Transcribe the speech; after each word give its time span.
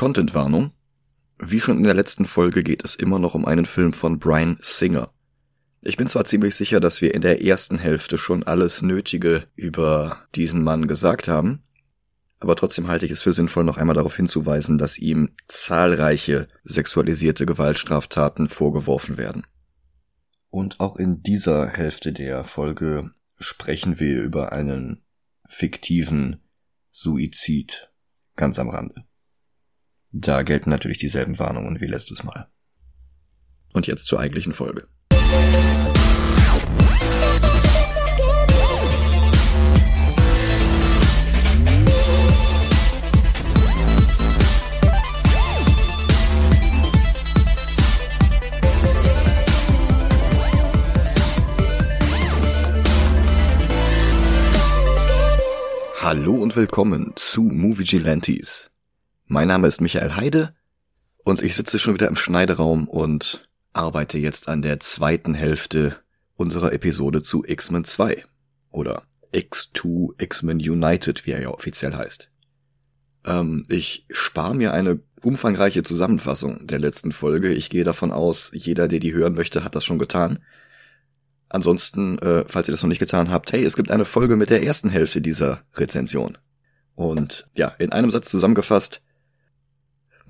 Contentwarnung. 0.00 0.70
Wie 1.38 1.60
schon 1.60 1.76
in 1.76 1.82
der 1.82 1.92
letzten 1.92 2.24
Folge 2.24 2.62
geht 2.62 2.86
es 2.86 2.94
immer 2.94 3.18
noch 3.18 3.34
um 3.34 3.44
einen 3.44 3.66
Film 3.66 3.92
von 3.92 4.18
Brian 4.18 4.56
Singer. 4.62 5.12
Ich 5.82 5.98
bin 5.98 6.06
zwar 6.06 6.24
ziemlich 6.24 6.54
sicher, 6.54 6.80
dass 6.80 7.02
wir 7.02 7.12
in 7.12 7.20
der 7.20 7.44
ersten 7.44 7.76
Hälfte 7.76 8.16
schon 8.16 8.42
alles 8.42 8.80
Nötige 8.80 9.44
über 9.56 10.26
diesen 10.34 10.62
Mann 10.62 10.88
gesagt 10.88 11.28
haben, 11.28 11.64
aber 12.38 12.56
trotzdem 12.56 12.88
halte 12.88 13.04
ich 13.04 13.12
es 13.12 13.20
für 13.20 13.34
sinnvoll, 13.34 13.64
noch 13.64 13.76
einmal 13.76 13.94
darauf 13.94 14.16
hinzuweisen, 14.16 14.78
dass 14.78 14.96
ihm 14.96 15.32
zahlreiche 15.48 16.48
sexualisierte 16.64 17.44
Gewaltstraftaten 17.44 18.48
vorgeworfen 18.48 19.18
werden. 19.18 19.46
Und 20.48 20.80
auch 20.80 20.96
in 20.96 21.22
dieser 21.22 21.68
Hälfte 21.68 22.14
der 22.14 22.44
Folge 22.44 23.10
sprechen 23.38 24.00
wir 24.00 24.22
über 24.22 24.52
einen 24.54 25.02
fiktiven 25.46 26.40
Suizid 26.90 27.92
ganz 28.34 28.58
am 28.58 28.70
Rande. 28.70 29.04
Da 30.12 30.42
gelten 30.42 30.70
natürlich 30.70 30.98
dieselben 30.98 31.38
Warnungen 31.38 31.80
wie 31.80 31.86
letztes 31.86 32.24
Mal. 32.24 32.48
Und 33.72 33.86
jetzt 33.86 34.06
zur 34.06 34.18
eigentlichen 34.18 34.52
Folge. 34.52 34.88
Hallo 56.02 56.34
und 56.34 56.56
willkommen 56.56 57.12
zu 57.14 57.42
Movie 57.42 57.84
Gilantes. 57.84 58.69
Mein 59.32 59.46
Name 59.46 59.68
ist 59.68 59.80
Michael 59.80 60.16
Heide 60.16 60.56
und 61.22 61.40
ich 61.40 61.54
sitze 61.54 61.78
schon 61.78 61.94
wieder 61.94 62.08
im 62.08 62.16
Schneideraum 62.16 62.88
und 62.88 63.48
arbeite 63.72 64.18
jetzt 64.18 64.48
an 64.48 64.60
der 64.60 64.80
zweiten 64.80 65.34
Hälfte 65.34 65.98
unserer 66.34 66.72
Episode 66.72 67.22
zu 67.22 67.44
X-Men 67.46 67.84
2 67.84 68.24
oder 68.72 69.04
X2 69.32 70.20
X-Men 70.20 70.58
United, 70.58 71.26
wie 71.26 71.30
er 71.30 71.42
ja 71.42 71.50
offiziell 71.50 71.94
heißt. 71.94 72.28
Ähm, 73.24 73.66
ich 73.68 74.04
spare 74.10 74.56
mir 74.56 74.74
eine 74.74 74.98
umfangreiche 75.22 75.84
Zusammenfassung 75.84 76.66
der 76.66 76.80
letzten 76.80 77.12
Folge. 77.12 77.54
Ich 77.54 77.70
gehe 77.70 77.84
davon 77.84 78.10
aus, 78.10 78.50
jeder, 78.52 78.88
der 78.88 78.98
die 78.98 79.14
hören 79.14 79.34
möchte, 79.34 79.62
hat 79.62 79.76
das 79.76 79.84
schon 79.84 80.00
getan. 80.00 80.40
Ansonsten, 81.48 82.18
äh, 82.18 82.46
falls 82.48 82.66
ihr 82.66 82.72
das 82.72 82.82
noch 82.82 82.88
nicht 82.88 82.98
getan 82.98 83.30
habt, 83.30 83.52
hey, 83.52 83.62
es 83.62 83.76
gibt 83.76 83.92
eine 83.92 84.06
Folge 84.06 84.34
mit 84.34 84.50
der 84.50 84.64
ersten 84.64 84.90
Hälfte 84.90 85.20
dieser 85.20 85.62
Rezension. 85.76 86.36
Und 86.96 87.48
ja, 87.54 87.68
in 87.78 87.92
einem 87.92 88.10
Satz 88.10 88.28
zusammengefasst, 88.28 89.02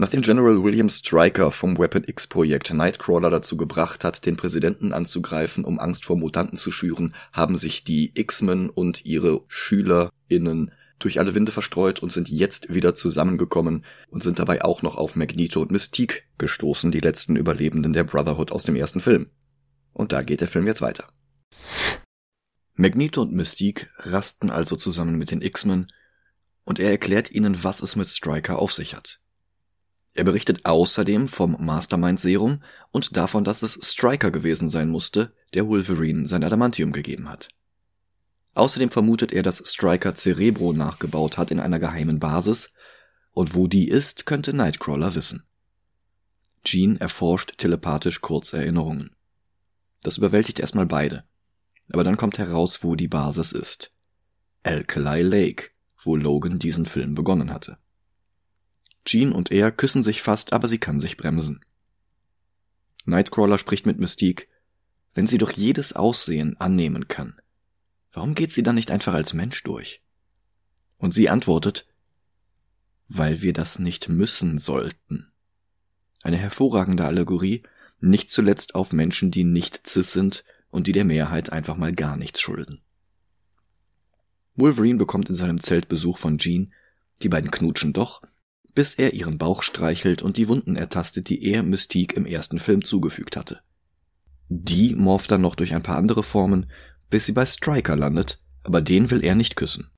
Nachdem 0.01 0.23
General 0.23 0.65
William 0.65 0.89
Stryker 0.89 1.53
vom 1.53 1.77
Weapon 1.77 2.05
X 2.07 2.27
Projekt 2.27 2.73
Nightcrawler 2.73 3.29
dazu 3.29 3.59
gebracht 3.59 4.03
hat, 4.03 4.25
den 4.25 4.39
Präsidenten 4.39 4.95
anzugreifen, 4.95 5.63
um 5.63 5.79
Angst 5.79 6.07
vor 6.07 6.17
Mutanten 6.17 6.57
zu 6.57 6.73
schüren, 6.73 7.15
haben 7.35 7.59
sich 7.59 7.85
die 7.85 8.11
X-Men 8.19 8.71
und 8.71 9.05
ihre 9.05 9.43
SchülerInnen 9.49 10.73
durch 11.01 11.19
alle 11.19 11.35
Winde 11.35 11.53
verstreut 11.53 12.03
und 12.03 12.15
sind 12.15 12.31
jetzt 12.31 12.73
wieder 12.73 12.95
zusammengekommen 12.95 13.85
und 14.09 14.23
sind 14.23 14.39
dabei 14.39 14.65
auch 14.65 14.81
noch 14.81 14.97
auf 14.97 15.17
Magneto 15.17 15.61
und 15.61 15.71
Mystique 15.71 16.23
gestoßen, 16.39 16.91
die 16.91 17.01
letzten 17.01 17.37
Überlebenden 17.37 17.93
der 17.93 18.05
Brotherhood 18.05 18.53
aus 18.53 18.65
dem 18.65 18.77
ersten 18.77 19.03
Film. 19.03 19.27
Und 19.93 20.13
da 20.13 20.23
geht 20.23 20.41
der 20.41 20.49
Film 20.49 20.67
jetzt 20.67 20.81
weiter. 20.81 21.09
Magneto 22.73 23.21
und 23.21 23.35
Mystique 23.35 23.91
rasten 23.99 24.49
also 24.49 24.77
zusammen 24.77 25.19
mit 25.19 25.31
den 25.31 25.43
X-Men 25.43 25.93
und 26.65 26.79
er 26.81 26.91
erklärt 26.91 27.31
ihnen, 27.31 27.63
was 27.63 27.83
es 27.83 27.97
mit 27.97 28.09
Stryker 28.09 28.59
auf 28.59 28.73
sich 28.73 28.95
hat. 28.95 29.20
Er 30.15 30.25
berichtet 30.25 30.65
außerdem 30.65 31.29
vom 31.29 31.57
Mastermind 31.65 32.21
Serum 32.21 32.63
und 32.91 33.17
davon, 33.17 33.45
dass 33.45 33.63
es 33.63 33.79
Stryker 33.83 34.31
gewesen 34.31 34.71
sein 34.71 34.89
musste, 34.89 35.33
der 35.55 35.67
Wolverine 35.69 36.27
sein 36.27 36.45
Adamantium 36.45 36.93
gegeben 36.93 37.29
hat. 37.29 37.49
Außerdem 38.55 38.91
vermutet 38.91 39.33
er, 39.33 39.43
dass 39.43 39.63
Stryker 39.65 40.15
Cerebro 40.15 40.73
nachgebaut 40.73 41.39
hat 41.39 41.51
in 41.51 41.61
einer 41.61 41.79
geheimen 41.79 42.19
Basis, 42.19 42.73
und 43.33 43.55
wo 43.55 43.69
die 43.69 43.89
ist, 43.89 44.27
könnte 44.27 44.53
Nightcrawler 44.53 45.15
wissen. 45.15 45.45
Jean 46.65 46.97
erforscht 46.97 47.59
telepathisch 47.59 48.21
Kurzerinnerungen. 48.21 49.15
Das 50.03 50.19
überwältigt 50.19 50.59
erstmal 50.59 50.87
beide. 50.87 51.25
Aber 51.93 52.05
dann 52.05 52.17
kommt 52.17 52.39
heraus, 52.39 52.83
wo 52.83 52.97
die 52.97 53.09
Basis 53.09 53.53
ist. 53.53 53.93
Alkali 54.63 55.23
Lake, 55.23 55.71
wo 56.05 56.17
Logan 56.17 56.59
diesen 56.59 56.87
Film 56.87 57.15
begonnen 57.15 57.53
hatte. 57.53 57.79
Jean 59.05 59.33
und 59.33 59.51
er 59.51 59.73
küssen 59.73 60.03
sich 60.03 60.23
fast, 60.23 60.53
aber 60.53 60.69
sie 60.69 60.79
kann 60.79 61.01
sich 61.01 61.17
bremsen. 61.17 61.65
Nightcrawler 63.05 63.59
spricht 63.59 63.87
mit 63.87 63.99
Mystique. 63.99 64.47
Wenn 65.15 65.27
sie 65.27 65.39
doch 65.39 65.53
jedes 65.53 65.95
Aussehen 65.95 66.57
annehmen 66.61 67.09
kann, 67.09 67.41
warum 68.13 68.35
geht 68.35 68.53
sie 68.53 68.63
dann 68.63 68.77
nicht 68.77 68.91
einfach 68.91 69.15
als 69.15 69.33
Mensch 69.33 69.63
durch? 69.65 70.03
Und 70.99 71.15
sie 71.15 71.29
antwortet, 71.29 71.87
weil 73.09 73.41
wir 73.43 73.53
das 73.53 73.81
nicht 73.81 74.09
müssen 74.09 74.59
sollten. 74.59 75.33
Eine 76.23 76.37
hervorragende 76.37 77.07
Allegorie, 77.07 77.63
nicht 77.99 78.31
zuletzt 78.31 78.75
auf 78.75 78.93
Menschen, 78.93 79.31
die 79.31 79.45
nicht 79.45 79.87
cis 79.87 80.13
sind 80.13 80.45
und 80.71 80.87
die 80.87 80.93
der 80.93 81.05
Mehrheit 81.05 81.51
einfach 81.51 81.77
mal 81.77 81.93
gar 81.93 82.17
nichts 82.17 82.41
schulden. 82.41 82.81
Wolverine 84.55 84.99
bekommt 84.99 85.29
in 85.29 85.35
seinem 85.35 85.61
Zelt 85.61 85.89
Besuch 85.89 86.19
von 86.19 86.39
Jean, 86.39 86.73
die 87.23 87.29
beiden 87.29 87.51
knutschen 87.51 87.93
doch, 87.93 88.23
bis 88.75 88.95
er 88.95 89.15
ihren 89.15 89.39
Bauch 89.39 89.63
streichelt 89.63 90.23
und 90.23 90.37
die 90.37 90.49
Wunden 90.49 90.77
ertastet, 90.77 91.29
die 91.29 91.45
er 91.45 91.63
Mystique 91.63 92.17
im 92.17 92.27
ersten 92.27 92.59
Film 92.59 92.85
zugefügt 92.85 93.37
hatte. 93.37 93.61
Die 94.49 94.95
morpht 94.95 95.31
dann 95.31 95.41
noch 95.41 95.55
durch 95.55 95.75
ein 95.75 95.83
paar 95.83 95.97
andere 95.97 96.23
Formen, 96.23 96.71
bis 97.09 97.27
sie 97.27 97.33
bei 97.33 97.47
Striker 97.47 97.97
landet, 97.97 98.43
aber 98.63 98.81
den 98.81 99.11
will 99.11 99.25
er 99.25 99.35
nicht 99.35 99.57
küssen. 99.57 99.91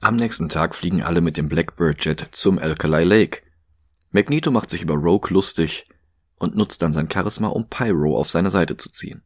Am 0.00 0.16
nächsten 0.16 0.48
Tag 0.48 0.74
fliegen 0.74 1.02
alle 1.02 1.20
mit 1.20 1.36
dem 1.36 1.48
Blackbird 1.48 2.04
Jet 2.04 2.28
zum 2.32 2.58
Alkali 2.58 3.04
Lake. 3.04 3.42
Magneto 4.10 4.50
macht 4.50 4.70
sich 4.70 4.82
über 4.82 4.94
Rogue 4.94 5.30
lustig 5.30 5.88
und 6.36 6.56
nutzt 6.56 6.82
dann 6.82 6.92
sein 6.92 7.10
Charisma, 7.10 7.48
um 7.48 7.68
Pyro 7.68 8.16
auf 8.18 8.30
seine 8.30 8.50
Seite 8.50 8.76
zu 8.76 8.90
ziehen. 8.90 9.22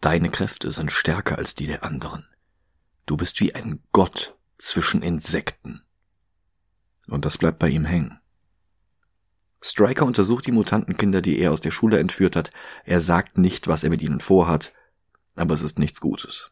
Deine 0.00 0.30
Kräfte 0.30 0.70
sind 0.70 0.92
stärker 0.92 1.38
als 1.38 1.54
die 1.54 1.66
der 1.66 1.82
anderen. 1.82 2.26
Du 3.06 3.16
bist 3.16 3.40
wie 3.40 3.54
ein 3.54 3.80
Gott 3.92 4.36
zwischen 4.58 5.02
Insekten. 5.02 5.82
Und 7.06 7.24
das 7.24 7.36
bleibt 7.36 7.58
bei 7.58 7.68
ihm 7.68 7.84
hängen. 7.84 8.18
Striker 9.62 10.04
untersucht 10.04 10.46
die 10.46 10.52
Mutantenkinder, 10.52 11.22
die 11.22 11.38
er 11.38 11.52
aus 11.52 11.60
der 11.60 11.70
Schule 11.70 11.98
entführt 11.98 12.36
hat. 12.36 12.50
Er 12.84 13.00
sagt 13.00 13.38
nicht, 13.38 13.66
was 13.66 13.82
er 13.82 13.90
mit 13.90 14.02
ihnen 14.02 14.20
vorhat, 14.20 14.72
aber 15.36 15.54
es 15.54 15.62
ist 15.62 15.78
nichts 15.78 16.00
Gutes. 16.00 16.50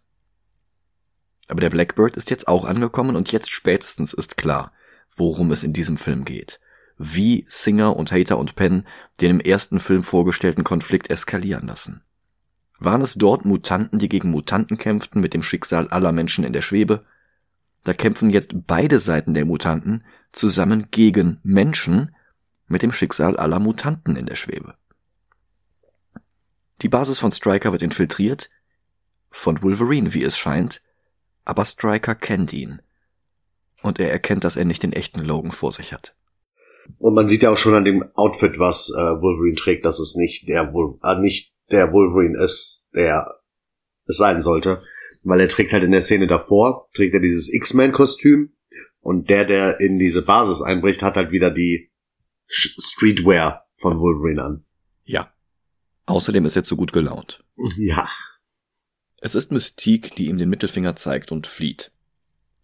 Aber 1.49 1.61
der 1.61 1.71
Blackbird 1.71 2.17
ist 2.17 2.31
jetzt 2.31 2.49
auch 2.49 2.65
angekommen 2.65 3.17
und 3.17 3.33
jetzt 3.33 3.51
spätestens 3.51 4.13
ist 4.13 4.37
klar, 4.37 4.73
worum 5.15 5.53
es 5.53 5.63
in 5.63 5.73
diesem 5.73 5.99
Film 5.99 6.25
geht. 6.25 6.61
Wie 6.97 7.45
Singer 7.49 7.97
und 7.97 8.13
Hater 8.13 8.39
und 8.39 8.57
Penn 8.57 8.87
den 9.21 9.31
im 9.31 9.41
ersten 9.41 9.81
Film 9.81 10.05
vorgestellten 10.05 10.65
Konflikt 10.65 11.11
eskalieren 11.11 11.67
lassen. 11.67 12.03
Waren 12.85 13.03
es 13.03 13.15
dort 13.15 13.45
Mutanten, 13.45 14.01
die 14.01 14.09
gegen 14.09 14.31
Mutanten 14.31 14.77
kämpften 14.77 15.21
mit 15.21 15.35
dem 15.35 15.43
Schicksal 15.43 15.89
aller 15.89 16.11
Menschen 16.11 16.43
in 16.45 16.53
der 16.53 16.63
Schwebe? 16.63 17.05
Da 17.85 17.93
kämpfen 17.93 18.31
jetzt 18.31 18.51
beide 18.67 18.99
Seiten 18.99 19.35
der 19.35 19.45
Mutanten 19.45 20.05
zusammen 20.33 20.89
gegen 20.91 21.39
Menschen 21.45 22.15
mit 22.67 22.83
dem 22.83 22.91
Schicksal 22.91 23.37
aller 23.37 23.61
Mutanten 23.61 24.17
in 24.17 24.27
der 24.27 24.35
Schwebe. 24.35 24.75
Die 26.81 26.89
Basis 26.89 27.21
von 27.21 27.31
Stryker 27.31 27.71
wird 27.71 27.83
infiltriert, 27.83 28.51
von 29.31 29.63
Wolverine, 29.63 30.13
wie 30.13 30.25
es 30.25 30.37
scheint, 30.37 30.83
aber 31.45 31.65
Stryker 31.65 32.17
kennt 32.17 32.53
ihn. 32.53 32.83
Und 33.83 34.01
er 34.01 34.11
erkennt, 34.11 34.43
dass 34.43 34.57
er 34.57 34.65
nicht 34.65 34.83
den 34.83 34.93
echten 34.93 35.21
Logan 35.21 35.53
vor 35.53 35.73
sich 35.73 35.93
hat. 35.93 36.17
Und 36.99 37.15
man 37.15 37.29
sieht 37.29 37.43
ja 37.43 37.51
auch 37.51 37.57
schon 37.57 37.75
an 37.75 37.85
dem 37.85 38.05
Outfit, 38.15 38.59
was 38.59 38.91
äh, 38.91 39.01
Wolverine 39.01 39.55
trägt, 39.55 39.85
dass 39.85 40.01
es 40.01 40.17
nicht 40.17 40.49
der 40.49 40.73
Wol 40.73 40.99
äh, 41.05 41.17
nicht 41.21 41.52
der 41.73 41.93
Wolverine 41.93 42.39
ist, 42.43 42.89
der 42.95 43.41
es 44.07 44.17
sein 44.17 44.41
sollte. 44.41 44.83
Weil 45.25 45.41
er 45.41 45.49
trägt 45.49 45.73
halt 45.73 45.85
in 45.85 45.93
der 45.93 46.03
Szene 46.03 46.27
davor, 46.27 46.89
trägt 46.95 47.15
er 47.15 47.21
dieses 47.21 47.53
X-Men-Kostüm 47.53 48.53
und 49.01 49.31
der, 49.31 49.45
der 49.45 49.81
in 49.81 49.99
diese 49.99 50.23
Basis 50.23 50.63
einbricht, 50.63 51.03
hat 51.03 51.17
halt 51.17 51.31
wieder 51.31 51.51
die 51.51 51.93
Streetwear 52.49 53.67
von 53.77 53.99
Wolverine 53.99 54.43
an. 54.43 54.65
Ja. 55.05 55.33
Außerdem 56.07 56.45
ist 56.45 56.57
er 56.57 56.65
zu 56.65 56.77
gut 56.77 56.93
gelaunt. 56.93 57.45
Ja. 57.79 58.09
Es 59.21 59.35
ist 59.35 59.53
Mystique, 59.53 60.15
die 60.17 60.27
ihm 60.27 60.39
den 60.39 60.51
Mittelfinger 60.51 60.97
zeigt 60.97 61.31
und 61.31 61.47
flieht. 61.47 61.93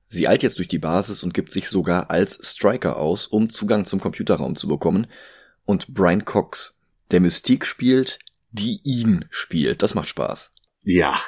Sie 0.08 0.26
eilt 0.26 0.42
jetzt 0.42 0.58
durch 0.58 0.68
die 0.68 0.78
Basis 0.78 1.22
und 1.22 1.34
gibt 1.34 1.52
sich 1.52 1.68
sogar 1.68 2.10
als 2.10 2.38
Striker 2.42 2.96
aus, 2.96 3.26
um 3.26 3.50
Zugang 3.50 3.84
zum 3.84 4.00
Computerraum 4.00 4.56
zu 4.56 4.66
bekommen. 4.66 5.06
Und 5.64 5.94
Brian 5.94 6.24
Cox, 6.24 6.74
der 7.10 7.20
Mystique 7.20 7.66
spielt, 7.66 8.18
die 8.50 8.80
ihn 8.84 9.24
spielt. 9.30 9.82
Das 9.82 9.94
macht 9.94 10.08
Spaß. 10.08 10.50
Ja. 10.82 11.20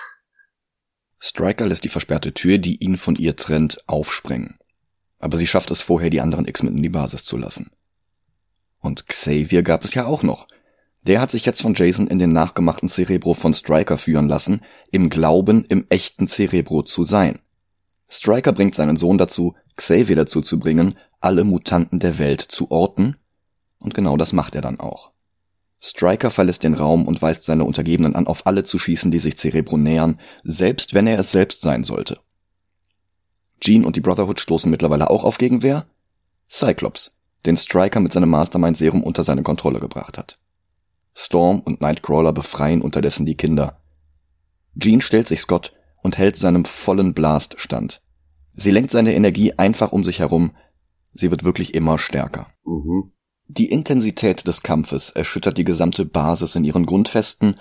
Striker 1.19 1.67
lässt 1.67 1.85
die 1.85 1.89
versperrte 1.89 2.33
Tür, 2.33 2.59
die 2.59 2.77
ihn 2.77 2.97
von 2.97 3.17
ihr 3.17 3.37
trennt, 3.37 3.79
aufsprengen. 3.87 4.59
Aber 5.19 5.37
sie 5.37 5.47
schafft 5.47 5.71
es 5.71 5.83
vorher, 5.83 6.11
die 6.11 6.21
anderen 6.21 6.49
X-Men 6.49 6.77
in 6.77 6.83
die 6.83 6.89
Basis 6.89 7.25
zu 7.25 7.37
lassen. 7.37 7.71
Und 8.79 9.07
Xavier 9.07 9.63
gab 9.63 9.85
es 9.85 9.95
ja 9.95 10.07
auch 10.07 10.23
noch. 10.23 10.49
Der 11.03 11.21
hat 11.21 11.31
sich 11.31 11.45
jetzt 11.45 11.63
von 11.63 11.75
Jason 11.75 12.07
in 12.07 12.19
den 12.19 12.33
nachgemachten 12.33 12.89
Cerebro 12.89 13.35
von 13.35 13.55
Striker 13.55 13.99
führen 13.99 14.29
lassen, 14.29 14.63
im 14.91 15.11
Glauben, 15.11 15.65
im 15.65 15.87
echten 15.89 16.27
Cerebro 16.27 16.83
zu 16.83 17.05
sein. 17.05 17.39
Striker 18.09 18.53
bringt 18.53 18.75
seinen 18.75 18.97
Sohn 18.97 19.19
dazu, 19.19 19.55
Xavier 19.77 20.17
dazu 20.17 20.41
zu 20.41 20.59
bringen, 20.59 20.97
alle 21.21 21.45
Mutanten 21.45 22.01
der 22.01 22.19
Welt 22.19 22.41
zu 22.41 22.71
orten, 22.71 23.17
und 23.79 23.95
genau 23.95 24.17
das 24.17 24.33
macht 24.33 24.55
er 24.55 24.63
dann 24.63 24.81
auch. 24.81 25.13
Striker 25.83 26.31
verlässt 26.31 26.63
den 26.63 26.75
Raum 26.75 27.07
und 27.07 27.23
weist 27.23 27.45
seine 27.45 27.65
Untergebenen 27.65 28.15
an, 28.15 28.27
auf 28.27 28.47
alle 28.47 28.65
zu 28.65 28.79
schießen, 28.79 29.11
die 29.11 29.19
sich 29.19 29.37
Cerebro 29.37 29.79
nähern, 29.79 30.21
selbst 30.45 30.93
wenn 30.93 31.07
er 31.07 31.19
es 31.19 31.33
selbst 31.33 31.63
sein 31.63 31.85
sollte. 31.85 32.21
Jean 33.61 33.85
und 33.85 33.97
die 33.97 34.01
Brotherhood 34.01 34.41
stoßen 34.41 34.71
mittlerweile 34.71 35.11
auch 35.11 35.25
auf 35.25 35.39
Gegenwehr. 35.39 35.87
Cyclops, 36.51 37.19
den 37.47 37.57
Striker 37.57 38.01
mit 38.01 38.13
seinem 38.13 38.29
Mastermind-Serum 38.31 39.03
unter 39.03 39.25
seine 39.25 39.43
Kontrolle 39.43 39.81
gebracht 39.81 40.19
hat. 40.19 40.39
Storm 41.15 41.61
und 41.61 41.81
Nightcrawler 41.81 42.33
befreien 42.33 42.83
unterdessen 42.83 43.27
die 43.27 43.37
Kinder. 43.37 43.81
Jean 44.79 45.01
stellt 45.01 45.29
sich 45.29 45.41
Scott 45.41 45.73
und 46.03 46.19
hält 46.19 46.37
seinem 46.37 46.65
vollen 46.65 47.15
Blast 47.15 47.59
stand. 47.59 48.03
Sie 48.55 48.71
lenkt 48.71 48.91
seine 48.91 49.15
Energie 49.15 49.55
einfach 49.55 49.93
um 49.93 50.05
sich 50.05 50.19
herum. 50.19 50.53
Sie 51.15 51.31
wird 51.31 51.45
wirklich 51.45 51.75
immer 51.75 51.99
stärker. 51.99 52.49
Mhm. 52.65 53.13
Die 53.53 53.73
Intensität 53.73 54.47
des 54.47 54.63
Kampfes 54.63 55.11
erschüttert 55.11 55.59
die 55.59 55.65
gesamte 55.65 56.05
Basis 56.05 56.55
in 56.55 56.63
ihren 56.63 56.87
Grundfesten 56.87 57.57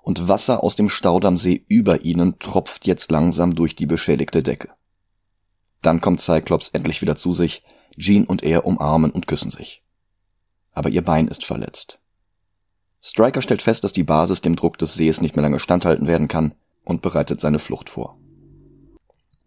und 0.00 0.28
Wasser 0.28 0.62
aus 0.62 0.76
dem 0.76 0.88
Staudammsee 0.88 1.64
über 1.66 2.02
ihnen 2.02 2.38
tropft 2.38 2.86
jetzt 2.86 3.10
langsam 3.10 3.56
durch 3.56 3.74
die 3.74 3.86
beschädigte 3.86 4.44
Decke. 4.44 4.68
Dann 5.82 6.00
kommt 6.00 6.20
Cyclops 6.20 6.68
endlich 6.68 7.02
wieder 7.02 7.16
zu 7.16 7.32
sich, 7.32 7.64
Jean 7.98 8.26
und 8.26 8.44
er 8.44 8.64
umarmen 8.64 9.10
und 9.10 9.26
küssen 9.26 9.50
sich. 9.50 9.82
Aber 10.70 10.88
ihr 10.88 11.02
Bein 11.02 11.26
ist 11.26 11.44
verletzt. 11.44 11.98
Striker 13.02 13.42
stellt 13.42 13.62
fest, 13.62 13.82
dass 13.82 13.92
die 13.92 14.04
Basis 14.04 14.40
dem 14.40 14.54
Druck 14.54 14.78
des 14.78 14.94
Sees 14.94 15.20
nicht 15.20 15.34
mehr 15.34 15.42
lange 15.42 15.58
standhalten 15.58 16.06
werden 16.06 16.28
kann 16.28 16.54
und 16.84 17.02
bereitet 17.02 17.40
seine 17.40 17.58
Flucht 17.58 17.90
vor. 17.90 18.16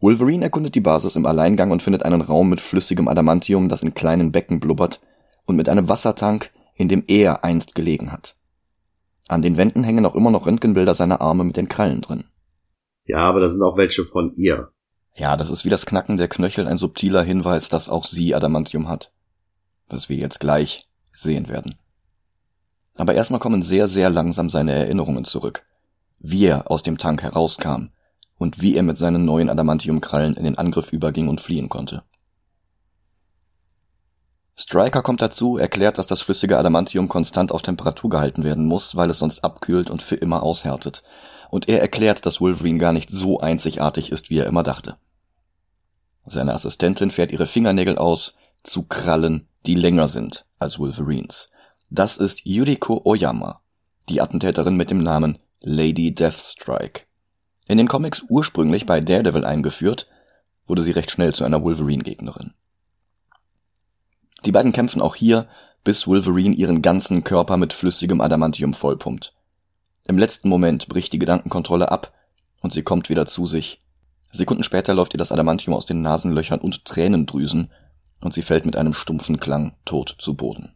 Wolverine 0.01 0.44
erkundet 0.44 0.75
die 0.75 0.81
Basis 0.81 1.16
im 1.16 1.25
Alleingang 1.25 1.72
und 1.72 1.81
findet 1.81 2.04
einen 2.04 2.22
Raum 2.22 2.50
mit 2.50 2.60
flüssigem 2.60 3.07
Adamantium, 3.07 3.69
das 3.69 3.83
in 3.83 3.94
kleinen 3.94 4.33
Becken 4.33 4.60
blubbert 4.60 5.00
und 5.47 5.55
mit 5.55 5.67
einem 5.69 5.89
Wassertank, 5.89 6.51
in 6.75 6.88
dem 6.88 7.03
er 7.07 7.44
einst 7.44 7.73
gelegen 7.73 8.11
hat. 8.11 8.35
An 9.27 9.41
den 9.41 9.57
Wänden 9.57 9.83
hängen 9.83 10.05
auch 10.05 10.13
immer 10.13 10.29
noch 10.29 10.45
Röntgenbilder 10.45 10.94
seiner 10.94 11.21
Arme 11.21 11.44
mit 11.44 11.57
den 11.57 11.67
Krallen 11.67 12.01
drin. 12.01 12.25
Ja, 13.05 13.19
aber 13.19 13.39
da 13.39 13.49
sind 13.49 13.63
auch 13.63 13.77
welche 13.77 14.05
von 14.05 14.33
ihr. 14.35 14.71
Ja, 15.15 15.35
das 15.35 15.49
ist 15.49 15.65
wie 15.65 15.69
das 15.69 15.85
Knacken 15.85 16.17
der 16.17 16.27
Knöchel 16.27 16.67
ein 16.67 16.77
subtiler 16.77 17.23
Hinweis, 17.23 17.69
dass 17.69 17.89
auch 17.89 18.05
sie 18.05 18.35
Adamantium 18.35 18.88
hat. 18.88 19.11
Was 19.89 20.09
wir 20.09 20.17
jetzt 20.17 20.39
gleich 20.39 20.83
sehen 21.11 21.47
werden. 21.47 21.75
Aber 22.95 23.15
erstmal 23.15 23.39
kommen 23.39 23.63
sehr, 23.63 23.88
sehr 23.88 24.09
langsam 24.09 24.49
seine 24.49 24.73
Erinnerungen 24.73 25.25
zurück. 25.25 25.63
Wie 26.19 26.45
er 26.45 26.69
aus 26.69 26.83
dem 26.83 26.97
Tank 26.97 27.23
herauskam 27.23 27.89
und 28.38 28.61
wie 28.61 28.75
er 28.75 28.83
mit 28.83 28.97
seinen 28.97 29.25
neuen 29.25 29.49
Adamantiumkrallen 29.49 30.35
in 30.35 30.44
den 30.44 30.57
Angriff 30.57 30.91
überging 30.91 31.27
und 31.27 31.41
fliehen 31.41 31.69
konnte. 31.69 32.03
Striker 34.59 35.04
kommt 35.04 35.21
dazu, 35.21 35.57
erklärt, 35.57 36.00
dass 36.00 36.07
das 36.07 36.21
flüssige 36.21 36.57
Adamantium 36.57 37.07
konstant 37.07 37.51
auf 37.51 37.62
Temperatur 37.62 38.09
gehalten 38.09 38.44
werden 38.44 38.65
muss, 38.65 38.95
weil 38.95 39.09
es 39.12 39.19
sonst 39.19 39.44
abkühlt 39.44 39.92
und 39.92 40.01
für 40.01 40.15
immer 40.15 40.42
aushärtet. 40.42 41.04
Und 41.51 41.69
er 41.69 41.80
erklärt, 41.80 42.25
dass 42.25 42.42
Wolverine 42.42 42.80
gar 42.80 42.92
nicht 42.92 43.12
so 43.12 43.39
einzigartig 43.39 44.12
ist, 44.12 44.31
wie 44.31 44.39
er 44.39 44.48
immer 44.48 44.63
dachte. 44.63 44.98
Seine 46.25 46.54
Assistentin 46.54 47.12
fährt 47.12 47.31
ihre 47.31 47.48
Fingernägel 47.48 47.98
aus 47.98 48.38
zu 48.63 48.83
Krallen, 48.83 49.48
die 49.65 49.75
länger 49.75 50.07
sind 50.07 50.45
als 50.59 50.80
Wolverines. 50.80 51.50
Das 51.89 52.18
ist 52.18 52.42
Yuriko 52.44 53.01
Oyama, 53.06 53.62
die 54.09 54.21
Attentäterin 54.21 54.75
mit 54.75 54.89
dem 54.89 54.98
Namen 54.98 55.38
Lady 55.62 56.13
Deathstrike. 56.13 57.04
In 57.68 57.77
den 57.77 57.88
Comics 57.88 58.24
ursprünglich 58.27 58.86
bei 58.86 59.01
Daredevil 59.01 59.45
eingeführt, 59.45 60.07
wurde 60.65 60.83
sie 60.83 60.92
recht 60.92 61.12
schnell 61.12 61.33
zu 61.33 61.44
einer 61.44 61.63
Wolverine-Gegnerin. 61.63 62.54
Die 64.47 64.53
beiden 64.53 64.71
kämpfen 64.71 65.01
auch 65.01 65.15
hier, 65.15 65.45
bis 65.83 66.07
Wolverine 66.07 66.55
ihren 66.55 66.81
ganzen 66.81 67.25
Körper 67.25 67.57
mit 67.57 67.73
flüssigem 67.73 68.21
Adamantium 68.21 68.73
vollpumpt. 68.73 69.35
Im 70.07 70.17
letzten 70.17 70.47
Moment 70.47 70.88
bricht 70.88 71.11
die 71.11 71.19
Gedankenkontrolle 71.19 71.91
ab 71.91 72.13
und 72.61 72.71
sie 72.71 72.81
kommt 72.81 73.09
wieder 73.09 73.25
zu 73.25 73.45
sich. 73.45 73.81
Sekunden 74.31 74.63
später 74.63 74.94
läuft 74.94 75.13
ihr 75.13 75.17
das 75.17 75.33
Adamantium 75.33 75.75
aus 75.75 75.85
den 75.85 75.99
Nasenlöchern 75.99 76.61
und 76.61 76.85
Tränendrüsen 76.85 77.73
und 78.21 78.33
sie 78.33 78.41
fällt 78.41 78.65
mit 78.65 78.77
einem 78.77 78.94
stumpfen 78.94 79.41
Klang 79.41 79.75
tot 79.83 80.15
zu 80.17 80.33
Boden. 80.33 80.73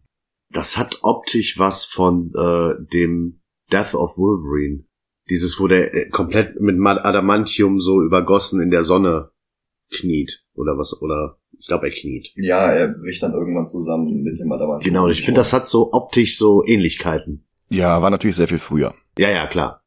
Das 0.49 0.77
hat 0.77 0.97
optisch 1.01 1.57
was 1.57 1.85
von 1.85 2.29
äh, 2.35 2.73
dem 2.93 3.39
Death 3.71 3.93
of 3.93 4.17
Wolverine. 4.17 4.83
Dieses, 5.29 5.57
wo 5.61 5.69
der 5.69 5.93
äh, 5.93 6.09
komplett 6.09 6.59
mit 6.59 6.75
Adamantium 6.77 7.79
so 7.79 8.01
übergossen 8.01 8.61
in 8.61 8.69
der 8.69 8.83
Sonne 8.83 9.31
kniet 9.91 10.45
oder 10.55 10.77
was 10.77 10.99
oder 11.01 11.37
ich 11.59 11.67
glaube 11.67 11.87
er 11.87 11.93
kniet. 11.93 12.27
Ja, 12.35 12.71
er 12.71 12.89
bricht 12.89 13.21
dann 13.21 13.33
irgendwann 13.33 13.67
zusammen 13.67 14.23
mit 14.23 14.39
dem 14.39 14.51
Adamantium. 14.51 14.93
Genau, 14.93 15.07
ich 15.07 15.23
finde 15.23 15.41
das 15.41 15.53
hat 15.53 15.67
so 15.67 15.93
optisch 15.93 16.37
so 16.37 16.63
Ähnlichkeiten. 16.65 17.45
Ja, 17.69 18.01
war 18.01 18.09
natürlich 18.09 18.35
sehr 18.35 18.47
viel 18.47 18.59
früher. 18.59 18.93
Ja, 19.17 19.29
ja, 19.29 19.47
klar. 19.47 19.83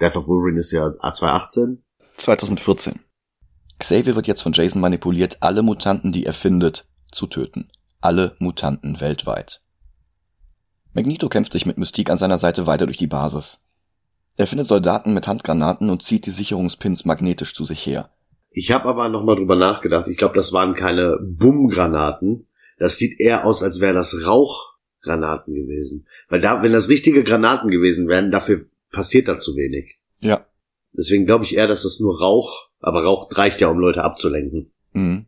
Death 0.00 0.16
of 0.16 0.26
Wolverine 0.26 0.60
ist 0.60 0.72
ja 0.72 0.86
A218. 0.86 1.78
2014. 2.16 3.00
Xavier 3.78 4.16
wird 4.16 4.26
jetzt 4.26 4.42
von 4.42 4.52
Jason 4.52 4.80
manipuliert, 4.80 5.38
alle 5.40 5.62
Mutanten, 5.62 6.12
die 6.12 6.24
er 6.24 6.34
findet, 6.34 6.86
zu 7.10 7.26
töten. 7.26 7.70
Alle 8.00 8.36
Mutanten 8.38 9.00
weltweit. 9.00 9.60
Magneto 10.94 11.28
kämpft 11.28 11.52
sich 11.52 11.66
mit 11.66 11.78
Mystique 11.78 12.10
an 12.10 12.18
seiner 12.18 12.38
Seite 12.38 12.66
weiter 12.66 12.86
durch 12.86 12.98
die 12.98 13.06
Basis. 13.06 13.64
Er 14.36 14.46
findet 14.46 14.66
Soldaten 14.66 15.14
mit 15.14 15.26
Handgranaten 15.26 15.90
und 15.90 16.02
zieht 16.02 16.26
die 16.26 16.30
Sicherungspins 16.30 17.04
magnetisch 17.04 17.54
zu 17.54 17.64
sich 17.64 17.84
her. 17.86 18.10
Ich 18.54 18.70
habe 18.70 18.86
aber 18.86 19.08
nochmal 19.08 19.36
drüber 19.36 19.56
nachgedacht. 19.56 20.08
Ich 20.08 20.16
glaube, 20.16 20.34
das 20.34 20.52
waren 20.52 20.74
keine 20.74 21.18
Bummgranaten. 21.22 22.46
Das 22.78 22.98
sieht 22.98 23.20
eher 23.20 23.46
aus, 23.46 23.62
als 23.62 23.80
wäre 23.80 23.94
das 23.94 24.26
Rauchgranaten 24.26 25.54
gewesen. 25.54 26.06
Weil 26.28 26.40
da, 26.40 26.62
wenn 26.62 26.72
das 26.72 26.88
richtige 26.88 27.24
Granaten 27.24 27.70
gewesen 27.70 28.08
wären, 28.08 28.30
dafür 28.30 28.66
passiert 28.90 29.28
da 29.28 29.38
zu 29.38 29.56
wenig. 29.56 29.98
Ja. 30.20 30.46
Deswegen 30.92 31.24
glaube 31.24 31.44
ich 31.44 31.56
eher, 31.56 31.68
dass 31.68 31.84
das 31.84 32.00
nur 32.00 32.20
Rauch, 32.20 32.68
aber 32.80 33.02
Rauch 33.02 33.28
reicht 33.32 33.60
ja, 33.60 33.68
um 33.68 33.78
Leute 33.78 34.04
abzulenken. 34.04 34.72
Mhm. 34.92 35.26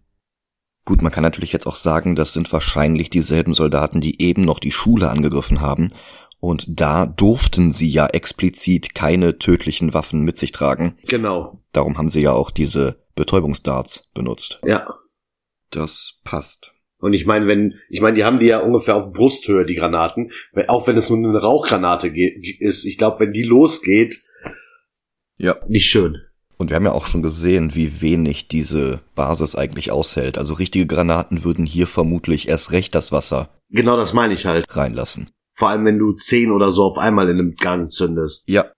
Gut, 0.85 1.01
man 1.01 1.11
kann 1.11 1.23
natürlich 1.23 1.53
jetzt 1.53 1.67
auch 1.67 1.77
sagen, 1.77 2.15
das 2.15 2.35
sind 2.35 2.53
wahrscheinlich 2.53 3.09
dieselben 3.09 3.55
Soldaten, 3.55 4.03
die 4.03 4.21
eben 4.21 4.43
noch 4.43 4.59
die 4.59 4.73
Schule 4.73 5.09
angegriffen 5.09 5.63
haben. 5.63 5.95
Und 6.41 6.79
da 6.79 7.07
durften 7.07 7.73
sie 7.73 7.89
ja 7.89 8.07
explizit 8.07 8.95
keine 8.95 9.39
tödlichen 9.39 9.95
Waffen 9.95 10.21
mit 10.21 10.37
sich 10.37 10.53
tragen. 10.53 10.99
Genau. 11.09 11.59
Darum 11.73 11.97
haben 11.97 12.11
sie 12.11 12.21
ja 12.21 12.33
auch 12.33 12.51
diese 12.51 13.04
Betäubungsdarts 13.15 14.09
benutzt. 14.15 14.61
Ja. 14.65 14.87
Das 15.71 16.21
passt. 16.25 16.73
Und 16.99 17.13
ich 17.13 17.27
meine, 17.27 17.47
wenn, 17.47 17.75
ich 17.91 18.01
meine, 18.01 18.17
die 18.17 18.25
haben 18.25 18.39
die 18.39 18.47
ja 18.47 18.61
ungefähr 18.61 18.97
auf 18.97 19.13
Brusthöhe, 19.13 19.67
die 19.67 19.75
Granaten. 19.75 20.31
Auch 20.69 20.87
wenn 20.87 20.97
es 20.97 21.11
nur 21.11 21.19
eine 21.19 21.39
Rauchgranate 21.39 22.09
ist. 22.09 22.87
Ich 22.87 22.97
glaube, 22.97 23.21
wenn 23.21 23.33
die 23.33 23.43
losgeht, 23.43 24.25
ja. 25.37 25.57
nicht 25.69 25.87
schön. 25.87 26.19
Und 26.57 26.71
wir 26.71 26.77
haben 26.77 26.85
ja 26.85 26.93
auch 26.93 27.07
schon 27.07 27.23
gesehen, 27.23 27.75
wie 27.75 28.01
wenig 28.01 28.49
diese 28.49 29.01
Basis 29.15 29.55
eigentlich 29.55 29.91
aushält. 29.91 30.39
Also 30.39 30.55
richtige 30.55 30.87
Granaten 30.87 31.45
würden 31.45 31.67
hier 31.67 31.87
vermutlich 31.87 32.49
erst 32.49 32.73
recht 32.73 32.95
das 32.95 33.13
Wasser. 33.13 33.51
Genau 33.71 33.97
das 33.97 34.15
meine 34.15 34.35
ich 34.35 34.47
halt. 34.47 34.65
Reinlassen. 34.71 35.29
Vor 35.53 35.69
allem, 35.69 35.85
wenn 35.85 35.99
du 35.99 36.13
zehn 36.13 36.53
oder 36.53 36.71
so 36.71 36.85
auf 36.85 36.97
einmal 36.97 37.29
in 37.29 37.39
einem 37.39 37.55
Gang 37.55 37.91
zündest. 37.91 38.49
Ja. 38.49 38.73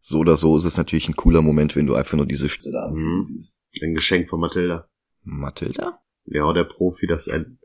So 0.00 0.20
oder 0.20 0.36
so 0.36 0.56
ist 0.56 0.64
es 0.64 0.76
natürlich 0.76 1.08
ein 1.08 1.16
cooler 1.16 1.42
Moment, 1.42 1.76
wenn 1.76 1.86
du 1.86 1.94
einfach 1.94 2.16
nur 2.16 2.26
diese 2.26 2.48
Stelle 2.48 2.90
mhm. 2.92 3.24
siehst. 3.24 3.59
Ein 3.82 3.94
Geschenk 3.94 4.28
von 4.28 4.40
Mathilda. 4.40 4.88
Mathilda? 5.22 6.00
Ja, 6.24 6.52
der 6.52 6.64
Profi, 6.64 7.06
das 7.06 7.28
ein. 7.28 7.58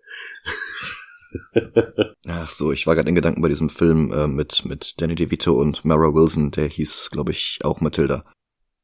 Ach 2.28 2.50
so, 2.50 2.72
ich 2.72 2.88
war 2.88 2.96
gerade 2.96 3.10
in 3.10 3.16
Gedanken 3.16 3.42
bei 3.42 3.50
diesem 3.50 3.70
Film 3.70 4.12
äh, 4.12 4.28
mit 4.28 4.66
mit 4.66 5.02
Danny 5.02 5.16
DeVito 5.16 5.54
und 5.54 5.84
Mara 5.84 6.14
Wilson, 6.14 6.52
der 6.52 6.68
hieß, 6.68 7.10
glaube 7.12 7.32
ich, 7.32 7.60
auch 7.64 7.82
Mathilda. 7.82 8.26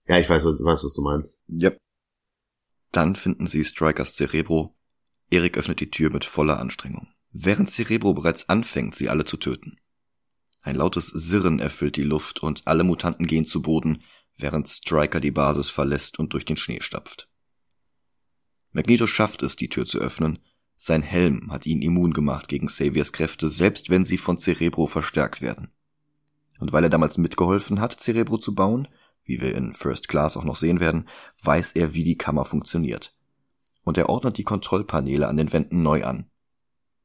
Ja, 0.08 0.20
ich 0.20 0.30
weiß, 0.30 0.44
weiß, 0.44 0.84
was 0.84 0.94
du 0.94 1.02
meinst. 1.02 1.40
Yep. 1.50 1.78
Dann 2.92 3.16
finden 3.16 3.48
sie 3.48 3.64
Strikers 3.64 4.16
Cerebro. 4.16 4.74
Erik 5.30 5.58
öffnet 5.58 5.80
die 5.80 5.90
Tür 5.90 6.10
mit 6.10 6.26
voller 6.26 6.60
Anstrengung. 6.60 7.08
Während 7.32 7.70
Cerebro 7.70 8.14
bereits 8.14 8.50
anfängt, 8.50 8.96
sie 8.96 9.08
alle 9.08 9.24
zu 9.24 9.38
töten. 9.38 9.78
Ein 10.62 10.76
lautes 10.76 11.08
Sirren 11.08 11.60
erfüllt 11.60 11.96
die 11.96 12.04
Luft 12.04 12.44
und 12.44 12.68
alle 12.68 12.84
Mutanten 12.84 13.26
gehen 13.26 13.46
zu 13.46 13.62
Boden, 13.62 14.04
während 14.42 14.68
Striker 14.68 15.20
die 15.20 15.32
Basis 15.32 15.70
verlässt 15.70 16.20
und 16.20 16.34
durch 16.34 16.46
den 16.46 16.58
Schnee 16.58 16.82
stapft. 16.82 17.30
Magneto 18.72 19.08
schafft 19.08 19.44
es, 19.44 19.56
die 19.56 19.70
Tür 19.70 19.86
zu 19.86 20.00
öffnen. 20.00 20.40
Sein 20.78 21.02
Helm 21.02 21.52
hat 21.52 21.66
ihn 21.66 21.82
immun 21.82 22.14
gemacht 22.14 22.48
gegen 22.48 22.70
Saviors 22.70 23.14
Kräfte, 23.14 23.50
selbst 23.50 23.90
wenn 23.90 24.06
sie 24.06 24.18
von 24.18 24.38
Cerebro 24.38 24.88
verstärkt 24.88 25.42
werden. 25.42 25.70
Und 26.60 26.72
weil 26.72 26.84
er 26.84 26.90
damals 26.90 27.18
mitgeholfen 27.18 27.80
hat, 27.80 28.00
Cerebro 28.00 28.38
zu 28.38 28.56
bauen, 28.56 28.88
wie 29.24 29.42
wir 29.42 29.56
in 29.56 29.74
First 29.74 30.08
Class 30.08 30.38
auch 30.38 30.44
noch 30.44 30.56
sehen 30.56 30.80
werden, 30.80 31.08
weiß 31.44 31.74
er, 31.74 31.94
wie 31.94 32.04
die 32.04 32.18
Kammer 32.18 32.46
funktioniert. 32.46 33.16
Und 33.84 33.98
er 33.98 34.10
ordnet 34.10 34.38
die 34.38 34.44
Kontrollpaneele 34.44 35.28
an 35.28 35.38
den 35.38 35.54
Wänden 35.54 35.84
neu 35.84 36.04
an. 36.04 36.30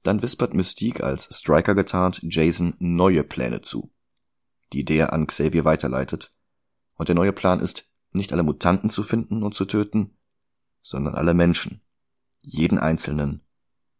Dann 0.02 0.22
wispert 0.22 0.54
Mystique 0.54 1.02
als 1.02 1.28
Striker 1.36 1.74
getarnt 1.74 2.20
Jason 2.22 2.74
neue 2.78 3.24
Pläne 3.24 3.62
zu, 3.62 3.92
die 4.72 4.84
der 4.84 5.12
an 5.12 5.26
Xavier 5.26 5.64
weiterleitet. 5.64 6.35
Und 6.96 7.08
der 7.08 7.14
neue 7.14 7.32
Plan 7.32 7.60
ist, 7.60 7.88
nicht 8.12 8.32
alle 8.32 8.42
Mutanten 8.42 8.90
zu 8.90 9.02
finden 9.02 9.42
und 9.42 9.54
zu 9.54 9.64
töten, 9.64 10.16
sondern 10.82 11.14
alle 11.14 11.34
Menschen. 11.34 11.82
Jeden 12.40 12.78
einzelnen. 12.78 13.42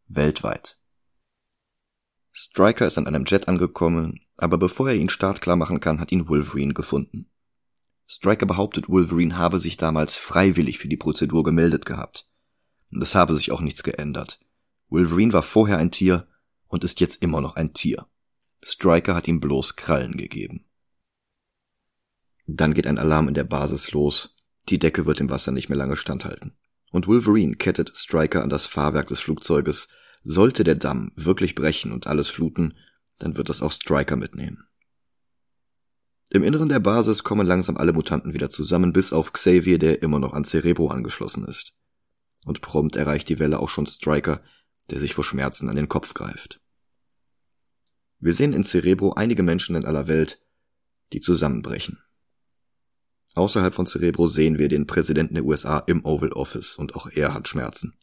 Weltweit. 0.09 0.79
Striker 2.33 2.87
ist 2.87 2.99
an 2.99 3.07
einem 3.07 3.25
Jet 3.25 3.49
angekommen, 3.49 4.21
aber 4.37 4.59
bevor 4.59 4.91
er 4.91 4.95
ihn 4.95 5.09
startklar 5.09 5.57
machen 5.57 5.81
kann, 5.81 6.01
hat 6.01 6.13
ihn 6.13 6.29
Wolverine 6.29 6.75
gefunden. 6.75 7.31
Striker 8.07 8.47
behauptet, 8.47 8.89
Wolverine 8.89 9.37
habe 9.37 9.59
sich 9.59 9.79
damals 9.79 10.15
freiwillig 10.15 10.79
für 10.79 10.89
die 10.89 10.99
Prozedur 10.99 11.45
gemeldet 11.45 11.87
gehabt. 11.87 12.29
Und 12.93 13.03
es 13.03 13.15
habe 13.15 13.35
sich 13.35 13.53
auch 13.53 13.61
nichts 13.61 13.83
geändert. 13.83 14.39
Wolverine 14.89 15.33
war 15.33 15.43
vorher 15.43 15.79
ein 15.79 15.91
Tier 15.91 16.29
und 16.69 16.85
ist 16.85 17.01
jetzt 17.01 17.23
immer 17.23 17.41
noch 17.41 17.57
ein 17.57 17.75
Tier. 17.75 18.07
Striker 18.63 19.15
hat 19.15 19.27
ihm 19.29 19.41
bloß 19.41 19.77
Krallen 19.77 20.17
gegeben. 20.17 20.66
Dann 22.47 22.75
geht 22.75 22.87
ein 22.87 22.99
Alarm 22.99 23.29
in 23.29 23.35
der 23.35 23.45
Basis 23.45 23.93
los. 23.93 24.37
Die 24.69 24.79
Decke 24.79 25.07
wird 25.07 25.21
im 25.21 25.31
Wasser 25.31 25.53
nicht 25.53 25.69
mehr 25.69 25.79
lange 25.79 25.97
standhalten. 25.97 26.57
Und 26.93 27.09
Wolverine 27.09 27.57
kettet 27.57 27.97
Striker 27.97 28.43
an 28.43 28.49
das 28.49 28.67
Fahrwerk 28.67 29.09
des 29.09 29.21
Flugzeuges. 29.21 29.89
Sollte 30.23 30.65
der 30.65 30.77
Damm 30.77 31.13
wirklich 31.17 31.55
brechen 31.55 31.93
und 31.93 32.07
alles 32.07 32.29
fluten, 32.29 32.75
dann 33.19 33.37
wird 33.37 33.49
das 33.49 33.63
auch 33.63 33.73
Striker 33.73 34.17
mitnehmen. 34.17 34.65
Im 36.31 36.43
Inneren 36.43 36.69
der 36.69 36.81
Basis 36.81 37.23
kommen 37.23 37.47
langsam 37.47 37.77
alle 37.77 37.93
Mutanten 37.93 38.35
wieder 38.35 38.51
zusammen, 38.51 38.93
bis 38.93 39.13
auf 39.13 39.33
Xavier, 39.33 39.79
der 39.79 40.03
immer 40.03 40.19
noch 40.19 40.33
an 40.33 40.45
Cerebro 40.45 40.89
angeschlossen 40.89 41.45
ist. 41.45 41.75
Und 42.45 42.63
prompt 42.63 42.97
erreicht 42.97 43.29
die 43.29 43.39
Welle 43.39 43.61
auch 43.61 43.69
schon 43.69 43.87
Striker, 43.87 44.43
der 44.91 45.01
sich 45.01 45.15
vor 45.15 45.25
Schmerzen 45.25 45.69
an 45.69 45.77
den 45.77 45.89
Kopf 45.89 46.15
greift. 46.15 46.61
Wir 48.19 48.35
sehen 48.35 48.53
in 48.53 48.65
Cerebro 48.65 49.13
einige 49.13 49.43
Menschen 49.43 49.77
in 49.77 49.85
aller 49.85 50.09
Welt, 50.09 50.41
die 51.13 51.21
zusammenbrechen. 51.21 51.99
Außerhalb 53.37 53.75
von 53.75 53.87
Cerebro 53.87 54.29
sehen 54.29 54.59
wir 54.59 54.69
den 54.69 54.87
Präsidenten 54.87 55.35
der 55.35 55.45
USA 55.45 55.79
im 55.81 56.03
Oval 56.07 56.33
Office 56.33 56.77
und 56.77 56.97
auch 56.97 57.07
er 57.13 57.35
hat 57.35 57.47
Schmerzen. 57.47 57.95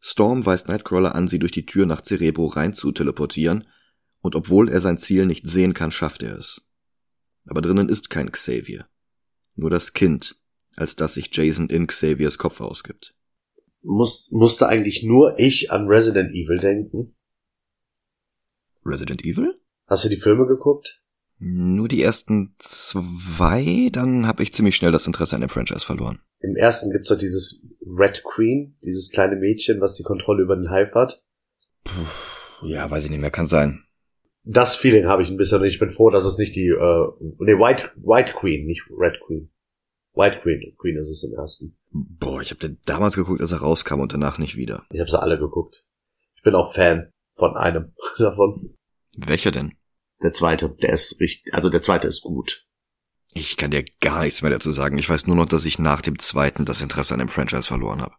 Storm 0.00 0.44
weist 0.44 0.66
Nightcrawler 0.66 1.14
an, 1.14 1.28
sie 1.28 1.38
durch 1.38 1.52
die 1.52 1.66
Tür 1.66 1.86
nach 1.86 2.02
Cerebro 2.02 2.46
rein 2.46 2.74
zu 2.74 2.90
teleportieren, 2.90 3.68
und 4.20 4.34
obwohl 4.34 4.68
er 4.68 4.80
sein 4.80 4.98
Ziel 4.98 5.26
nicht 5.26 5.48
sehen 5.48 5.72
kann, 5.72 5.92
schafft 5.92 6.24
er 6.24 6.36
es. 6.36 6.68
Aber 7.46 7.62
drinnen 7.62 7.88
ist 7.88 8.10
kein 8.10 8.32
Xavier. 8.32 8.88
Nur 9.54 9.70
das 9.70 9.92
Kind, 9.92 10.34
als 10.74 10.96
das 10.96 11.14
sich 11.14 11.30
Jason 11.32 11.68
in 11.68 11.86
Xaviers 11.86 12.38
Kopf 12.38 12.60
ausgibt. 12.60 13.14
Muss, 13.82 14.30
musste 14.32 14.66
eigentlich 14.66 15.04
nur 15.04 15.38
ich 15.38 15.70
an 15.70 15.86
Resident 15.86 16.32
Evil 16.32 16.58
denken? 16.58 17.14
Resident 18.84 19.24
Evil? 19.24 19.54
Hast 19.86 20.04
du 20.04 20.08
die 20.08 20.16
Filme 20.16 20.46
geguckt? 20.48 21.01
Nur 21.44 21.88
die 21.88 22.02
ersten 22.02 22.54
zwei, 22.58 23.88
dann 23.92 24.26
habe 24.26 24.42
ich 24.42 24.52
ziemlich 24.52 24.76
schnell 24.76 24.92
das 24.92 25.06
Interesse 25.06 25.34
an 25.34 25.40
dem 25.40 25.50
Franchise 25.50 25.84
verloren. 25.84 26.20
Im 26.40 26.56
ersten 26.56 26.90
gibt's 26.92 27.08
doch 27.08 27.18
dieses 27.18 27.66
Red 27.84 28.22
Queen, 28.24 28.76
dieses 28.84 29.10
kleine 29.10 29.36
Mädchen, 29.36 29.80
was 29.80 29.96
die 29.96 30.02
Kontrolle 30.02 30.42
über 30.42 30.56
den 30.56 30.70
Hive 30.70 30.94
hat. 30.94 31.22
Puh, 31.84 32.66
ja, 32.66 32.90
weiß 32.90 33.04
ich 33.04 33.10
nicht 33.10 33.20
mehr, 33.20 33.30
kann 33.30 33.46
sein 33.46 33.84
das 34.44 34.76
Feeling 34.76 35.06
habe 35.06 35.22
ich 35.22 35.30
ein 35.30 35.36
bisschen 35.36 35.60
und 35.60 35.66
ich 35.66 35.78
bin 35.78 35.90
froh, 35.90 36.10
dass 36.10 36.24
es 36.24 36.38
nicht 36.38 36.56
die, 36.56 36.68
äh, 36.68 37.06
nee, 37.38 37.58
White, 37.58 37.90
White 37.96 38.32
Queen, 38.32 38.66
nicht 38.66 38.82
Red 38.90 39.20
Queen. 39.24 39.50
White 40.14 40.40
Queen, 40.40 40.74
Queen 40.76 40.96
ist 40.98 41.08
es 41.08 41.24
im 41.24 41.34
ersten. 41.34 41.76
Boah, 41.90 42.42
ich 42.42 42.50
habe 42.50 42.60
den 42.60 42.78
damals 42.84 43.14
geguckt, 43.14 43.40
als 43.40 43.52
er 43.52 43.58
rauskam 43.58 44.00
und 44.00 44.12
danach 44.12 44.38
nicht 44.38 44.56
wieder. 44.56 44.84
Ich 44.90 45.00
habe 45.00 45.10
sie 45.10 45.20
alle 45.20 45.38
geguckt. 45.38 45.86
Ich 46.36 46.42
bin 46.42 46.54
auch 46.54 46.74
Fan 46.74 47.12
von 47.34 47.56
einem 47.56 47.92
davon. 48.18 48.76
Welcher 49.16 49.52
denn? 49.52 49.74
Der 50.22 50.32
zweite, 50.32 50.70
der 50.80 50.92
ist 50.92 51.20
richtig, 51.20 51.52
also 51.54 51.68
der 51.68 51.80
zweite 51.80 52.08
ist 52.08 52.22
gut. 52.22 52.66
Ich 53.34 53.56
kann 53.56 53.70
dir 53.70 53.84
gar 54.00 54.22
nichts 54.22 54.42
mehr 54.42 54.50
dazu 54.50 54.72
sagen. 54.72 54.98
Ich 54.98 55.08
weiß 55.08 55.26
nur 55.26 55.36
noch, 55.36 55.46
dass 55.46 55.64
ich 55.64 55.78
nach 55.78 56.02
dem 56.02 56.18
zweiten 56.18 56.64
das 56.64 56.82
Interesse 56.82 57.14
an 57.14 57.20
dem 57.20 57.28
Franchise 57.28 57.62
verloren 57.62 58.02
habe. 58.02 58.14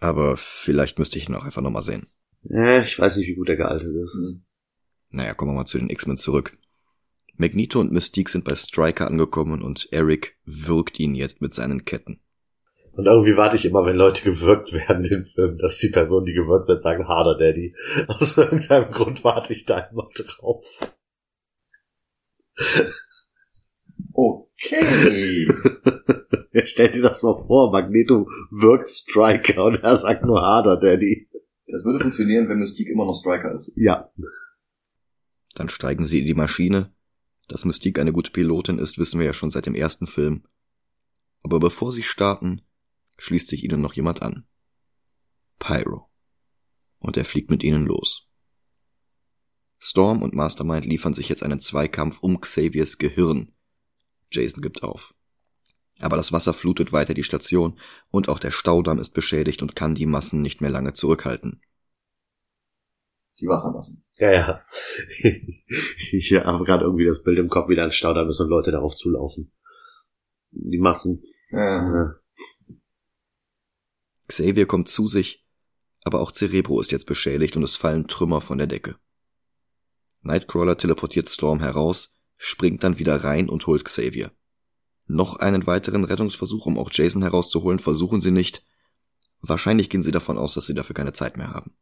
Aber 0.00 0.36
vielleicht 0.36 0.98
müsste 0.98 1.18
ich 1.18 1.28
ihn 1.28 1.34
auch 1.34 1.44
einfach 1.44 1.62
nochmal 1.62 1.82
sehen. 1.82 2.06
Äh, 2.50 2.82
ich 2.82 2.98
weiß 2.98 3.16
nicht, 3.16 3.28
wie 3.28 3.34
gut 3.34 3.48
er 3.48 3.56
gealtert 3.56 3.94
ist. 4.04 4.14
Hm. 4.14 4.44
Naja, 5.10 5.34
kommen 5.34 5.52
wir 5.52 5.56
mal 5.56 5.66
zu 5.66 5.78
den 5.78 5.90
X-Men 5.90 6.16
zurück. 6.16 6.58
Magneto 7.36 7.80
und 7.80 7.92
Mystique 7.92 8.30
sind 8.30 8.44
bei 8.44 8.54
Striker 8.56 9.06
angekommen 9.06 9.62
und 9.62 9.88
Eric 9.92 10.36
wirkt 10.44 10.98
ihn 10.98 11.14
jetzt 11.14 11.40
mit 11.40 11.54
seinen 11.54 11.84
Ketten. 11.84 12.20
Und 12.92 13.06
irgendwie 13.06 13.36
warte 13.36 13.56
ich 13.56 13.66
immer, 13.66 13.84
wenn 13.84 13.96
Leute 13.96 14.24
gewirkt 14.24 14.72
werden 14.72 15.04
in 15.04 15.24
Filmen, 15.26 15.58
dass 15.58 15.78
die 15.78 15.90
Person, 15.90 16.24
die 16.24 16.32
gewirkt 16.32 16.66
wird, 16.66 16.80
sagen, 16.80 17.06
harder 17.06 17.36
Daddy. 17.36 17.74
Aus 18.08 18.36
irgendeinem 18.36 18.90
Grund 18.90 19.22
warte 19.22 19.52
ich 19.52 19.66
da 19.66 19.80
immer 19.80 20.08
drauf. 20.14 20.96
Okay. 24.12 25.46
Stell 26.64 26.90
dir 26.90 27.02
das 27.02 27.22
mal 27.22 27.36
vor, 27.46 27.70
Magneto 27.70 28.28
wirkt 28.50 28.88
Striker 28.88 29.64
und 29.64 29.76
er 29.76 29.96
sagt 29.96 30.24
nur 30.24 30.40
harder 30.40 30.78
Daddy. 30.78 31.28
Das 31.66 31.84
würde 31.84 32.00
funktionieren, 32.00 32.48
wenn 32.48 32.58
Mystique 32.58 32.90
immer 32.90 33.04
noch 33.04 33.14
Striker 33.14 33.52
ist. 33.52 33.72
Ja. 33.76 34.10
Dann 35.54 35.68
steigen 35.68 36.04
sie 36.04 36.20
in 36.20 36.26
die 36.26 36.34
Maschine. 36.34 36.94
Dass 37.48 37.64
Mystique 37.64 38.00
eine 38.00 38.12
gute 38.12 38.30
Pilotin 38.30 38.78
ist, 38.78 38.98
wissen 38.98 39.20
wir 39.20 39.26
ja 39.26 39.34
schon 39.34 39.50
seit 39.50 39.66
dem 39.66 39.74
ersten 39.74 40.06
Film. 40.06 40.44
Aber 41.42 41.60
bevor 41.60 41.92
sie 41.92 42.02
starten, 42.02 42.62
schließt 43.18 43.48
sich 43.48 43.62
ihnen 43.64 43.80
noch 43.80 43.94
jemand 43.94 44.22
an. 44.22 44.46
Pyro. 45.58 46.10
Und 46.98 47.16
er 47.16 47.24
fliegt 47.24 47.50
mit 47.50 47.62
ihnen 47.62 47.86
los. 47.86 48.25
Storm 49.88 50.22
und 50.22 50.34
Mastermind 50.34 50.84
liefern 50.84 51.14
sich 51.14 51.28
jetzt 51.28 51.42
einen 51.42 51.60
Zweikampf 51.60 52.18
um 52.20 52.40
Xaviers 52.40 52.98
Gehirn. 52.98 53.52
Jason 54.30 54.62
gibt 54.62 54.82
auf. 54.82 55.14
Aber 55.98 56.16
das 56.16 56.32
Wasser 56.32 56.52
flutet 56.52 56.92
weiter 56.92 57.14
die 57.14 57.22
Station 57.22 57.78
und 58.10 58.28
auch 58.28 58.38
der 58.38 58.50
Staudamm 58.50 58.98
ist 58.98 59.14
beschädigt 59.14 59.62
und 59.62 59.76
kann 59.76 59.94
die 59.94 60.06
Massen 60.06 60.42
nicht 60.42 60.60
mehr 60.60 60.70
lange 60.70 60.92
zurückhalten 60.92 61.60
die 63.40 63.46
Wassermassen. 63.46 64.04
Ja, 64.18 64.32
ja. 64.32 64.62
Ich 66.12 66.32
habe 66.32 66.64
gerade 66.64 66.84
irgendwie 66.84 67.04
das 67.04 67.22
Bild 67.22 67.38
im 67.38 67.48
Kopf, 67.48 67.68
wie 67.68 67.76
da 67.76 67.84
ein 67.84 67.92
Staudamm 67.92 68.28
ist 68.28 68.40
und 68.40 68.48
Leute 68.48 68.70
darauf 68.70 68.94
zulaufen. 68.94 69.52
Die 70.50 70.78
Massen. 70.78 71.20
Ja. 71.50 71.94
ja. 71.94 72.14
Xavier 74.28 74.66
kommt 74.66 74.88
zu 74.88 75.06
sich, 75.06 75.44
aber 76.04 76.20
auch 76.20 76.32
Cerebro 76.32 76.80
ist 76.80 76.92
jetzt 76.92 77.06
beschädigt 77.06 77.56
und 77.56 77.62
es 77.62 77.76
fallen 77.76 78.08
Trümmer 78.08 78.40
von 78.40 78.58
der 78.58 78.66
Decke. 78.66 78.96
Nightcrawler 80.26 80.76
teleportiert 80.76 81.28
Storm 81.28 81.60
heraus, 81.60 82.20
springt 82.38 82.84
dann 82.84 82.98
wieder 82.98 83.24
rein 83.24 83.48
und 83.48 83.66
holt 83.66 83.84
Xavier. 83.84 84.32
Noch 85.06 85.36
einen 85.36 85.66
weiteren 85.66 86.04
Rettungsversuch, 86.04 86.66
um 86.66 86.78
auch 86.78 86.90
Jason 86.92 87.22
herauszuholen, 87.22 87.78
versuchen 87.78 88.20
sie 88.20 88.32
nicht. 88.32 88.64
Wahrscheinlich 89.40 89.88
gehen 89.88 90.02
sie 90.02 90.10
davon 90.10 90.36
aus, 90.36 90.54
dass 90.54 90.66
sie 90.66 90.74
dafür 90.74 90.94
keine 90.94 91.12
Zeit 91.12 91.36
mehr 91.36 91.50
haben. 91.50 91.76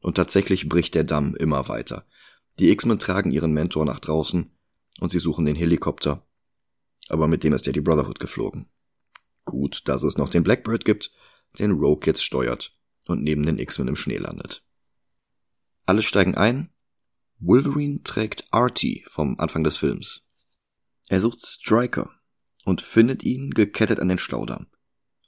Und 0.00 0.16
tatsächlich 0.16 0.68
bricht 0.68 0.94
der 0.94 1.04
Damm 1.04 1.34
immer 1.34 1.68
weiter. 1.68 2.06
Die 2.58 2.70
X-Men 2.70 2.98
tragen 2.98 3.30
ihren 3.30 3.52
Mentor 3.52 3.84
nach 3.86 4.00
draußen 4.00 4.50
und 5.00 5.10
sie 5.10 5.20
suchen 5.20 5.46
den 5.46 5.56
Helikopter. 5.56 6.26
Aber 7.08 7.28
mit 7.28 7.44
dem 7.44 7.52
ist 7.52 7.66
ja 7.66 7.72
die 7.72 7.80
Brotherhood 7.80 8.18
geflogen. 8.18 8.68
Gut, 9.44 9.82
dass 9.86 10.02
es 10.02 10.18
noch 10.18 10.28
den 10.28 10.42
Blackbird 10.42 10.84
gibt, 10.84 11.10
den 11.58 11.72
Rogue 11.72 12.06
jetzt 12.06 12.24
steuert 12.24 12.76
und 13.06 13.22
neben 13.22 13.44
den 13.44 13.58
X-Men 13.58 13.88
im 13.88 13.96
Schnee 13.96 14.18
landet. 14.18 14.62
Alle 15.86 16.02
steigen 16.02 16.34
ein. 16.34 16.70
Wolverine 17.44 18.04
trägt 18.04 18.44
Artie 18.52 19.02
vom 19.08 19.40
Anfang 19.40 19.64
des 19.64 19.76
Films. 19.76 20.28
Er 21.08 21.20
sucht 21.20 21.44
Striker 21.44 22.08
und 22.64 22.80
findet 22.80 23.24
ihn 23.24 23.50
gekettet 23.50 23.98
an 23.98 24.08
den 24.08 24.18
Staudamm. 24.18 24.68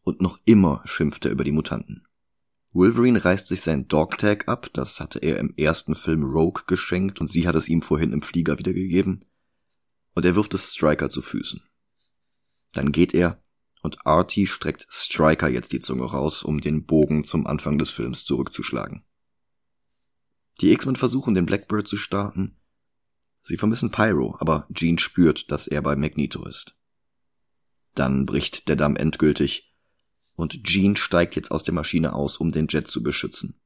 Und 0.04 0.20
noch 0.20 0.38
immer 0.44 0.80
schimpft 0.84 1.24
er 1.24 1.32
über 1.32 1.42
die 1.42 1.50
Mutanten. 1.50 2.06
Wolverine 2.72 3.24
reißt 3.24 3.48
sich 3.48 3.62
sein 3.62 3.88
Dogtag 3.88 4.46
ab, 4.46 4.70
das 4.74 5.00
hatte 5.00 5.18
er 5.18 5.38
im 5.38 5.54
ersten 5.56 5.96
Film 5.96 6.22
Rogue 6.22 6.62
geschenkt 6.68 7.20
und 7.20 7.28
sie 7.28 7.48
hat 7.48 7.56
es 7.56 7.66
ihm 7.68 7.82
vorhin 7.82 8.12
im 8.12 8.22
Flieger 8.22 8.60
wiedergegeben. 8.60 9.24
Und 10.14 10.24
er 10.24 10.36
wirft 10.36 10.54
es 10.54 10.72
Striker 10.72 11.10
zu 11.10 11.20
Füßen. 11.20 11.62
Dann 12.70 12.92
geht 12.92 13.12
er 13.12 13.42
und 13.82 14.06
Artie 14.06 14.46
streckt 14.46 14.86
Striker 14.88 15.48
jetzt 15.48 15.72
die 15.72 15.80
Zunge 15.80 16.04
raus, 16.04 16.44
um 16.44 16.60
den 16.60 16.86
Bogen 16.86 17.24
zum 17.24 17.44
Anfang 17.48 17.76
des 17.76 17.90
Films 17.90 18.24
zurückzuschlagen. 18.24 19.04
Die 20.60 20.72
X-Men 20.72 20.96
versuchen 20.96 21.34
den 21.34 21.46
Blackbird 21.46 21.88
zu 21.88 21.96
starten. 21.96 22.56
Sie 23.42 23.56
vermissen 23.56 23.90
Pyro, 23.90 24.36
aber 24.38 24.66
Jean 24.72 24.98
spürt, 24.98 25.50
dass 25.50 25.66
er 25.66 25.82
bei 25.82 25.96
Magneto 25.96 26.46
ist. 26.46 26.76
Dann 27.94 28.26
bricht 28.26 28.68
der 28.68 28.76
Damm 28.76 28.96
endgültig 28.96 29.74
und 30.34 30.64
Jean 30.64 30.96
steigt 30.96 31.36
jetzt 31.36 31.50
aus 31.50 31.64
der 31.64 31.74
Maschine 31.74 32.14
aus, 32.14 32.38
um 32.38 32.52
den 32.52 32.66
Jet 32.68 32.88
zu 32.88 33.02
beschützen. 33.02 33.60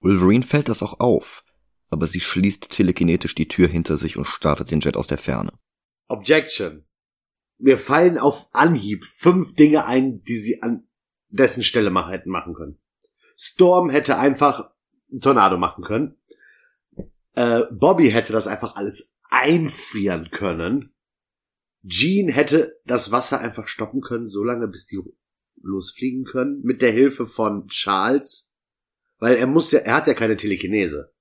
Wolverine 0.00 0.44
fällt 0.44 0.68
das 0.68 0.82
auch 0.82 1.00
auf, 1.00 1.44
aber 1.90 2.06
sie 2.06 2.20
schließt 2.20 2.70
telekinetisch 2.70 3.34
die 3.34 3.48
Tür 3.48 3.68
hinter 3.68 3.98
sich 3.98 4.16
und 4.16 4.26
startet 4.26 4.70
den 4.70 4.80
Jet 4.80 4.96
aus 4.96 5.06
der 5.06 5.18
Ferne. 5.18 5.52
Objection. 6.08 6.84
Mir 7.58 7.78
fallen 7.78 8.18
auf 8.18 8.48
Anhieb 8.52 9.04
fünf 9.04 9.54
Dinge 9.54 9.86
ein, 9.86 10.22
die 10.22 10.38
sie 10.38 10.62
an 10.62 10.86
dessen 11.28 11.62
Stelle 11.62 11.92
hätten 12.08 12.30
machen 12.30 12.54
können. 12.54 12.78
Storm 13.36 13.90
hätte 13.90 14.18
einfach 14.18 14.70
einen 15.10 15.20
Tornado 15.20 15.56
machen 15.56 15.84
können. 15.84 16.16
Äh, 17.34 17.62
Bobby 17.70 18.10
hätte 18.10 18.32
das 18.32 18.46
einfach 18.46 18.76
alles 18.76 19.14
einfrieren 19.30 20.30
können. 20.30 20.94
Jean 21.86 22.28
hätte 22.28 22.78
das 22.84 23.12
Wasser 23.12 23.40
einfach 23.40 23.68
stoppen 23.68 24.00
können, 24.00 24.26
solange 24.26 24.68
bis 24.68 24.86
die 24.86 25.00
losfliegen 25.62 26.24
können, 26.24 26.60
mit 26.62 26.82
der 26.82 26.92
Hilfe 26.92 27.26
von 27.26 27.68
Charles. 27.68 28.52
Weil 29.18 29.36
er 29.36 29.46
muss 29.46 29.72
ja, 29.72 29.80
er 29.80 29.96
hat 29.96 30.06
ja 30.06 30.14
keine 30.14 30.36
Telekinese. 30.36 31.12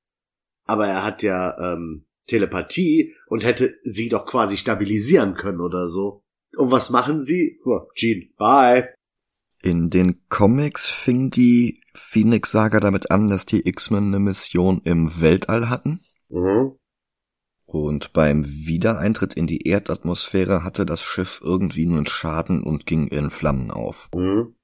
Aber 0.66 0.88
er 0.88 1.04
hat 1.04 1.24
ja 1.24 1.74
ähm, 1.74 2.06
Telepathie 2.28 3.16
und 3.28 3.44
hätte 3.44 3.78
sie 3.82 4.10
doch 4.10 4.26
quasi 4.26 4.58
stabilisieren 4.58 5.34
können 5.36 5.62
oder 5.62 5.88
so. 5.88 6.24
Und 6.58 6.72
was 6.72 6.90
machen 6.90 7.20
sie? 7.20 7.60
Oh, 7.66 7.88
Jean, 7.96 8.34
bye. 8.38 8.90
In 9.62 9.90
den 9.90 10.28
Comics 10.30 10.86
fing 10.86 11.32
die 11.32 11.82
Phoenix-Saga 11.96 12.80
damit 12.80 13.12
an, 13.12 13.28
dass 13.28 13.46
die 13.46 13.68
X-Men 13.68 14.08
eine 14.08 14.20
Mission 14.20 14.82
im 14.84 15.20
Weltall 15.20 15.70
hatten. 15.70 16.00
Mhm. 16.30 16.74
Und 17.66 18.14
beim 18.14 18.46
Wiedereintritt 18.46 19.34
in 19.34 19.46
die 19.46 19.68
Erdatmosphäre 19.68 20.64
hatte 20.64 20.86
das 20.86 21.02
Schiff 21.02 21.42
irgendwie 21.44 21.86
einen 21.86 22.06
Schaden 22.06 22.64
und 22.64 22.86
ging 22.86 23.08
in 23.08 23.30
Flammen 23.30 23.72
auf. 23.72 24.10
Mhm. 24.16 24.56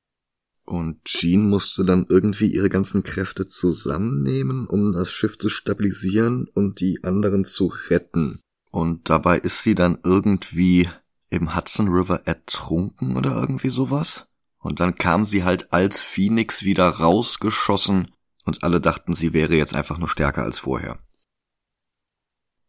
Und 0.66 1.04
Jean 1.04 1.50
musste 1.50 1.84
dann 1.84 2.06
irgendwie 2.08 2.48
ihre 2.48 2.70
ganzen 2.70 3.04
Kräfte 3.04 3.46
zusammennehmen, 3.46 4.66
um 4.68 4.94
das 4.94 5.12
Schiff 5.12 5.38
zu 5.38 5.50
stabilisieren 5.50 6.48
und 6.54 6.80
die 6.80 7.04
anderen 7.04 7.44
zu 7.44 7.74
retten. 7.90 8.40
Und 8.72 9.10
dabei 9.10 9.38
ist 9.40 9.64
sie 9.64 9.76
dann 9.76 10.00
irgendwie 10.06 10.90
im 11.30 11.56
Hudson 11.56 11.90
River 11.90 12.22
ertrunken 12.26 13.18
oder 13.18 13.36
irgendwie 13.36 13.70
sowas. 13.70 14.28
Und 14.64 14.80
dann 14.80 14.96
kam 14.96 15.26
sie 15.26 15.44
halt 15.44 15.74
als 15.74 16.02
Phoenix 16.02 16.64
wieder 16.64 16.88
rausgeschossen 16.88 18.12
und 18.46 18.64
alle 18.64 18.80
dachten, 18.80 19.14
sie 19.14 19.34
wäre 19.34 19.56
jetzt 19.56 19.76
einfach 19.76 19.98
nur 19.98 20.08
stärker 20.08 20.44
als 20.44 20.60
vorher. 20.60 21.00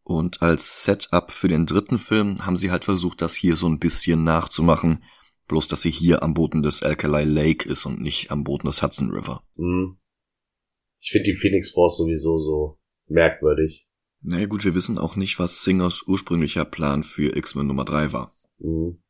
Und 0.02 0.42
als 0.42 0.84
Setup 0.84 1.30
für 1.30 1.48
den 1.48 1.66
dritten 1.66 1.98
Film 1.98 2.44
haben 2.44 2.56
sie 2.56 2.70
halt 2.70 2.84
versucht, 2.84 3.22
das 3.22 3.34
hier 3.34 3.56
so 3.56 3.68
ein 3.68 3.78
bisschen 3.78 4.24
nachzumachen, 4.24 5.04
bloß 5.46 5.68
dass 5.68 5.82
sie 5.82 5.90
hier 5.90 6.22
am 6.22 6.34
Boden 6.34 6.62
des 6.62 6.82
Alkali 6.82 7.24
Lake 7.24 7.66
ist 7.68 7.86
und 7.86 8.00
nicht 8.00 8.30
am 8.30 8.42
Boden 8.44 8.66
des 8.66 8.82
Hudson 8.82 9.10
River. 9.10 9.44
Mhm. 9.56 9.96
Ich 11.00 11.10
finde 11.10 11.30
die 11.30 11.36
Phoenix 11.36 11.70
Force 11.70 11.96
sowieso 11.96 12.38
so 12.40 12.80
merkwürdig. 13.06 13.88
Naja 14.20 14.46
gut, 14.46 14.64
wir 14.64 14.74
wissen 14.74 14.98
auch 14.98 15.16
nicht, 15.16 15.38
was 15.38 15.62
Singers 15.62 16.02
ursprünglicher 16.06 16.64
Plan 16.64 17.04
für 17.04 17.36
X-Men 17.36 17.68
Nummer 17.68 17.84
3 17.84 18.12
war. 18.12 18.36
Mhm. 18.58 19.03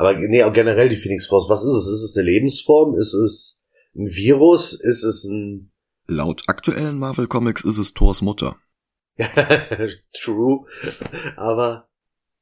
Aber 0.00 0.14
nee, 0.14 0.42
auch 0.44 0.52
generell 0.54 0.88
die 0.88 0.96
Phoenix 0.96 1.26
Force, 1.26 1.50
was 1.50 1.62
ist 1.62 1.74
es? 1.74 1.86
Ist 1.88 2.02
es 2.04 2.16
eine 2.16 2.30
Lebensform? 2.30 2.96
Ist 2.96 3.12
es 3.12 3.62
ein 3.94 4.06
Virus? 4.06 4.72
Ist 4.72 5.02
es 5.04 5.24
ein... 5.24 5.72
Laut 6.06 6.44
aktuellen 6.46 6.98
Marvel 6.98 7.26
Comics 7.26 7.64
ist 7.64 7.76
es 7.76 7.92
Thors 7.92 8.22
Mutter. 8.22 8.56
True. 10.22 10.64
Aber, 11.36 11.90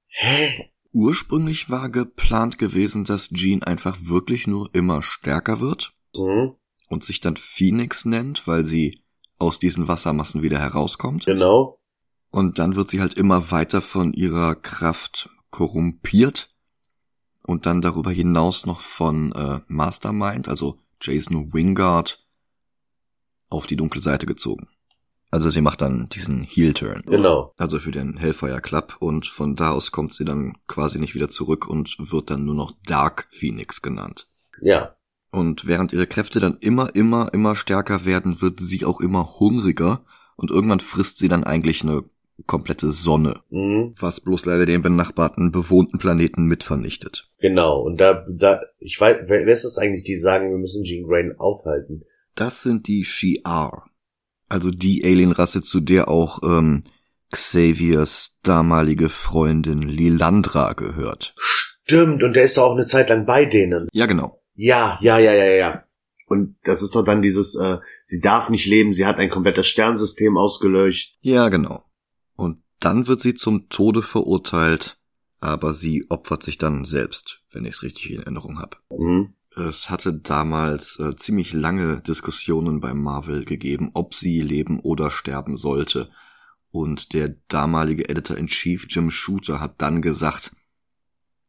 hä? 0.07 0.71
Ursprünglich 0.93 1.69
war 1.69 1.88
geplant 1.88 2.59
gewesen, 2.59 3.05
dass 3.05 3.31
Jean 3.31 3.65
einfach 3.65 3.97
wirklich 4.03 4.47
nur 4.47 4.71
immer 4.73 5.03
stärker 5.03 5.61
wird 5.61 5.93
Mhm. 6.15 6.55
und 6.88 7.05
sich 7.05 7.21
dann 7.21 7.37
Phoenix 7.37 8.05
nennt, 8.05 8.47
weil 8.47 8.65
sie 8.65 9.03
aus 9.41 9.59
diesen 9.59 9.88
Wassermassen 9.88 10.43
wieder 10.45 10.61
herauskommt. 10.61 11.27
Genau. 11.27 11.81
Und 12.31 12.61
dann 12.61 12.77
wird 12.77 12.88
sie 12.88 13.00
halt 13.00 13.15
immer 13.15 13.50
weiter 13.50 13.81
von 13.83 14.12
ihrer 14.12 14.55
Kraft 14.55 15.29
korrumpiert 15.50 16.55
und 17.49 17.64
dann 17.64 17.81
darüber 17.81 18.11
hinaus 18.11 18.67
noch 18.67 18.81
von 18.81 19.33
äh, 19.33 19.61
Mastermind, 19.69 20.50
also 20.50 20.76
Jason 21.00 21.55
Wingard, 21.55 22.23
auf 23.49 23.67
die 23.67 23.75
dunkle 23.75 24.02
Seite 24.02 24.26
gezogen. 24.26 24.69
Also 25.30 25.49
sie 25.49 25.63
macht 25.63 25.80
dann 25.80 26.11
diesen 26.11 26.43
Heel-Turn. 26.43 27.04
Genau. 27.06 27.54
Also 27.56 27.78
für 27.78 27.91
den 27.91 28.19
Hellfire 28.19 28.61
Club 28.61 28.97
und 29.00 29.26
von 29.26 29.56
da 29.56 29.71
aus 29.71 29.93
kommt 29.93 30.13
sie 30.13 30.26
dann 30.26 30.58
quasi 30.67 30.99
nicht 30.99 31.15
wieder 31.15 31.30
zurück 31.30 31.67
und 31.67 31.97
wird 31.99 32.28
dann 32.28 32.45
nur 32.45 32.54
noch 32.54 32.73
Dark 32.84 33.28
Phoenix 33.30 33.80
genannt. 33.80 34.28
Ja. 34.61 34.97
Und 35.32 35.67
während 35.67 35.95
ihre 35.95 36.06
Kräfte 36.06 36.41
dann 36.41 36.58
immer, 36.61 36.95
immer, 36.95 37.32
immer 37.32 37.56
stärker 37.56 38.04
werden, 38.04 38.43
wird 38.43 38.61
sie 38.61 38.84
auch 38.84 39.00
immer 39.00 39.41
hungriger 39.41 40.02
und 40.37 40.50
irgendwann 40.50 40.80
frisst 40.80 41.17
sie 41.17 41.28
dann 41.28 41.45
eigentlich 41.45 41.82
eine 41.82 42.04
komplette 42.47 42.93
Sonne, 42.93 43.41
Mhm. 43.51 43.95
was 43.99 44.21
bloß 44.21 44.47
leider 44.47 44.67
den 44.67 44.83
benachbarten 44.83 45.51
bewohnten 45.53 45.99
Planeten 45.99 46.47
mit 46.47 46.65
vernichtet. 46.65 47.29
Genau. 47.39 47.81
Und 47.83 47.99
da, 47.99 48.25
da, 48.31 48.61
ich 48.79 49.01
weiß, 49.01 49.29
wer 49.29 49.47
ist 49.47 49.65
das 49.65 49.79
eigentlich, 49.79 50.05
die 50.05 50.17
sagen, 50.17 50.51
wir 50.51 50.59
müssen 50.59 50.85
Jean 50.85 51.07
Grey 51.07 51.33
aufhalten? 51.37 52.05
Das 52.35 52.63
sind 52.63 52.87
die 52.87 53.05
Shi'ar. 53.05 53.83
Also 54.49 54.71
die 54.71 55.05
Alienrasse, 55.05 55.61
zu 55.61 55.81
der 55.81 56.09
auch 56.09 56.41
ähm, 56.43 56.85
Xaviers 57.33 58.39
damalige 58.43 59.09
Freundin 59.11 59.83
Lilandra 59.83 60.73
gehört. 60.73 61.35
Stimmt, 61.39 62.23
und 62.23 62.35
der 62.37 62.45
ist 62.45 62.57
doch 62.57 62.65
auch 62.65 62.75
eine 62.75 62.85
Zeit 62.85 63.09
lang 63.11 63.27
bei 63.27 63.45
denen. 63.45 63.89
Ja, 63.93 64.07
genau. 64.07 64.41
Ja, 64.55 64.99
ja, 65.01 65.19
ja, 65.19 65.33
ja, 65.33 65.45
ja. 65.45 65.85
Und 66.27 66.57
das 66.65 66.83
ist 66.83 66.95
doch 66.95 67.05
dann 67.05 67.23
dieses, 67.23 67.55
äh, 67.57 67.79
sie 68.05 68.21
darf 68.21 68.51
nicht 68.51 68.67
leben, 68.67 68.93
sie 68.93 69.07
hat 69.07 69.19
ein 69.19 69.31
komplettes 69.31 69.67
Sternsystem 69.67 70.37
ausgelöscht. 70.37 71.17
Ja, 71.21 71.49
genau. 71.49 71.85
Und 72.39 72.63
dann 72.79 73.09
wird 73.09 73.21
sie 73.21 73.35
zum 73.35 73.69
Tode 73.69 74.01
verurteilt, 74.01 74.97
aber 75.41 75.75
sie 75.75 76.07
opfert 76.09 76.45
sich 76.45 76.57
dann 76.57 76.85
selbst, 76.85 77.43
wenn 77.51 77.65
ich 77.65 77.75
es 77.75 77.83
richtig 77.83 78.13
in 78.13 78.21
Erinnerung 78.21 78.61
habe. 78.61 78.77
Mhm. 78.97 79.35
Es 79.57 79.91
hatte 79.91 80.15
damals 80.15 81.01
äh, 81.01 81.17
ziemlich 81.17 81.53
lange 81.53 82.01
Diskussionen 82.01 82.79
bei 82.81 82.95
Marvel 82.95 83.45
gegeben, 83.45 83.91
ob 83.95 84.15
sie 84.15 84.41
leben 84.41 84.79
oder 84.79 85.11
sterben 85.11 85.57
sollte. 85.57 86.11
Und 86.71 87.13
der 87.13 87.35
damalige 87.49 88.09
Editor-in-Chief 88.09 88.87
Jim 88.89 89.11
Shooter 89.11 89.59
hat 89.59 89.83
dann 89.83 90.01
gesagt, 90.01 90.55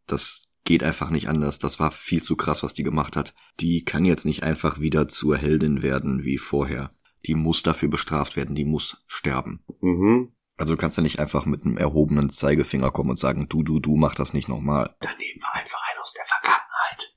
das 0.08 0.52
geht 0.64 0.82
einfach 0.82 1.12
nicht 1.12 1.30
anders, 1.30 1.60
das 1.60 1.80
war 1.80 1.92
viel 1.92 2.24
zu 2.24 2.36
krass, 2.36 2.64
was 2.64 2.74
die 2.74 2.84
gemacht 2.84 3.16
hat. 3.16 3.36
Die 3.60 3.86
kann 3.86 4.06
jetzt 4.06 4.26
nicht 4.26 4.42
einfach 4.42 4.80
wieder 4.80 5.08
zur 5.08 5.38
Heldin 5.38 5.84
werden 5.84 6.24
wie 6.24 6.40
vorher. 6.40 6.90
Die 7.28 7.36
muss 7.36 7.62
dafür 7.62 7.90
bestraft 7.90 8.36
werden, 8.36 8.56
die 8.56 8.66
muss 8.66 9.04
sterben. 9.06 9.60
Mhm. 9.82 10.32
Also 10.60 10.74
du 10.74 10.78
kannst 10.78 10.98
ja 10.98 11.04
nicht 11.04 11.20
einfach 11.20 11.46
mit 11.46 11.64
einem 11.64 11.78
erhobenen 11.78 12.32
Zeigefinger 12.32 12.92
kommen 12.92 13.12
und 13.12 13.18
sagen, 13.18 13.48
du, 13.48 13.64
du, 13.64 13.80
du, 13.80 13.96
mach 13.96 14.16
das 14.16 14.34
nicht 14.34 14.50
nochmal. 14.50 14.94
Dann 15.00 15.18
nehmen 15.18 15.40
wir 15.40 15.56
einfach 15.56 15.80
einen 15.90 16.02
aus 16.02 16.14
der 16.14 16.26
Vergangenheit. 16.26 17.16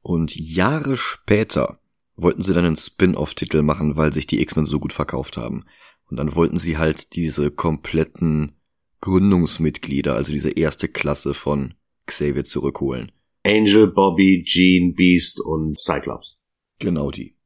Und 0.00 0.34
Jahre 0.36 0.96
später 0.96 1.78
wollten 2.16 2.40
sie 2.40 2.54
dann 2.54 2.64
einen 2.64 2.78
Spin-off-Titel 2.78 3.60
machen, 3.60 3.98
weil 3.98 4.10
sich 4.10 4.26
die 4.26 4.40
X-Men 4.40 4.64
so 4.64 4.80
gut 4.80 4.94
verkauft 4.94 5.36
haben. 5.36 5.66
Und 6.06 6.16
dann 6.16 6.34
wollten 6.34 6.58
sie 6.58 6.78
halt 6.78 7.14
diese 7.14 7.50
kompletten 7.50 8.56
Gründungsmitglieder, 9.02 10.14
also 10.14 10.32
diese 10.32 10.50
erste 10.52 10.88
Klasse 10.88 11.34
von 11.34 11.74
Xavier 12.06 12.44
zurückholen. 12.44 13.12
Angel, 13.44 13.86
Bobby, 13.86 14.44
Jean, 14.46 14.94
Beast 14.94 15.38
und 15.38 15.78
Cyclops. 15.78 16.38
Genau 16.78 17.10
die. 17.10 17.36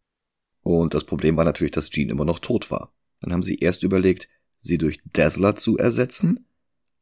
Und 0.62 0.94
das 0.94 1.02
Problem 1.02 1.36
war 1.36 1.44
natürlich, 1.44 1.72
dass 1.72 1.90
Jean 1.90 2.10
immer 2.10 2.24
noch 2.24 2.38
tot 2.38 2.70
war. 2.70 2.93
Dann 3.24 3.32
haben 3.32 3.42
sie 3.42 3.56
erst 3.56 3.82
überlegt, 3.82 4.28
sie 4.60 4.76
durch 4.76 5.00
Dazzler 5.10 5.56
zu 5.56 5.78
ersetzen. 5.78 6.46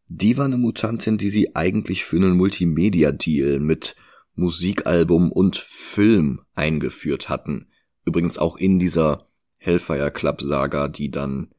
Die 0.07 0.39
war 0.39 0.45
eine 0.45 0.57
Mutantin, 0.57 1.19
die 1.19 1.31
sie 1.31 1.57
eigentlich 1.57 2.05
für 2.05 2.17
einen 2.17 2.37
Multimedia-Deal 2.37 3.59
mit 3.59 3.97
Musikalbum 4.37 5.33
und 5.33 5.57
Film 5.57 6.43
eingeführt 6.55 7.29
hatten. 7.29 7.67
Übrigens 8.05 8.39
auch 8.39 8.57
in 8.57 8.79
dieser 8.79 9.27
Hellfire 9.59 10.13
Club 10.13 10.43
Saga, 10.43 10.87
die 10.87 11.11
dann 11.11 11.53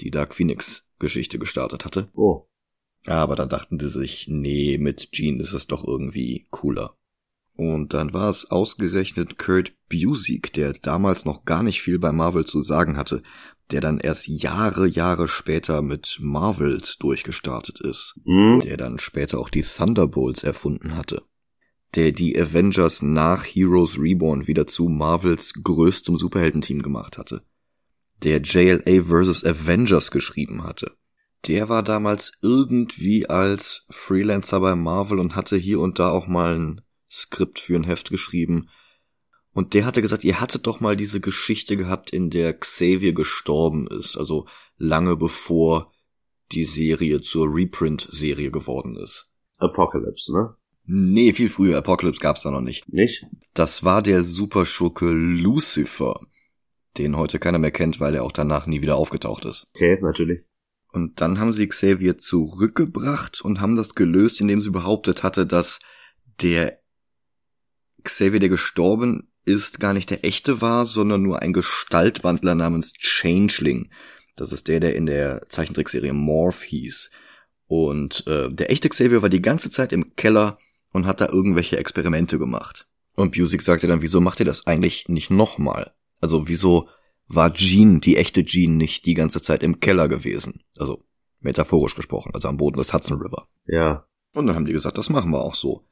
die 0.00 0.10
Dark 0.10 0.34
Phoenix 0.34 0.88
Geschichte 0.98 1.38
gestartet 1.38 1.84
hatte. 1.84 2.08
Oh. 2.12 2.48
Aber 3.06 3.36
dann 3.36 3.48
dachten 3.48 3.78
sie 3.78 3.88
sich, 3.88 4.26
nee, 4.28 4.78
mit 4.78 5.12
Jean 5.12 5.38
ist 5.38 5.52
es 5.52 5.68
doch 5.68 5.86
irgendwie 5.86 6.44
cooler. 6.50 6.96
Und 7.56 7.94
dann 7.94 8.12
war 8.12 8.30
es 8.30 8.50
ausgerechnet 8.50 9.38
Kurt 9.38 9.74
Busiek, 9.88 10.52
der 10.52 10.72
damals 10.72 11.24
noch 11.24 11.44
gar 11.44 11.62
nicht 11.62 11.82
viel 11.82 12.00
bei 12.00 12.10
Marvel 12.10 12.44
zu 12.44 12.62
sagen 12.62 12.96
hatte, 12.96 13.22
der 13.70 13.80
dann 13.80 13.98
erst 13.98 14.26
Jahre, 14.28 14.86
Jahre 14.86 15.28
später 15.28 15.82
mit 15.82 16.18
Marvels 16.20 16.96
durchgestartet 16.98 17.80
ist, 17.80 18.18
Mhm. 18.24 18.60
der 18.60 18.76
dann 18.76 18.98
später 18.98 19.38
auch 19.38 19.50
die 19.50 19.62
Thunderbolts 19.62 20.42
erfunden 20.42 20.96
hatte, 20.96 21.22
der 21.94 22.12
die 22.12 22.38
Avengers 22.40 23.02
nach 23.02 23.44
Heroes 23.44 23.98
Reborn 23.98 24.46
wieder 24.46 24.66
zu 24.66 24.88
Marvels 24.88 25.52
größtem 25.62 26.16
Superheldenteam 26.16 26.80
gemacht 26.82 27.18
hatte, 27.18 27.42
der 28.22 28.40
JLA 28.40 29.04
vs. 29.04 29.44
Avengers 29.44 30.10
geschrieben 30.10 30.64
hatte. 30.64 30.92
Der 31.46 31.68
war 31.68 31.82
damals 31.84 32.32
irgendwie 32.42 33.28
als 33.28 33.84
Freelancer 33.90 34.58
bei 34.60 34.74
Marvel 34.74 35.20
und 35.20 35.36
hatte 35.36 35.56
hier 35.56 35.78
und 35.80 35.98
da 35.98 36.10
auch 36.10 36.26
mal 36.26 36.58
ein 36.58 36.80
Skript 37.10 37.60
für 37.60 37.76
ein 37.76 37.84
Heft 37.84 38.10
geschrieben. 38.10 38.68
Und 39.58 39.74
der 39.74 39.86
hatte 39.86 40.02
gesagt, 40.02 40.22
ihr 40.22 40.40
hattet 40.40 40.68
doch 40.68 40.78
mal 40.78 40.96
diese 40.96 41.20
Geschichte 41.20 41.76
gehabt, 41.76 42.10
in 42.10 42.30
der 42.30 42.52
Xavier 42.54 43.12
gestorben 43.12 43.88
ist, 43.88 44.16
also 44.16 44.46
lange 44.76 45.16
bevor 45.16 45.90
die 46.52 46.64
Serie 46.64 47.22
zur 47.22 47.52
Reprint-Serie 47.52 48.52
geworden 48.52 48.94
ist. 48.94 49.34
Apocalypse, 49.56 50.32
ne? 50.32 50.54
Nee, 50.84 51.32
viel 51.32 51.48
früher. 51.48 51.76
Apocalypse 51.76 52.20
gab's 52.20 52.42
da 52.42 52.52
noch 52.52 52.60
nicht. 52.60 52.88
Nicht? 52.88 53.26
Das 53.54 53.82
war 53.82 54.00
der 54.00 54.22
Superschurke 54.22 55.10
Lucifer, 55.10 56.20
den 56.96 57.16
heute 57.16 57.40
keiner 57.40 57.58
mehr 57.58 57.72
kennt, 57.72 57.98
weil 57.98 58.14
er 58.14 58.22
auch 58.22 58.30
danach 58.30 58.68
nie 58.68 58.80
wieder 58.80 58.94
aufgetaucht 58.94 59.44
ist. 59.44 59.72
Okay, 59.74 59.98
natürlich. 60.00 60.38
Und 60.92 61.20
dann 61.20 61.40
haben 61.40 61.52
sie 61.52 61.66
Xavier 61.66 62.16
zurückgebracht 62.16 63.40
und 63.40 63.60
haben 63.60 63.74
das 63.74 63.96
gelöst, 63.96 64.40
indem 64.40 64.60
sie 64.60 64.70
behauptet 64.70 65.24
hatte, 65.24 65.46
dass 65.46 65.80
der 66.40 66.78
Xavier, 68.04 68.38
der 68.38 68.50
gestorben 68.50 69.27
ist, 69.48 69.80
gar 69.80 69.92
nicht 69.92 70.10
der 70.10 70.24
echte 70.24 70.60
war, 70.60 70.86
sondern 70.86 71.22
nur 71.22 71.42
ein 71.42 71.52
Gestaltwandler 71.52 72.54
namens 72.54 72.92
Changeling. 72.98 73.90
Das 74.36 74.52
ist 74.52 74.68
der, 74.68 74.80
der 74.80 74.94
in 74.94 75.06
der 75.06 75.42
Zeichentrickserie 75.48 76.12
Morph 76.12 76.62
hieß. 76.62 77.10
Und 77.66 78.26
äh, 78.26 78.48
der 78.50 78.70
echte 78.70 78.88
Xavier 78.88 79.22
war 79.22 79.28
die 79.28 79.42
ganze 79.42 79.70
Zeit 79.70 79.92
im 79.92 80.14
Keller 80.16 80.58
und 80.92 81.06
hat 81.06 81.20
da 81.20 81.26
irgendwelche 81.26 81.76
Experimente 81.76 82.38
gemacht. 82.38 82.86
Und 83.14 83.34
Busek 83.34 83.62
sagte 83.62 83.88
dann, 83.88 84.00
wieso 84.02 84.20
macht 84.20 84.40
ihr 84.40 84.46
das 84.46 84.66
eigentlich 84.66 85.08
nicht 85.08 85.30
nochmal? 85.30 85.92
Also 86.20 86.48
wieso 86.48 86.88
war 87.26 87.52
Jean, 87.52 88.00
die 88.00 88.16
echte 88.16 88.44
Jean, 88.44 88.76
nicht 88.76 89.06
die 89.06 89.14
ganze 89.14 89.42
Zeit 89.42 89.62
im 89.62 89.80
Keller 89.80 90.08
gewesen? 90.08 90.62
Also 90.78 91.04
metaphorisch 91.40 91.94
gesprochen, 91.94 92.32
also 92.34 92.48
am 92.48 92.56
Boden 92.56 92.78
des 92.78 92.92
Hudson 92.92 93.18
River. 93.18 93.48
Ja. 93.66 94.06
Und 94.34 94.46
dann 94.46 94.56
haben 94.56 94.64
die 94.64 94.72
gesagt, 94.72 94.98
das 94.98 95.10
machen 95.10 95.30
wir 95.30 95.40
auch 95.40 95.54
so. 95.54 95.84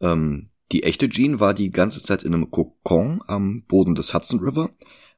Ähm, 0.00 0.50
die 0.72 0.82
echte 0.84 1.08
Jean 1.08 1.38
war 1.38 1.54
die 1.54 1.70
ganze 1.70 2.02
Zeit 2.02 2.22
in 2.22 2.34
einem 2.34 2.50
Kokon 2.50 3.22
am 3.26 3.62
Boden 3.64 3.94
des 3.94 4.14
Hudson 4.14 4.40
River. 4.40 4.70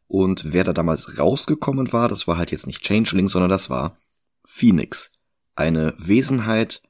Und 0.06 0.52
wer 0.52 0.64
da 0.64 0.72
damals 0.72 1.18
rausgekommen 1.18 1.92
war, 1.92 2.08
das 2.08 2.26
war 2.26 2.36
halt 2.36 2.50
jetzt 2.50 2.66
nicht 2.66 2.82
Changeling, 2.82 3.28
sondern 3.28 3.50
das 3.50 3.70
war 3.70 3.96
Phoenix. 4.44 5.12
Eine 5.54 5.94
Wesenheit 5.98 6.82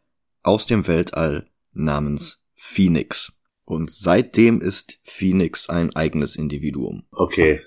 aus 0.43 0.67
dem 0.67 0.87
Weltall 0.87 1.49
namens 1.73 2.43
Phoenix. 2.55 3.33
Und 3.65 3.93
seitdem 3.93 4.61
ist 4.61 4.99
Phoenix 5.03 5.69
ein 5.69 5.95
eigenes 5.95 6.37
Individuum. 6.37 7.05
Okay. 7.11 7.61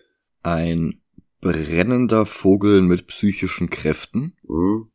Ein 0.43 1.01
brennender 1.41 2.25
Vogel 2.25 2.81
mit 2.81 3.07
psychischen 3.07 3.69
Kräften, 3.69 4.35
Hm. 4.47 4.91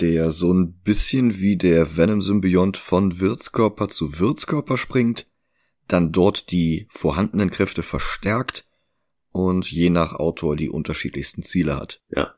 der 0.00 0.30
so 0.30 0.52
ein 0.52 0.80
bisschen 0.80 1.38
wie 1.40 1.56
der 1.56 1.96
Venom-Symbiont 1.96 2.76
von 2.76 3.20
Wirtskörper 3.20 3.88
zu 3.88 4.18
Wirtskörper 4.18 4.76
springt, 4.76 5.26
dann 5.88 6.12
dort 6.12 6.50
die 6.50 6.86
vorhandenen 6.90 7.50
Kräfte 7.50 7.82
verstärkt 7.82 8.66
und 9.30 9.70
je 9.70 9.90
nach 9.90 10.12
Autor 10.12 10.56
die 10.56 10.70
unterschiedlichsten 10.70 11.42
Ziele 11.42 11.76
hat. 11.76 12.00
Ja. 12.08 12.34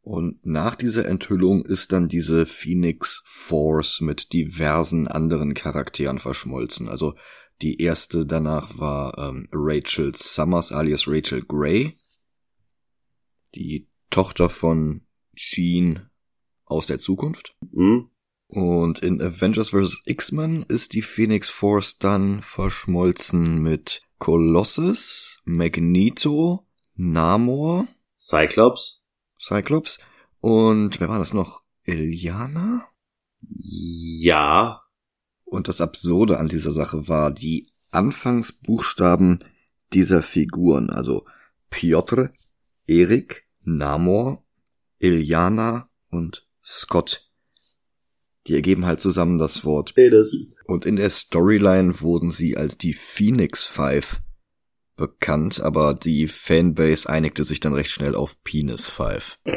Und 0.00 0.44
nach 0.46 0.74
dieser 0.74 1.06
Enthüllung 1.06 1.64
ist 1.66 1.92
dann 1.92 2.08
diese 2.08 2.46
Phoenix 2.46 3.22
Force 3.26 4.00
mit 4.00 4.32
diversen 4.32 5.06
anderen 5.06 5.52
Charakteren 5.54 6.18
verschmolzen. 6.18 6.88
Also 6.88 7.14
die 7.60 7.82
erste 7.82 8.24
danach 8.24 8.78
war 8.78 9.18
ähm, 9.18 9.48
Rachel 9.52 10.14
Summers 10.14 10.72
alias 10.72 11.06
Rachel 11.06 11.42
Grey, 11.42 11.94
die 13.54 13.88
Tochter 14.10 14.48
von 14.48 15.02
Jean 15.34 16.08
aus 16.64 16.86
der 16.86 16.98
Zukunft. 16.98 17.56
Hm. 17.72 18.10
Und 18.48 19.00
in 19.00 19.20
Avengers 19.20 19.70
vs. 19.70 20.02
X-Men 20.06 20.64
ist 20.68 20.94
die 20.94 21.02
Phoenix 21.02 21.50
Force 21.50 21.98
dann 21.98 22.42
verschmolzen 22.42 23.62
mit 23.62 24.02
Colossus, 24.18 25.40
Magneto, 25.44 26.66
Namor, 26.96 27.86
Cyclops? 28.18 29.02
Cyclops 29.38 29.98
und 30.40 30.98
wer 30.98 31.08
war 31.08 31.18
das 31.18 31.34
noch? 31.34 31.62
Iliana? 31.84 32.86
Ja. 33.40 34.82
Und 35.44 35.68
das 35.68 35.80
Absurde 35.80 36.38
an 36.38 36.48
dieser 36.48 36.72
Sache 36.72 37.08
war 37.08 37.30
die 37.30 37.70
Anfangsbuchstaben 37.90 39.38
dieser 39.92 40.22
Figuren, 40.22 40.90
also 40.90 41.24
Piotr, 41.70 42.30
Erik, 42.86 43.46
Namor, 43.62 44.44
Iliana 44.98 45.88
und 46.10 46.44
Scott. 46.64 47.27
Die 48.48 48.54
ergeben 48.54 48.86
halt 48.86 49.00
zusammen 49.00 49.38
das 49.38 49.64
Wort. 49.64 49.94
Penis. 49.94 50.48
Und 50.64 50.86
in 50.86 50.96
der 50.96 51.10
Storyline 51.10 52.00
wurden 52.00 52.32
sie 52.32 52.56
als 52.56 52.78
die 52.78 52.94
Phoenix 52.94 53.64
Five 53.64 54.20
bekannt, 54.96 55.60
aber 55.60 55.94
die 55.94 56.28
Fanbase 56.28 57.08
einigte 57.08 57.44
sich 57.44 57.60
dann 57.60 57.72
recht 57.72 57.90
schnell 57.90 58.14
auf 58.14 58.42
Penis 58.42 58.86
Five. 58.86 59.38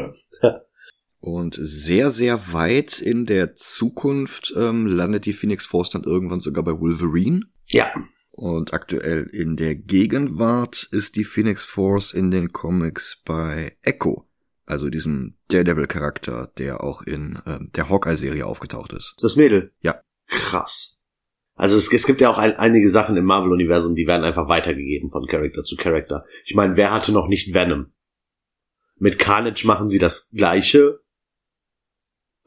Und 1.20 1.56
sehr, 1.60 2.10
sehr 2.10 2.52
weit 2.52 3.00
in 3.00 3.28
der 3.28 3.56
Zukunft 3.56 4.54
ähm, 4.58 4.88
landet 4.88 5.26
die 5.26 5.34
Phoenix 5.34 5.68
Force 5.68 5.92
dann 5.92 6.04
irgendwann 6.04 6.40
sogar 6.40 6.64
bei 6.64 6.80
Wolverine. 6.80 7.42
Ja. 7.68 7.94
Und 8.32 8.74
aktuell 8.74 9.30
in 9.32 9.56
der 9.56 9.76
Gegenwart 9.76 10.88
ist 10.92 11.16
die 11.16 11.24
Phoenix 11.24 11.64
Force 11.64 12.12
in 12.12 12.32
den 12.32 12.52
Comics 12.52 13.22
bei 13.24 13.78
Echo. 13.84 14.28
Also 14.72 14.90
diesem 14.90 15.36
Daredevil-Charakter, 15.50 16.50
der 16.58 16.82
auch 16.82 17.02
in 17.02 17.38
ähm, 17.46 17.72
der 17.76 17.90
Hawkeye-Serie 17.90 18.46
aufgetaucht 18.46 18.94
ist. 18.94 19.16
Das 19.22 19.36
Mädel. 19.36 19.74
Ja. 19.82 20.02
Krass. 20.28 20.98
Also 21.56 21.78
es, 21.78 21.92
es 21.92 22.08
gibt 22.08 22.22
ja 22.22 22.30
auch 22.30 22.38
ein, 22.38 22.56
einige 22.56 22.90
Sachen 22.90 23.18
im 23.18 23.26
Marvel-Universum, 23.26 23.96
die 23.96 24.08
werden 24.08 24.24
einfach 24.24 24.48
weitergegeben 24.48 25.10
von 25.10 25.28
Charakter 25.28 25.64
zu 25.64 25.76
Charakter. 25.76 26.24
Ich 26.46 26.56
meine, 26.56 26.78
wer 26.78 26.94
hatte 26.94 27.12
noch 27.12 27.28
nicht 27.28 27.54
Venom? 27.54 27.92
Mit 28.96 29.20
Carnage 29.20 29.68
machen 29.68 29.90
sie 29.90 30.00
das 30.00 30.32
gleiche. 30.32 31.02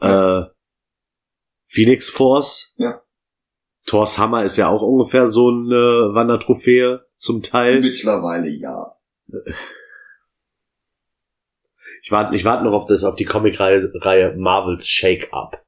Äh, 0.00 0.44
Phoenix 1.66 2.08
Force. 2.08 2.72
Ja. 2.78 3.02
Thors 3.84 4.16
Hammer 4.16 4.44
ist 4.44 4.56
ja 4.56 4.68
auch 4.68 4.80
ungefähr 4.80 5.28
so 5.28 5.50
eine 5.50 6.14
Wandertrophäe 6.14 7.04
zum 7.16 7.42
Teil. 7.42 7.82
Mittlerweile 7.82 8.48
ja. 8.48 8.96
Ich 12.04 12.10
warte, 12.10 12.36
ich 12.36 12.44
warte 12.44 12.64
noch 12.64 12.74
auf 12.74 12.84
das, 12.84 13.02
auf 13.02 13.16
die 13.16 13.24
Comic-Reihe 13.24 13.90
Reihe 13.94 14.34
Marvels 14.36 14.86
Shake 14.86 15.28
Up. 15.32 15.64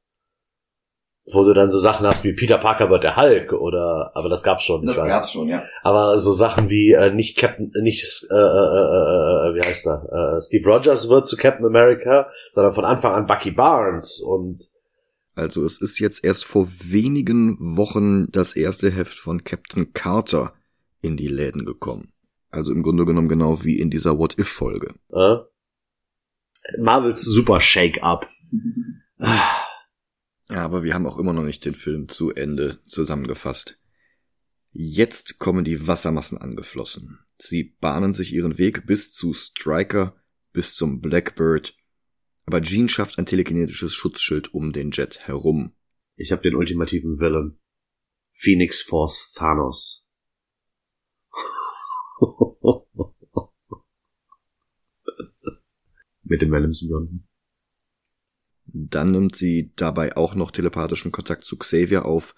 Wo 1.32 1.42
du 1.44 1.54
dann 1.54 1.72
so 1.72 1.78
Sachen 1.78 2.06
hast 2.06 2.24
wie 2.24 2.34
Peter 2.34 2.58
Parker 2.58 2.90
wird 2.90 3.04
der 3.04 3.16
Hulk 3.16 3.54
oder, 3.54 4.12
aber 4.14 4.28
das 4.28 4.42
gab's 4.42 4.62
schon. 4.62 4.86
ich 4.86 4.94
weiß. 4.94 5.32
schon, 5.32 5.48
ja. 5.48 5.64
Aber 5.82 6.18
so 6.18 6.32
Sachen 6.32 6.68
wie 6.68 6.92
äh, 6.92 7.10
nicht 7.10 7.38
Captain, 7.38 7.72
nicht 7.80 8.04
äh, 8.30 8.34
äh, 8.34 8.38
äh, 8.38 8.42
äh, 8.42 9.54
wie 9.54 9.66
heißt 9.66 9.86
er? 9.86 10.36
Äh, 10.36 10.42
Steve 10.42 10.70
Rogers 10.70 11.08
wird 11.08 11.26
zu 11.26 11.38
Captain 11.38 11.64
America, 11.64 12.30
sondern 12.54 12.74
von 12.74 12.84
Anfang 12.84 13.14
an 13.14 13.26
Bucky 13.26 13.50
Barnes 13.50 14.20
und 14.20 14.62
Also 15.34 15.64
es 15.64 15.80
ist 15.80 15.98
jetzt 16.00 16.22
erst 16.22 16.44
vor 16.44 16.68
wenigen 16.68 17.56
Wochen 17.58 18.30
das 18.30 18.54
erste 18.54 18.90
Heft 18.90 19.18
von 19.18 19.42
Captain 19.42 19.94
Carter 19.94 20.52
in 21.00 21.16
die 21.16 21.28
Läden 21.28 21.64
gekommen. 21.64 22.12
Also 22.50 22.72
im 22.72 22.82
Grunde 22.82 23.06
genommen 23.06 23.28
genau 23.28 23.64
wie 23.64 23.80
in 23.80 23.90
dieser 23.90 24.18
What-If-Folge. 24.18 24.94
äh, 25.12 25.36
Marvels 26.78 27.22
Super 27.22 27.60
Shake 27.60 28.02
Up. 28.02 28.28
Ja, 30.48 30.62
aber 30.62 30.84
wir 30.84 30.94
haben 30.94 31.06
auch 31.06 31.18
immer 31.18 31.32
noch 31.32 31.42
nicht 31.42 31.64
den 31.64 31.74
Film 31.74 32.08
zu 32.08 32.32
Ende 32.32 32.78
zusammengefasst. 32.86 33.80
Jetzt 34.72 35.38
kommen 35.38 35.64
die 35.64 35.86
Wassermassen 35.86 36.38
angeflossen. 36.38 37.18
Sie 37.38 37.76
bahnen 37.80 38.12
sich 38.12 38.32
ihren 38.32 38.58
Weg 38.58 38.86
bis 38.86 39.12
zu 39.12 39.32
Striker, 39.32 40.14
bis 40.52 40.74
zum 40.74 41.00
Blackbird. 41.00 41.76
Aber 42.46 42.60
Jean 42.62 42.88
schafft 42.88 43.18
ein 43.18 43.26
telekinetisches 43.26 43.94
Schutzschild 43.94 44.54
um 44.54 44.72
den 44.72 44.90
Jet 44.90 45.26
herum. 45.26 45.74
Ich 46.16 46.30
habe 46.30 46.42
den 46.42 46.54
ultimativen 46.54 47.18
Villain. 47.18 47.58
Phoenix 48.32 48.82
Force 48.82 49.32
Thanos. 49.32 50.06
Mit 56.28 56.42
dem 56.42 56.50
Venom-Symbionten. 56.50 57.26
Dann 58.66 59.12
nimmt 59.12 59.36
sie 59.36 59.72
dabei 59.76 60.16
auch 60.16 60.34
noch 60.34 60.50
telepathischen 60.50 61.12
Kontakt 61.12 61.44
zu 61.44 61.56
Xavier 61.56 62.04
auf, 62.04 62.34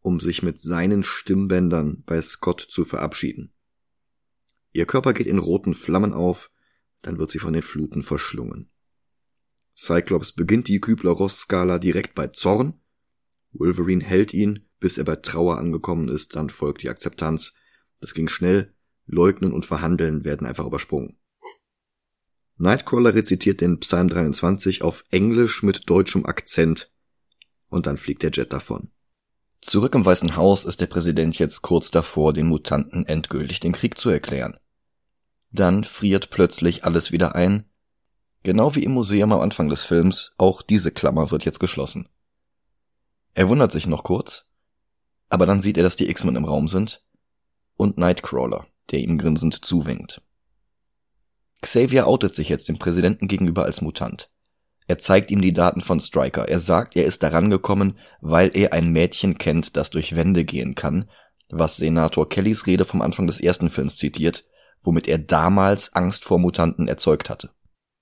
um 0.00 0.18
sich 0.20 0.42
mit 0.42 0.60
seinen 0.60 1.04
Stimmbändern 1.04 2.02
bei 2.04 2.20
Scott 2.20 2.66
zu 2.68 2.84
verabschieden. 2.84 3.52
Ihr 4.72 4.86
Körper 4.86 5.12
geht 5.12 5.26
in 5.26 5.38
roten 5.38 5.74
Flammen 5.74 6.12
auf, 6.12 6.50
dann 7.02 7.18
wird 7.18 7.30
sie 7.30 7.38
von 7.38 7.52
den 7.52 7.62
Fluten 7.62 8.02
verschlungen. 8.02 8.70
Cyclops 9.76 10.32
beginnt 10.32 10.66
die 10.66 10.80
Kübler-Ross-Skala 10.80 11.78
direkt 11.78 12.16
bei 12.16 12.26
Zorn. 12.28 12.80
Wolverine 13.52 14.04
hält 14.04 14.34
ihn, 14.34 14.68
bis 14.80 14.98
er 14.98 15.04
bei 15.04 15.16
Trauer 15.16 15.58
angekommen 15.58 16.08
ist, 16.08 16.34
dann 16.34 16.50
folgt 16.50 16.82
die 16.82 16.88
Akzeptanz. 16.88 17.54
Das 18.00 18.14
ging 18.14 18.28
schnell, 18.28 18.74
Leugnen 19.06 19.52
und 19.52 19.64
Verhandeln 19.64 20.24
werden 20.24 20.46
einfach 20.46 20.66
übersprungen. 20.66 21.16
Nightcrawler 22.60 23.14
rezitiert 23.14 23.60
den 23.60 23.78
Psalm 23.78 24.08
23 24.08 24.82
auf 24.82 25.04
Englisch 25.10 25.62
mit 25.62 25.88
deutschem 25.88 26.26
Akzent 26.26 26.92
und 27.68 27.86
dann 27.86 27.96
fliegt 27.96 28.24
der 28.24 28.32
Jet 28.32 28.52
davon. 28.52 28.90
Zurück 29.60 29.94
im 29.94 30.04
Weißen 30.04 30.34
Haus 30.34 30.64
ist 30.64 30.80
der 30.80 30.86
Präsident 30.86 31.38
jetzt 31.38 31.62
kurz 31.62 31.92
davor, 31.92 32.32
den 32.32 32.48
Mutanten 32.48 33.06
endgültig 33.06 33.60
den 33.60 33.72
Krieg 33.72 33.96
zu 33.96 34.10
erklären. 34.10 34.58
Dann 35.52 35.84
friert 35.84 36.30
plötzlich 36.30 36.84
alles 36.84 37.12
wieder 37.12 37.36
ein. 37.36 37.64
Genau 38.42 38.74
wie 38.74 38.82
im 38.82 38.92
Museum 38.92 39.32
am 39.32 39.40
Anfang 39.40 39.68
des 39.68 39.84
Films, 39.84 40.34
auch 40.36 40.62
diese 40.62 40.90
Klammer 40.90 41.30
wird 41.30 41.44
jetzt 41.44 41.60
geschlossen. 41.60 42.08
Er 43.34 43.48
wundert 43.48 43.70
sich 43.70 43.86
noch 43.86 44.02
kurz, 44.02 44.46
aber 45.28 45.46
dann 45.46 45.60
sieht 45.60 45.76
er, 45.76 45.84
dass 45.84 45.94
die 45.94 46.10
X-Men 46.10 46.34
im 46.34 46.44
Raum 46.44 46.68
sind 46.68 47.04
und 47.76 47.98
Nightcrawler, 47.98 48.66
der 48.90 48.98
ihm 48.98 49.16
grinsend 49.16 49.64
zuwinkt. 49.64 50.22
Xavier 51.60 52.06
outet 52.06 52.34
sich 52.34 52.48
jetzt 52.48 52.68
dem 52.68 52.78
Präsidenten 52.78 53.28
gegenüber 53.28 53.64
als 53.64 53.80
Mutant. 53.80 54.30
Er 54.86 54.98
zeigt 54.98 55.30
ihm 55.30 55.42
die 55.42 55.52
Daten 55.52 55.82
von 55.82 56.00
Stryker. 56.00 56.48
Er 56.48 56.60
sagt, 56.60 56.96
er 56.96 57.04
ist 57.04 57.22
daran 57.22 57.50
gekommen, 57.50 57.98
weil 58.20 58.50
er 58.54 58.72
ein 58.72 58.90
Mädchen 58.90 59.36
kennt, 59.36 59.76
das 59.76 59.90
durch 59.90 60.16
Wände 60.16 60.44
gehen 60.44 60.74
kann, 60.74 61.10
was 61.50 61.76
Senator 61.76 62.28
Kellys 62.28 62.66
Rede 62.66 62.86
vom 62.86 63.02
Anfang 63.02 63.26
des 63.26 63.40
ersten 63.40 63.68
Films 63.68 63.96
zitiert, 63.96 64.44
womit 64.82 65.06
er 65.06 65.18
damals 65.18 65.94
Angst 65.94 66.24
vor 66.24 66.38
Mutanten 66.38 66.88
erzeugt 66.88 67.28
hatte. 67.28 67.50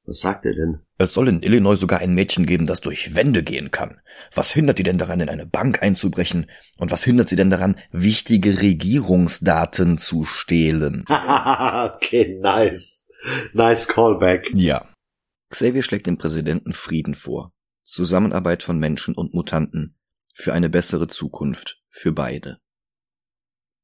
Was 0.04 0.20
sagt 0.20 0.44
er 0.44 0.54
denn? 0.54 0.78
Es 0.98 1.12
soll 1.12 1.26
in 1.26 1.42
Illinois 1.42 1.74
sogar 1.74 1.98
ein 1.98 2.14
Mädchen 2.14 2.46
geben, 2.46 2.66
das 2.66 2.80
durch 2.80 3.16
Wände 3.16 3.42
gehen 3.42 3.72
kann. 3.72 4.00
Was 4.32 4.52
hindert 4.52 4.78
die 4.78 4.84
denn 4.84 4.98
daran, 4.98 5.18
in 5.18 5.28
eine 5.28 5.46
Bank 5.46 5.82
einzubrechen? 5.82 6.46
Und 6.78 6.92
was 6.92 7.02
hindert 7.02 7.28
sie 7.28 7.34
denn 7.34 7.50
daran, 7.50 7.80
wichtige 7.90 8.62
Regierungsdaten 8.62 9.98
zu 9.98 10.24
stehlen? 10.24 11.04
okay, 11.08 12.38
nice. 12.40 13.05
Nice 13.52 13.88
callback. 13.88 14.50
Ja. 14.54 14.92
Xavier 15.50 15.82
schlägt 15.82 16.06
dem 16.06 16.18
Präsidenten 16.18 16.72
Frieden 16.72 17.14
vor. 17.14 17.52
Zusammenarbeit 17.84 18.62
von 18.62 18.78
Menschen 18.78 19.14
und 19.14 19.34
Mutanten 19.34 19.96
für 20.34 20.52
eine 20.52 20.68
bessere 20.68 21.08
Zukunft 21.08 21.82
für 21.88 22.12
beide. 22.12 22.58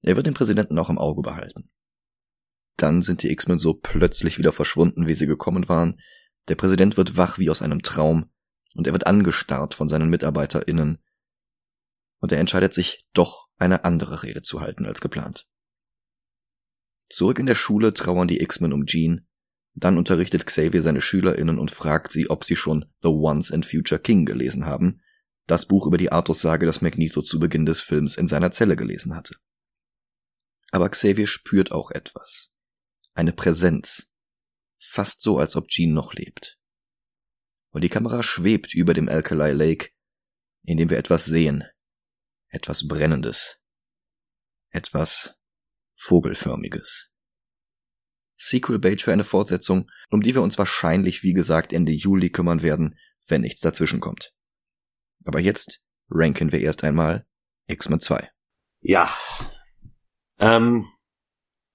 Er 0.03 0.17
wird 0.17 0.27
den 0.27 0.35
Präsidenten 0.35 0.79
auch 0.79 0.91
im 0.91 0.99
Auge 0.99 1.23
behalten. 1.23 1.71
Dann 2.77 3.03
sind 3.03 3.23
die 3.23 3.31
X-Men 3.31 3.59
so 3.59 3.75
plötzlich 3.75 4.39
wieder 4.39 4.53
verschwunden, 4.53 5.07
wie 5.07 5.15
sie 5.15 5.27
gekommen 5.27 5.69
waren. 5.69 6.01
Der 6.49 6.57
Präsident 6.57 6.97
wird 6.97 7.17
wach 7.17 7.39
wie 7.39 7.49
aus 7.49 7.63
einem 7.63 7.83
Traum 7.83 8.31
und 8.75 8.87
er 8.87 8.93
wird 8.93 9.07
angestarrt 9.07 9.75
von 9.75 9.89
seinen 9.89 10.11
MitarbeiterInnen. 10.11 10.99
Und 12.19 12.33
er 12.33 12.39
entscheidet 12.39 12.75
sich, 12.75 13.07
doch 13.13 13.49
eine 13.59 13.85
andere 13.85 14.23
Rede 14.23 14.43
zu 14.43 14.61
halten 14.61 14.85
als 14.85 15.01
geplant. 15.01 15.47
Zurück 17.09 17.39
in 17.39 17.47
der 17.47 17.55
Schule 17.55 17.95
trauern 17.95 18.27
die 18.27 18.41
X-Men 18.41 18.73
um 18.73 18.87
Jean. 18.87 19.27
Dann 19.75 19.97
unterrichtet 19.97 20.47
Xavier 20.47 20.83
seine 20.83 21.01
SchülerInnen 21.01 21.59
und 21.59 21.71
fragt 21.71 22.13
sie, 22.13 22.29
ob 22.29 22.45
sie 22.45 22.57
schon 22.57 22.85
The 23.01 23.09
Once 23.09 23.51
and 23.51 23.65
Future 23.65 24.01
King 24.01 24.27
gelesen 24.27 24.67
haben. 24.67 25.01
Das 25.47 25.67
Buch 25.67 25.87
über 25.87 25.99
die 25.99 26.13
Artus-Sage, 26.13 26.67
das 26.67 26.83
Magneto 26.83 27.23
zu 27.23 27.41
Beginn 27.41 27.67
des 27.67 27.81
Films 27.81 28.17
in 28.17 28.29
seiner 28.29 28.53
Zelle 28.53 28.77
gelesen 28.77 29.15
hatte. 29.17 29.35
Aber 30.71 30.89
Xavier 30.89 31.27
spürt 31.27 31.73
auch 31.73 31.91
etwas 31.91 32.53
eine 33.15 33.33
Präsenz, 33.33 34.11
fast 34.81 35.23
so, 35.23 35.39
als 35.39 35.57
ob 35.57 35.69
Jean 35.69 35.93
noch 35.93 36.15
lebt. 36.15 36.59
Und 37.71 37.83
die 37.83 37.89
Kamera 37.89 38.23
schwebt 38.23 38.75
über 38.75 38.95
dem 38.95 39.09
Alkali 39.09 39.53
Lake, 39.53 39.91
in 40.65 40.77
dem 40.77 40.91
wir 40.91 40.99
etwas 40.99 41.25
sehen, 41.25 41.65
etwas 42.49 42.87
Brennendes, 42.87 43.61
etwas 44.71 45.35
Vogelförmiges. 45.97 47.12
Sequel 48.45 48.81
Bait 48.81 49.01
für 49.01 49.13
eine 49.13 49.23
Fortsetzung, 49.23 49.89
um 50.11 50.21
die 50.21 50.35
wir 50.35 50.43
uns 50.43 50.59
wahrscheinlich, 50.59 51.23
wie 51.23 51.33
gesagt, 51.33 51.73
Ende 51.73 51.93
Juli 51.93 52.31
kümmern 52.31 52.61
werden, 52.61 52.99
wenn 53.29 53.43
nichts 53.43 53.61
dazwischenkommt. 53.61 54.35
Aber 55.25 55.39
jetzt 55.39 55.81
ranken 56.11 56.51
wir 56.51 56.61
erst 56.61 56.83
einmal 56.83 57.25
X-Men 57.69 58.01
2. 58.01 58.29
Ja. 58.81 59.09
Ähm, 60.41 60.85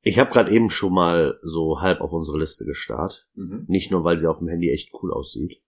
ich 0.02 0.20
habe 0.20 0.30
gerade 0.30 0.52
eben 0.52 0.70
schon 0.70 0.94
mal 0.94 1.40
so 1.42 1.80
halb 1.80 2.02
auf 2.02 2.12
unsere 2.12 2.38
Liste 2.38 2.66
gestarrt. 2.66 3.30
Mhm. 3.36 3.64
Nicht 3.70 3.90
nur, 3.90 4.04
weil 4.04 4.18
sie 4.18 4.30
auf 4.30 4.40
dem 4.40 4.50
Handy 4.50 4.70
echt 4.70 4.94
cool 4.94 5.14
aussieht. 5.14 5.62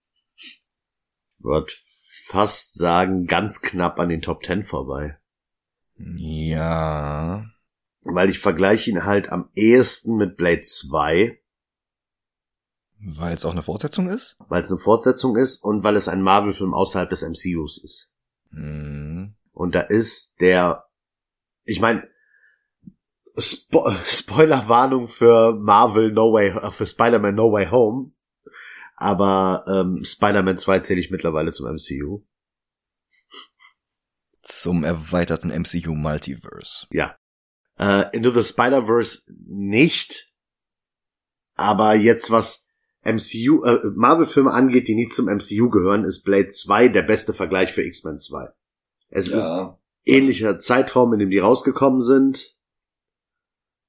Würde 1.39 1.71
fast 2.25 2.73
sagen, 2.73 3.25
ganz 3.25 3.61
knapp 3.61 3.99
an 3.99 4.09
den 4.09 4.21
Top 4.21 4.41
Ten 4.41 4.65
vorbei. 4.65 5.17
Ja. 5.95 7.45
Weil 8.01 8.29
ich 8.29 8.39
vergleiche 8.39 8.89
ihn 8.89 9.05
halt 9.05 9.29
am 9.29 9.49
ehesten 9.55 10.15
mit 10.15 10.37
Blade 10.37 10.61
2. 10.61 11.39
Weil 13.01 13.35
es 13.35 13.45
auch 13.45 13.51
eine 13.51 13.61
Fortsetzung 13.61 14.09
ist? 14.09 14.35
Weil 14.47 14.61
es 14.61 14.69
eine 14.69 14.79
Fortsetzung 14.79 15.37
ist 15.37 15.63
und 15.63 15.83
weil 15.83 15.95
es 15.95 16.07
ein 16.07 16.21
Marvel-Film 16.21 16.73
außerhalb 16.73 17.09
des 17.09 17.21
MCUs 17.21 17.77
ist. 17.83 18.11
Mhm. 18.51 19.35
Und 19.51 19.75
da 19.75 19.81
ist 19.81 20.39
der, 20.41 20.85
ich 21.63 21.79
meine, 21.79 22.07
Spo 23.37 23.89
Spoilerwarnung 24.03 25.07
für 25.07 25.53
Marvel 25.53 26.11
No 26.11 26.33
Way, 26.33 26.49
äh, 26.49 26.71
für 26.71 26.85
Spider-Man 26.85 27.35
No 27.35 27.51
Way 27.51 27.67
Home. 27.67 28.11
Aber 28.95 29.63
ähm, 29.67 30.03
Spider-Man 30.03 30.57
2 30.57 30.79
zähle 30.79 30.99
ich 30.99 31.09
mittlerweile 31.09 31.51
zum 31.53 31.71
MCU. 31.71 32.25
Zum 34.41 34.83
erweiterten 34.83 35.49
MCU 35.49 35.95
Multiverse. 35.95 36.87
Ja. 36.91 37.15
Äh, 37.79 38.15
Into 38.15 38.31
the 38.31 38.43
Spider-Verse 38.43 39.23
nicht. 39.47 40.31
Aber 41.55 41.95
jetzt 41.95 42.29
was 42.29 42.67
MCU, 43.03 43.63
äh, 43.63 43.79
Marvel-Filme 43.95 44.51
angeht, 44.51 44.87
die 44.87 44.95
nicht 44.95 45.13
zum 45.13 45.27
MCU 45.27 45.69
gehören, 45.69 46.03
ist 46.03 46.23
Blade 46.23 46.49
2 46.49 46.89
der 46.89 47.03
beste 47.03 47.33
Vergleich 47.33 47.71
für 47.71 47.83
X-Men 47.83 48.19
2. 48.19 48.49
Es 49.09 49.29
ja. 49.29 49.37
ist 49.37 49.79
ähnlicher 50.05 50.59
Zeitraum, 50.59 51.13
in 51.13 51.19
dem 51.19 51.29
die 51.29 51.39
rausgekommen 51.39 52.01
sind. 52.01 52.55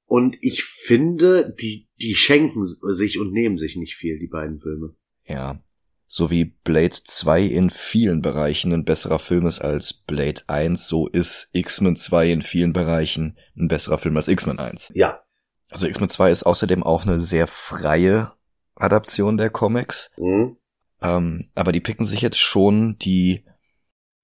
Und 0.06 0.36
ich 0.40 0.64
finde, 0.64 1.54
die, 1.60 1.88
die 2.00 2.14
schenken 2.14 2.64
sich 2.64 3.18
und 3.20 3.32
nehmen 3.32 3.58
sich 3.58 3.76
nicht 3.76 3.94
viel, 3.94 4.18
die 4.18 4.26
beiden 4.26 4.58
Filme. 4.58 4.94
Ja. 5.24 5.62
So 6.12 6.28
wie 6.28 6.44
Blade 6.44 6.96
2 7.04 7.44
in 7.44 7.70
vielen 7.70 8.20
Bereichen 8.20 8.72
ein 8.72 8.84
besserer 8.84 9.20
Film 9.20 9.46
ist 9.46 9.60
als 9.60 9.92
Blade 9.92 10.42
1, 10.48 10.88
so 10.88 11.06
ist 11.06 11.48
X-Men 11.52 11.94
2 11.94 12.32
in 12.32 12.42
vielen 12.42 12.72
Bereichen 12.72 13.38
ein 13.56 13.68
besserer 13.68 13.96
Film 13.96 14.16
als 14.16 14.26
X-Men 14.26 14.58
1. 14.58 14.88
Ja. 14.94 15.22
Also 15.70 15.86
X-Men 15.86 16.10
2 16.10 16.32
ist 16.32 16.42
außerdem 16.42 16.82
auch 16.82 17.04
eine 17.04 17.20
sehr 17.20 17.46
freie 17.46 18.32
Adaption 18.74 19.36
der 19.36 19.50
Comics. 19.50 20.10
Mhm. 20.18 20.56
Ähm, 21.00 21.50
aber 21.54 21.70
die 21.70 21.80
picken 21.80 22.04
sich 22.04 22.22
jetzt 22.22 22.40
schon 22.40 22.98
die 22.98 23.44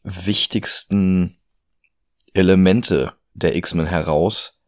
wichtigsten 0.02 1.38
Elemente 2.34 3.12
der 3.34 3.54
X-Men 3.54 3.86
heraus 3.86 4.58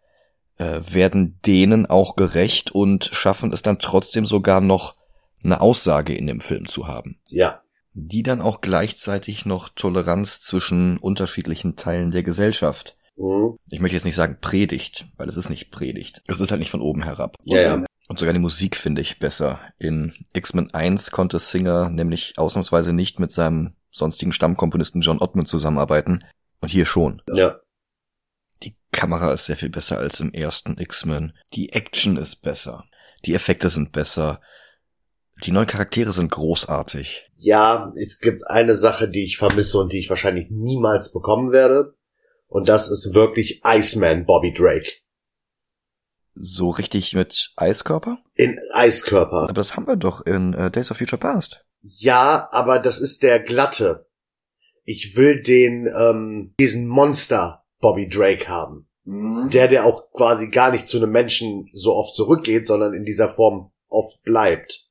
äh, 0.58 0.82
werden 0.88 1.40
denen 1.44 1.86
auch 1.86 2.14
gerecht 2.14 2.70
und 2.70 3.06
schaffen 3.06 3.52
es 3.52 3.62
dann 3.62 3.80
trotzdem 3.80 4.24
sogar 4.24 4.60
noch 4.60 4.97
eine 5.44 5.60
Aussage 5.60 6.14
in 6.14 6.26
dem 6.26 6.40
Film 6.40 6.66
zu 6.66 6.86
haben. 6.86 7.20
Ja. 7.26 7.62
Die 7.94 8.22
dann 8.22 8.40
auch 8.40 8.60
gleichzeitig 8.60 9.44
noch 9.44 9.68
Toleranz 9.70 10.40
zwischen 10.40 10.98
unterschiedlichen 10.98 11.76
Teilen 11.76 12.10
der 12.10 12.22
Gesellschaft. 12.22 12.96
Mhm. 13.16 13.56
Ich 13.70 13.80
möchte 13.80 13.96
jetzt 13.96 14.04
nicht 14.04 14.14
sagen 14.14 14.38
Predigt, 14.40 15.06
weil 15.16 15.28
es 15.28 15.36
ist 15.36 15.50
nicht 15.50 15.70
Predigt. 15.70 16.22
Es 16.26 16.40
ist 16.40 16.50
halt 16.50 16.60
nicht 16.60 16.70
von 16.70 16.80
oben 16.80 17.02
herab. 17.02 17.36
Ja, 17.44 17.60
ja. 17.60 17.84
Und 18.08 18.18
sogar 18.18 18.32
die 18.32 18.40
Musik 18.40 18.76
finde 18.76 19.02
ich 19.02 19.18
besser. 19.18 19.60
In 19.78 20.14
X-Men 20.32 20.72
1 20.72 21.10
konnte 21.10 21.38
Singer 21.38 21.90
nämlich 21.90 22.34
ausnahmsweise 22.36 22.92
nicht 22.92 23.20
mit 23.20 23.32
seinem 23.32 23.74
sonstigen 23.90 24.32
Stammkomponisten 24.32 25.02
John 25.02 25.20
Ottman 25.20 25.46
zusammenarbeiten. 25.46 26.24
Und 26.60 26.70
hier 26.70 26.86
schon. 26.86 27.22
Ja. 27.32 27.60
Kamera 28.98 29.32
ist 29.32 29.46
sehr 29.46 29.56
viel 29.56 29.68
besser 29.68 29.98
als 29.98 30.18
im 30.18 30.32
ersten 30.32 30.76
X-Men. 30.76 31.32
Die 31.54 31.72
Action 31.72 32.16
ist 32.16 32.42
besser. 32.42 32.84
Die 33.24 33.34
Effekte 33.34 33.70
sind 33.70 33.92
besser. 33.92 34.40
Die 35.44 35.52
neuen 35.52 35.66
Charaktere 35.66 36.12
sind 36.12 36.32
großartig. 36.32 37.30
Ja, 37.34 37.92
es 37.96 38.18
gibt 38.18 38.46
eine 38.48 38.74
Sache, 38.74 39.08
die 39.08 39.24
ich 39.24 39.38
vermisse 39.38 39.78
und 39.78 39.92
die 39.92 39.98
ich 39.98 40.08
wahrscheinlich 40.08 40.48
niemals 40.50 41.12
bekommen 41.12 41.52
werde. 41.52 41.94
Und 42.48 42.68
das 42.68 42.90
ist 42.90 43.14
wirklich 43.14 43.62
Iceman 43.64 44.26
Bobby 44.26 44.52
Drake. 44.52 44.90
So 46.34 46.70
richtig 46.70 47.14
mit 47.14 47.52
Eiskörper? 47.56 48.18
In 48.34 48.58
Eiskörper. 48.72 49.42
Aber 49.44 49.52
das 49.52 49.76
haben 49.76 49.86
wir 49.86 49.96
doch 49.96 50.24
in 50.24 50.54
uh, 50.54 50.70
Days 50.70 50.90
of 50.90 50.98
Future 50.98 51.18
Past. 51.18 51.64
Ja, 51.82 52.48
aber 52.50 52.78
das 52.78 53.00
ist 53.00 53.22
der 53.22 53.40
glatte. 53.40 54.06
Ich 54.84 55.16
will 55.16 55.42
den, 55.42 55.88
ähm, 55.96 56.54
diesen 56.58 56.88
Monster 56.88 57.64
Bobby 57.80 58.08
Drake 58.08 58.48
haben. 58.48 58.88
Mhm. 59.04 59.50
Der, 59.50 59.68
der 59.68 59.84
auch 59.84 60.10
quasi 60.12 60.48
gar 60.48 60.70
nicht 60.70 60.86
zu 60.86 60.96
einem 60.96 61.10
Menschen 61.10 61.68
so 61.72 61.94
oft 61.94 62.14
zurückgeht, 62.14 62.66
sondern 62.66 62.94
in 62.94 63.04
dieser 63.04 63.28
Form 63.28 63.72
oft 63.88 64.22
bleibt. 64.22 64.87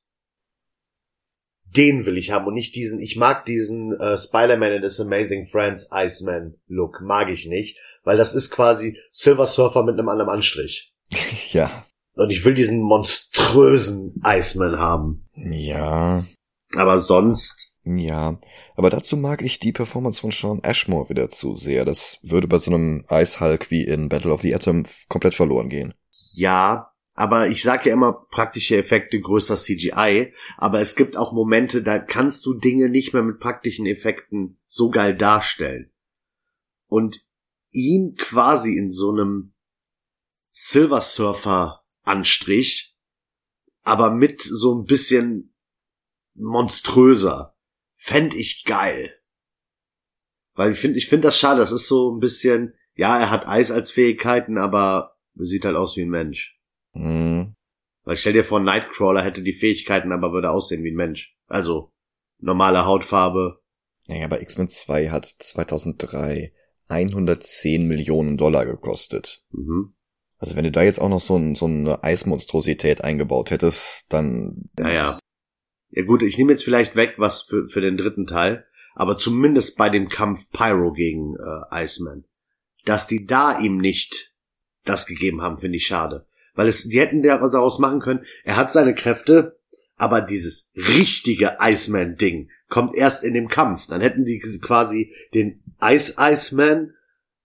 Den 1.76 2.06
will 2.06 2.16
ich 2.16 2.30
haben 2.30 2.46
und 2.46 2.54
nicht 2.54 2.74
diesen, 2.74 3.00
ich 3.00 3.16
mag 3.16 3.44
diesen 3.44 3.92
äh, 4.00 4.16
Spider-Man 4.16 4.72
in 4.72 4.82
His 4.82 5.00
Amazing 5.00 5.46
Friends 5.46 5.90
Iceman 5.92 6.54
Look, 6.66 7.00
mag 7.02 7.28
ich 7.28 7.46
nicht, 7.46 7.78
weil 8.04 8.16
das 8.16 8.34
ist 8.34 8.50
quasi 8.50 8.98
Silver 9.10 9.46
Surfer 9.46 9.84
mit 9.84 9.98
einem 9.98 10.08
anderen 10.08 10.30
Anstrich. 10.30 10.92
ja. 11.52 11.84
Und 12.14 12.30
ich 12.30 12.44
will 12.44 12.54
diesen 12.54 12.80
monströsen 12.80 14.20
Iceman 14.24 14.78
haben. 14.78 15.28
Ja. 15.34 16.24
Aber 16.74 17.00
sonst, 17.00 17.68
Ja, 17.84 18.38
aber 18.76 18.90
dazu 18.90 19.16
mag 19.16 19.40
ich 19.40 19.60
die 19.60 19.72
Performance 19.72 20.20
von 20.20 20.30
Sean 20.30 20.62
Ashmore 20.62 21.08
wieder 21.08 21.30
zu 21.30 21.54
sehr. 21.54 21.84
Das 21.84 22.18
würde 22.22 22.48
bei 22.48 22.58
so 22.58 22.70
einem 22.70 23.04
Ice 23.10 23.40
Hulk 23.40 23.70
wie 23.70 23.84
in 23.84 24.08
Battle 24.08 24.32
of 24.32 24.42
the 24.42 24.54
Atom 24.54 24.84
komplett 25.08 25.34
verloren 25.34 25.68
gehen. 25.68 25.94
Ja, 26.32 26.92
aber 27.18 27.48
ich 27.48 27.64
sage 27.64 27.88
ja 27.88 27.94
immer 27.96 28.12
praktische 28.30 28.76
Effekte 28.76 29.20
größer 29.20 29.56
CGI, 29.56 30.32
aber 30.56 30.80
es 30.80 30.94
gibt 30.94 31.16
auch 31.16 31.32
Momente, 31.32 31.82
da 31.82 31.98
kannst 31.98 32.46
du 32.46 32.54
Dinge 32.54 32.88
nicht 32.88 33.12
mehr 33.12 33.24
mit 33.24 33.40
praktischen 33.40 33.86
Effekten 33.86 34.60
so 34.66 34.88
geil 34.88 35.16
darstellen. 35.16 35.90
Und 36.86 37.26
ihn 37.72 38.14
quasi 38.14 38.76
in 38.76 38.92
so 38.92 39.10
einem 39.10 39.52
Silver 40.52 41.00
Surfer 41.00 41.82
Anstrich, 42.02 42.96
aber 43.82 44.14
mit 44.14 44.40
so 44.40 44.78
ein 44.78 44.84
bisschen 44.84 45.52
monströser, 46.34 47.56
fänd 47.96 48.32
ich 48.32 48.62
geil. 48.64 49.12
Weil 50.54 50.70
ich 50.70 50.78
finde, 50.78 50.98
ich 50.98 51.08
finde 51.08 51.26
das 51.26 51.38
schade, 51.40 51.58
das 51.58 51.72
ist 51.72 51.88
so 51.88 52.14
ein 52.14 52.20
bisschen, 52.20 52.74
ja, 52.94 53.18
er 53.18 53.30
hat 53.30 53.48
Eis 53.48 53.72
als 53.72 53.90
Fähigkeiten, 53.90 54.56
aber 54.56 55.18
er 55.36 55.46
sieht 55.46 55.64
halt 55.64 55.74
aus 55.74 55.96
wie 55.96 56.02
ein 56.02 56.10
Mensch. 56.10 56.57
Mhm. 56.92 57.54
Weil 58.04 58.16
stell 58.16 58.32
dir 58.32 58.44
vor, 58.44 58.60
Nightcrawler 58.60 59.22
hätte 59.22 59.42
die 59.42 59.52
Fähigkeiten, 59.52 60.12
aber 60.12 60.32
würde 60.32 60.50
aussehen 60.50 60.84
wie 60.84 60.90
ein 60.90 60.96
Mensch. 60.96 61.36
Also, 61.46 61.92
normale 62.38 62.84
Hautfarbe. 62.86 63.60
Naja, 64.06 64.24
aber 64.24 64.40
X-Men 64.40 64.68
2 64.68 65.10
hat 65.10 65.26
2003 65.26 66.52
110 66.88 67.86
Millionen 67.86 68.36
Dollar 68.36 68.64
gekostet. 68.64 69.44
Mhm. 69.50 69.94
Also 70.38 70.56
wenn 70.56 70.64
du 70.64 70.70
da 70.70 70.82
jetzt 70.82 71.00
auch 71.00 71.08
noch 71.08 71.20
so, 71.20 71.36
ein, 71.36 71.54
so 71.54 71.66
eine 71.66 72.02
Eismonstrosität 72.02 73.02
eingebaut 73.02 73.50
hättest, 73.50 74.06
dann... 74.08 74.70
Ja, 74.78 74.90
ja. 74.90 75.18
Ja 75.90 76.04
gut, 76.04 76.22
ich 76.22 76.38
nehme 76.38 76.52
jetzt 76.52 76.64
vielleicht 76.64 76.96
weg 76.96 77.14
was 77.18 77.42
für, 77.42 77.68
für 77.68 77.80
den 77.80 77.96
dritten 77.96 78.26
Teil, 78.26 78.66
aber 78.94 79.16
zumindest 79.16 79.76
bei 79.76 79.88
dem 79.88 80.08
Kampf 80.08 80.50
Pyro 80.50 80.92
gegen 80.92 81.34
äh, 81.34 81.82
Iceman. 81.82 82.24
Dass 82.84 83.06
die 83.06 83.26
da 83.26 83.58
ihm 83.58 83.78
nicht 83.78 84.34
das 84.84 85.06
gegeben 85.06 85.42
haben, 85.42 85.58
finde 85.58 85.76
ich 85.76 85.86
schade. 85.86 86.26
Weil 86.58 86.66
es, 86.66 86.82
die 86.88 86.98
hätten 86.98 87.22
daraus 87.22 87.78
machen 87.78 88.00
können, 88.00 88.24
er 88.42 88.56
hat 88.56 88.72
seine 88.72 88.92
Kräfte, 88.92 89.60
aber 89.94 90.20
dieses 90.20 90.72
richtige 90.74 91.58
Iceman-Ding 91.60 92.50
kommt 92.68 92.96
erst 92.96 93.22
in 93.22 93.32
dem 93.32 93.46
Kampf. 93.46 93.86
Dann 93.86 94.00
hätten 94.00 94.24
die 94.24 94.40
quasi 94.60 95.14
den 95.34 95.62
Ice 95.80 96.16
Iceman, 96.18 96.94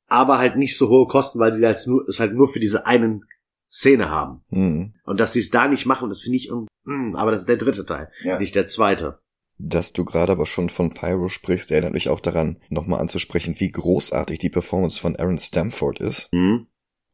aber 0.08 0.39
halt 0.39 0.56
nicht 0.56 0.76
so 0.76 0.89
hohe 0.89 1.08
Kosten, 1.08 1.38
weil 1.38 1.54
sie 1.54 1.63
halt 1.63 1.80
nur, 1.86 2.08
es 2.10 2.19
halt 2.19 2.34
nur 2.34 2.47
für 2.47 2.60
diese 2.60 2.88
einen 2.88 3.23
Szene 3.69 4.10
haben. 4.10 4.41
Hm. 4.49 4.95
Und 5.06 5.19
dass 5.19 5.34
sie 5.34 5.41
es 5.41 5.52
da 5.52 5.67
nicht 5.67 5.86
machen, 5.86 6.10
das 6.10 6.21
finde 6.21 6.39
ich, 6.39 6.47
irgendwie- 6.47 6.69
hm, 6.86 7.15
aber 7.15 7.30
das 7.30 7.41
ist 7.41 7.49
der 7.49 7.58
dritte 7.58 7.86
Teil, 7.86 8.10
Ja. 8.23 8.39
nicht 8.39 8.56
der 8.56 8.65
zweite. 8.65 9.19
Dass 9.60 9.93
du 9.93 10.06
gerade 10.06 10.32
aber 10.32 10.47
schon 10.47 10.69
von 10.69 10.95
Pyro 10.95 11.30
sprichst, 11.30 11.69
erinnert 11.69 11.93
mich 11.93 12.10
auch 12.10 12.19
daran, 12.19 12.60
nochmal 12.69 12.99
anzusprechen, 12.99 13.54
wie 13.60 13.69
großartig 13.69 14.39
die 14.39 14.49
Performance 14.49 14.99
von 14.99 15.15
Aaron 15.17 15.38
Stamford 15.38 15.99
ist. 15.99 16.30
Hm? 16.32 16.65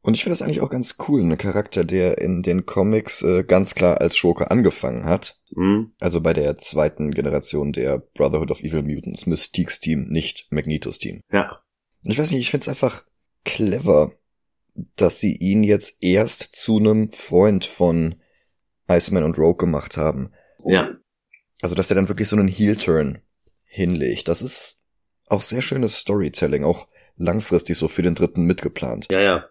Und 0.01 0.13
ich 0.13 0.23
finde 0.23 0.31
das 0.31 0.41
eigentlich 0.41 0.61
auch 0.61 0.69
ganz 0.69 0.95
cool, 1.07 1.21
ein 1.21 1.37
Charakter, 1.37 1.83
der 1.83 2.19
in 2.19 2.41
den 2.41 2.65
Comics 2.65 3.21
äh, 3.21 3.43
ganz 3.43 3.75
klar 3.75 3.99
als 3.99 4.15
Schurke 4.15 4.49
angefangen 4.49 5.03
hat. 5.03 5.39
Hm? 5.53 5.91
Also 5.99 6.21
bei 6.21 6.33
der 6.33 6.55
zweiten 6.55 7.11
Generation 7.11 7.73
der 7.73 7.99
Brotherhood 7.99 8.51
of 8.51 8.61
Evil 8.61 8.83
Mutants, 8.83 9.25
Mystiques 9.25 9.81
Team, 9.81 10.07
nicht 10.09 10.47
Magnetos 10.51 10.99
Team. 10.99 11.21
Ja. 11.31 11.61
Ich 12.03 12.17
weiß 12.17 12.31
nicht, 12.31 12.39
ich 12.39 12.51
finde 12.51 12.63
es 12.63 12.69
einfach 12.69 13.03
clever, 13.43 14.13
dass 14.95 15.19
sie 15.19 15.35
ihn 15.35 15.63
jetzt 15.63 15.97
erst 16.01 16.55
zu 16.55 16.77
einem 16.77 17.11
Freund 17.11 17.65
von 17.65 18.15
Iceman 18.87 19.23
und 19.23 19.37
Rogue 19.37 19.57
gemacht 19.57 19.97
haben. 19.97 20.31
Ja. 20.65 20.95
Also, 21.61 21.75
dass 21.75 21.89
er 21.91 21.95
dann 21.95 22.07
wirklich 22.07 22.29
so 22.29 22.37
einen 22.37 22.47
Heel-Turn 22.47 23.19
hinlegt. 23.65 24.29
Das 24.29 24.41
ist 24.41 24.81
auch 25.27 25.41
sehr 25.41 25.61
schönes 25.61 25.97
Storytelling, 25.97 26.63
auch 26.63 26.87
langfristig 27.17 27.77
so 27.77 27.87
für 27.87 28.01
den 28.01 28.15
dritten 28.15 28.45
mitgeplant. 28.45 29.07
Ja, 29.11 29.21
ja. 29.21 29.49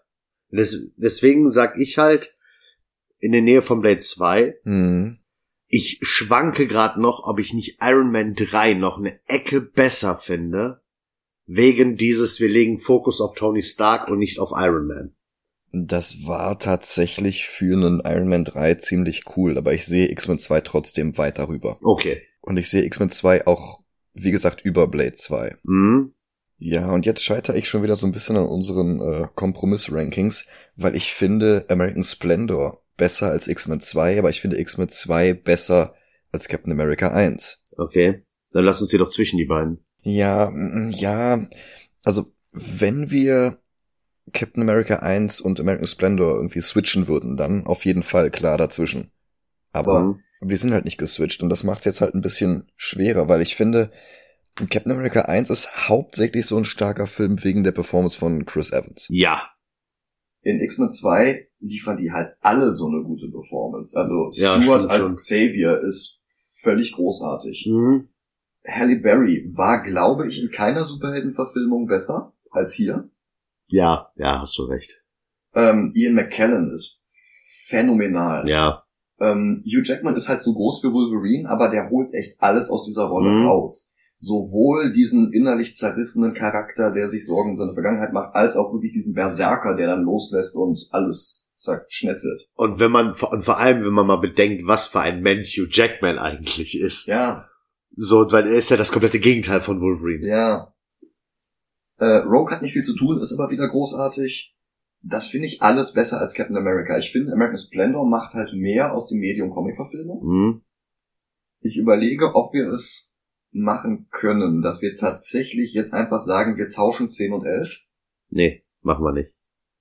Des, 0.50 0.90
deswegen 0.96 1.50
sag 1.50 1.78
ich 1.78 1.98
halt, 1.98 2.34
in 3.18 3.32
der 3.32 3.42
Nähe 3.42 3.62
von 3.62 3.80
Blade 3.80 3.98
2, 3.98 4.56
Hm. 4.62 5.18
ich 5.66 5.98
schwanke 6.02 6.66
gerade 6.66 7.00
noch, 7.00 7.24
ob 7.24 7.38
ich 7.38 7.52
nicht 7.52 7.78
Iron 7.80 8.10
Man 8.12 8.34
3 8.34 8.74
noch 8.74 8.98
eine 8.98 9.18
Ecke 9.26 9.60
besser 9.60 10.16
finde, 10.16 10.80
wegen 11.46 11.96
dieses, 11.96 12.40
wir 12.40 12.48
legen 12.48 12.78
Fokus 12.78 13.20
auf 13.20 13.34
Tony 13.34 13.62
Stark 13.62 14.08
und 14.08 14.18
nicht 14.18 14.38
auf 14.38 14.50
Iron 14.54 14.86
Man. 14.86 15.14
Das 15.70 16.26
war 16.26 16.58
tatsächlich 16.58 17.46
für 17.46 17.74
einen 17.74 18.00
Iron 18.04 18.28
Man 18.28 18.44
3 18.44 18.74
ziemlich 18.76 19.24
cool, 19.36 19.58
aber 19.58 19.74
ich 19.74 19.84
sehe 19.84 20.10
X-Men 20.10 20.38
2 20.38 20.60
trotzdem 20.62 21.18
weiter 21.18 21.48
rüber. 21.48 21.78
Okay. 21.82 22.22
Und 22.40 22.56
ich 22.56 22.70
sehe 22.70 22.84
X-Men 22.84 23.10
2 23.10 23.46
auch, 23.46 23.82
wie 24.14 24.30
gesagt, 24.30 24.62
über 24.64 24.86
Blade 24.88 25.16
2. 25.16 25.56
Hm? 25.66 26.14
Ja, 26.58 26.90
und 26.90 27.06
jetzt 27.06 27.22
scheitere 27.22 27.56
ich 27.56 27.68
schon 27.68 27.82
wieder 27.82 27.96
so 27.96 28.06
ein 28.06 28.12
bisschen 28.12 28.36
an 28.36 28.46
unseren 28.46 29.00
äh, 29.00 29.28
Kompromiss-Rankings, 29.34 30.44
weil 30.76 30.96
ich 30.96 31.14
finde 31.14 31.64
American 31.68 32.04
Splendor 32.04 32.82
besser 32.96 33.30
als 33.30 33.46
X-Men 33.46 33.80
2, 33.80 34.18
aber 34.18 34.30
ich 34.30 34.40
finde 34.40 34.58
X-Men 34.58 34.88
2 34.88 35.34
besser 35.34 35.94
als 36.32 36.48
Captain 36.48 36.72
America 36.72 37.08
1. 37.12 37.64
Okay. 37.76 38.24
Dann 38.52 38.64
lass 38.64 38.80
uns 38.80 38.90
die 38.90 38.98
doch 38.98 39.10
zwischen 39.10 39.36
die 39.38 39.44
beiden. 39.44 39.84
Ja, 40.02 40.50
mm, 40.50 40.90
ja, 40.90 41.46
also 42.04 42.32
wenn 42.52 43.10
wir 43.10 43.58
Captain 44.32 44.62
America 44.62 44.96
1 44.96 45.40
und 45.40 45.60
American 45.60 45.86
Splendor 45.86 46.36
irgendwie 46.36 46.60
switchen 46.62 47.08
würden, 47.08 47.36
dann 47.36 47.66
auf 47.66 47.84
jeden 47.84 48.02
Fall 48.02 48.30
klar 48.30 48.58
dazwischen. 48.58 49.10
Aber 49.72 50.00
Hm? 50.00 50.20
wir 50.40 50.58
sind 50.58 50.72
halt 50.72 50.84
nicht 50.84 50.98
geswitcht 50.98 51.42
und 51.42 51.50
das 51.50 51.64
macht 51.64 51.80
es 51.80 51.84
jetzt 51.86 52.00
halt 52.00 52.14
ein 52.14 52.22
bisschen 52.22 52.70
schwerer, 52.76 53.28
weil 53.28 53.42
ich 53.42 53.56
finde, 53.56 53.90
Captain 54.66 54.92
America 54.92 55.22
1 55.22 55.50
ist 55.50 55.88
hauptsächlich 55.88 56.46
so 56.46 56.56
ein 56.56 56.64
starker 56.64 57.06
Film 57.06 57.42
wegen 57.44 57.62
der 57.64 57.72
Performance 57.72 58.18
von 58.18 58.44
Chris 58.44 58.72
Evans. 58.72 59.06
Ja. 59.10 59.42
In 60.42 60.60
X-Men 60.60 60.90
2 60.90 61.48
liefern 61.60 61.96
die 61.96 62.10
halt 62.12 62.36
alle 62.40 62.72
so 62.72 62.86
eine 62.88 63.02
gute 63.02 63.28
Performance. 63.30 63.96
Also 63.98 64.30
Ja, 64.32 64.60
Stuart 64.60 64.78
stimmt 64.80 64.90
als 64.92 65.06
schon. 65.06 65.16
Xavier 65.16 65.80
ist 65.80 66.20
völlig 66.62 66.92
großartig. 66.94 67.64
Hm? 67.68 68.08
Halle 68.66 68.96
Berry 68.96 69.50
war, 69.54 69.82
glaube 69.82 70.28
ich, 70.28 70.38
in 70.40 70.50
keiner 70.50 70.84
Superheldenverfilmung 70.84 71.86
besser 71.86 72.34
als 72.50 72.72
hier. 72.72 73.08
Ja, 73.68 74.12
ja, 74.16 74.40
hast 74.40 74.56
du 74.58 74.62
recht. 74.64 75.02
Ähm, 75.54 75.92
Ian 75.94 76.14
McKellen 76.14 76.70
ist 76.70 76.98
phänomenal. 77.66 78.48
Ja. 78.48 78.84
Ähm, 79.20 79.62
Hugh 79.66 79.82
Jackman 79.84 80.14
ist 80.16 80.28
halt 80.28 80.42
so 80.42 80.54
groß 80.54 80.80
für 80.80 80.92
Wolverine, 80.92 81.48
aber 81.48 81.70
der 81.70 81.90
holt 81.90 82.12
echt 82.14 82.36
alles 82.40 82.70
aus 82.70 82.84
dieser 82.84 83.04
Rolle 83.06 83.30
Mhm. 83.30 83.46
raus. 83.46 83.87
Sowohl 84.20 84.92
diesen 84.92 85.32
innerlich 85.32 85.76
zerrissenen 85.76 86.34
Charakter, 86.34 86.90
der 86.90 87.08
sich 87.08 87.24
Sorgen 87.24 87.50
um 87.50 87.56
seine 87.56 87.72
Vergangenheit 87.72 88.12
macht, 88.12 88.34
als 88.34 88.56
auch 88.56 88.72
wirklich 88.72 88.92
diesen 88.92 89.14
Berserker, 89.14 89.76
der 89.76 89.86
dann 89.86 90.02
loslässt 90.02 90.56
und 90.56 90.88
alles 90.90 91.46
zerschnetzelt. 91.54 92.48
Und 92.54 92.80
wenn 92.80 92.90
man, 92.90 93.12
und 93.12 93.42
vor 93.44 93.58
allem, 93.58 93.84
wenn 93.84 93.92
man 93.92 94.08
mal 94.08 94.16
bedenkt, 94.16 94.66
was 94.66 94.88
für 94.88 95.00
ein 95.00 95.20
Mensch 95.22 95.56
Hugh 95.56 95.68
Jackman 95.70 96.18
eigentlich 96.18 96.80
ist. 96.80 97.06
Ja, 97.06 97.46
So, 97.94 98.26
weil 98.32 98.48
er 98.48 98.58
ist 98.58 98.70
ja 98.70 98.76
das 98.76 98.90
komplette 98.90 99.20
Gegenteil 99.20 99.60
von 99.60 99.80
Wolverine. 99.80 100.26
ja. 100.26 100.74
Äh, 102.00 102.18
Rogue 102.18 102.52
hat 102.52 102.62
nicht 102.62 102.72
viel 102.72 102.84
zu 102.84 102.94
tun, 102.96 103.20
ist 103.20 103.36
aber 103.36 103.50
wieder 103.50 103.68
großartig. 103.68 104.54
Das 105.02 105.28
finde 105.28 105.46
ich 105.46 105.62
alles 105.62 105.92
besser 105.92 106.20
als 106.20 106.34
Captain 106.34 106.56
America. 106.56 106.98
Ich 106.98 107.10
finde, 107.10 107.32
American 107.32 107.58
Splendor 107.58 108.08
macht 108.08 108.34
halt 108.34 108.52
mehr 108.52 108.94
aus 108.94 109.08
dem 109.08 109.18
Medium 109.18 109.50
Comic-Verfilmung. 109.50 110.22
Hm? 110.22 110.62
Ich 111.60 111.76
überlege, 111.76 112.34
ob 112.34 112.52
wir 112.52 112.68
es 112.68 113.07
machen 113.60 114.08
können, 114.10 114.62
dass 114.62 114.82
wir 114.82 114.96
tatsächlich 114.96 115.72
jetzt 115.74 115.92
einfach 115.92 116.20
sagen, 116.20 116.56
wir 116.56 116.68
tauschen 116.70 117.08
10 117.10 117.32
und 117.32 117.44
11. 117.46 117.80
Nee, 118.30 118.64
machen 118.82 119.04
wir 119.04 119.12
nicht. 119.12 119.30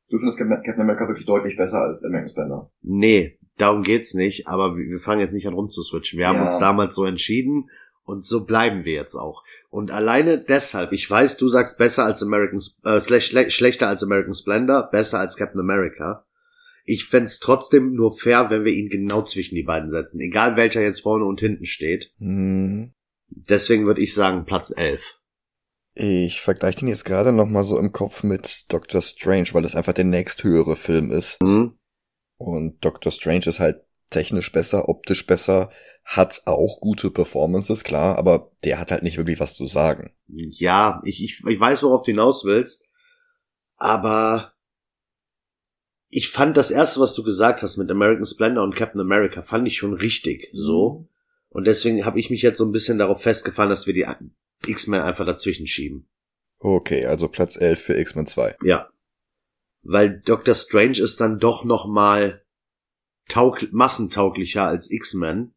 Du 0.09 0.17
findest 0.17 0.37
Cap- 0.37 0.47
Captain 0.65 0.81
America 0.81 1.07
wirklich 1.07 1.25
deutlich 1.25 1.57
besser 1.57 1.81
als 1.81 2.03
American 2.05 2.29
Splendor. 2.29 2.71
Nee, 2.81 3.39
darum 3.57 3.83
geht's 3.83 4.13
nicht, 4.13 4.47
aber 4.47 4.77
wir 4.77 4.99
fangen 4.99 5.21
jetzt 5.21 5.33
nicht 5.33 5.47
an 5.47 5.53
rumzuswitchen. 5.53 6.17
Wir 6.17 6.27
haben 6.27 6.37
Ja. 6.37 6.45
uns 6.45 6.59
damals 6.59 6.95
so 6.95 7.03
entschieden 7.05 7.69
und 8.03 8.25
so 8.25 8.45
bleiben 8.45 8.85
wir 8.85 8.93
jetzt 8.93 9.15
auch. 9.15 9.43
Und 9.69 9.91
alleine 9.91 10.41
deshalb, 10.41 10.93
ich 10.93 11.09
weiß, 11.09 11.35
du 11.37 11.49
sagst 11.49 11.77
besser 11.77 12.05
als 12.05 12.23
American, 12.23 12.59
äh, 12.85 13.01
schle 13.01 13.19
schle 13.19 13.49
schlechter 13.51 13.89
als 13.89 14.01
American 14.01 14.33
Splendor, 14.33 14.89
besser 14.91 15.19
als 15.19 15.35
Captain 15.35 15.59
America. 15.59 16.23
Ich 16.85 17.03
fänd's 17.03 17.39
trotzdem 17.39 17.91
nur 17.91 18.17
fair, 18.17 18.49
wenn 18.49 18.63
wir 18.63 18.71
ihn 18.71 18.87
genau 18.87 19.21
zwischen 19.23 19.55
die 19.55 19.63
beiden 19.63 19.89
setzen, 19.89 20.21
egal 20.21 20.55
welcher 20.55 20.81
jetzt 20.81 21.01
vorne 21.01 21.25
und 21.25 21.41
hinten 21.41 21.65
steht. 21.65 22.13
Hm. 22.19 22.93
Deswegen 23.29 23.85
würde 23.85 24.01
ich 24.01 24.13
sagen 24.13 24.45
Platz 24.45 24.73
11. 24.75 25.19
Ich 25.93 26.41
vergleiche 26.41 26.79
den 26.79 26.89
jetzt 26.89 27.05
gerade 27.05 27.31
noch 27.31 27.47
mal 27.47 27.63
so 27.63 27.79
im 27.79 27.91
Kopf 27.91 28.23
mit 28.23 28.71
Doctor 28.71 29.01
Strange, 29.01 29.49
weil 29.53 29.63
das 29.63 29.75
einfach 29.75 29.93
der 29.93 30.05
nächsthöhere 30.05 30.75
Film 30.75 31.11
ist. 31.11 31.39
Hm? 31.41 31.77
Und 32.37 32.85
Doctor 32.85 33.11
Strange 33.11 33.47
ist 33.47 33.59
halt 33.59 33.81
technisch 34.11 34.51
besser, 34.51 34.89
optisch 34.89 35.25
besser, 35.25 35.71
hat 36.03 36.43
auch 36.45 36.79
gute 36.79 37.11
Performances, 37.11 37.83
klar, 37.83 38.17
aber 38.17 38.51
der 38.63 38.79
hat 38.79 38.91
halt 38.91 39.03
nicht 39.03 39.17
wirklich 39.17 39.39
was 39.39 39.55
zu 39.55 39.67
sagen. 39.67 40.13
Ja, 40.27 41.01
ich, 41.03 41.23
ich, 41.23 41.43
ich 41.45 41.59
weiß, 41.59 41.83
worauf 41.83 42.03
du 42.03 42.11
hinaus 42.11 42.45
willst, 42.45 42.85
aber 43.75 44.53
ich 46.09 46.29
fand 46.29 46.55
das 46.55 46.71
erste, 46.71 47.01
was 47.01 47.13
du 47.13 47.23
gesagt 47.23 47.61
hast 47.61 47.77
mit 47.77 47.91
American 47.91 48.25
Splendor 48.25 48.63
und 48.63 48.75
Captain 48.75 49.01
America, 49.01 49.41
fand 49.41 49.67
ich 49.67 49.77
schon 49.77 49.93
richtig, 49.93 50.49
so. 50.53 51.09
Und 51.49 51.65
deswegen 51.65 52.05
habe 52.05 52.19
ich 52.19 52.29
mich 52.29 52.41
jetzt 52.41 52.57
so 52.57 52.65
ein 52.65 52.71
bisschen 52.71 52.97
darauf 52.97 53.21
festgefahren, 53.21 53.69
dass 53.69 53.87
wir 53.87 53.93
die 53.93 54.05
X-Men 54.65 55.01
einfach 55.01 55.25
dazwischen 55.25 55.67
schieben. 55.67 56.07
Okay, 56.59 57.05
also 57.05 57.27
Platz 57.27 57.55
11 57.55 57.79
für 57.79 57.97
X-Men 57.97 58.27
2. 58.27 58.57
Ja. 58.63 58.89
Weil 59.83 60.19
Doctor 60.21 60.55
Strange 60.55 60.99
ist 60.99 61.21
dann 61.21 61.39
doch 61.39 61.63
noch 61.63 61.87
mal 61.87 62.43
taug 63.29 63.67
massentauglicher 63.71 64.63
als 64.63 64.91
X-Men. 64.91 65.53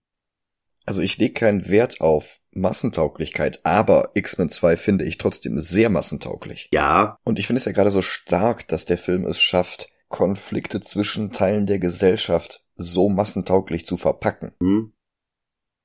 Also 0.87 1.03
ich 1.03 1.19
lege 1.19 1.35
keinen 1.35 1.69
Wert 1.69 2.01
auf 2.01 2.41
Massentauglichkeit, 2.53 3.65
aber 3.65 4.11
X-Men 4.15 4.49
2 4.49 4.77
finde 4.77 5.05
ich 5.05 5.19
trotzdem 5.19 5.59
sehr 5.59 5.89
massentauglich. 5.91 6.69
Ja. 6.73 7.19
Und 7.25 7.39
ich 7.39 7.47
finde 7.47 7.59
es 7.59 7.65
ja 7.65 7.73
gerade 7.73 7.91
so 7.91 8.03
stark, 8.03 8.67
dass 8.69 8.87
der 8.87 8.99
Film 8.99 9.25
es 9.25 9.41
schafft, 9.41 9.89
Konflikte 10.09 10.81
zwischen 10.81 11.33
Teilen 11.33 11.67
der 11.67 11.79
Gesellschaft 11.79 12.65
so 12.75 13.09
massentauglich 13.09 13.87
zu 13.87 13.97
verpacken. 13.97 14.53
Hm. 14.61 14.93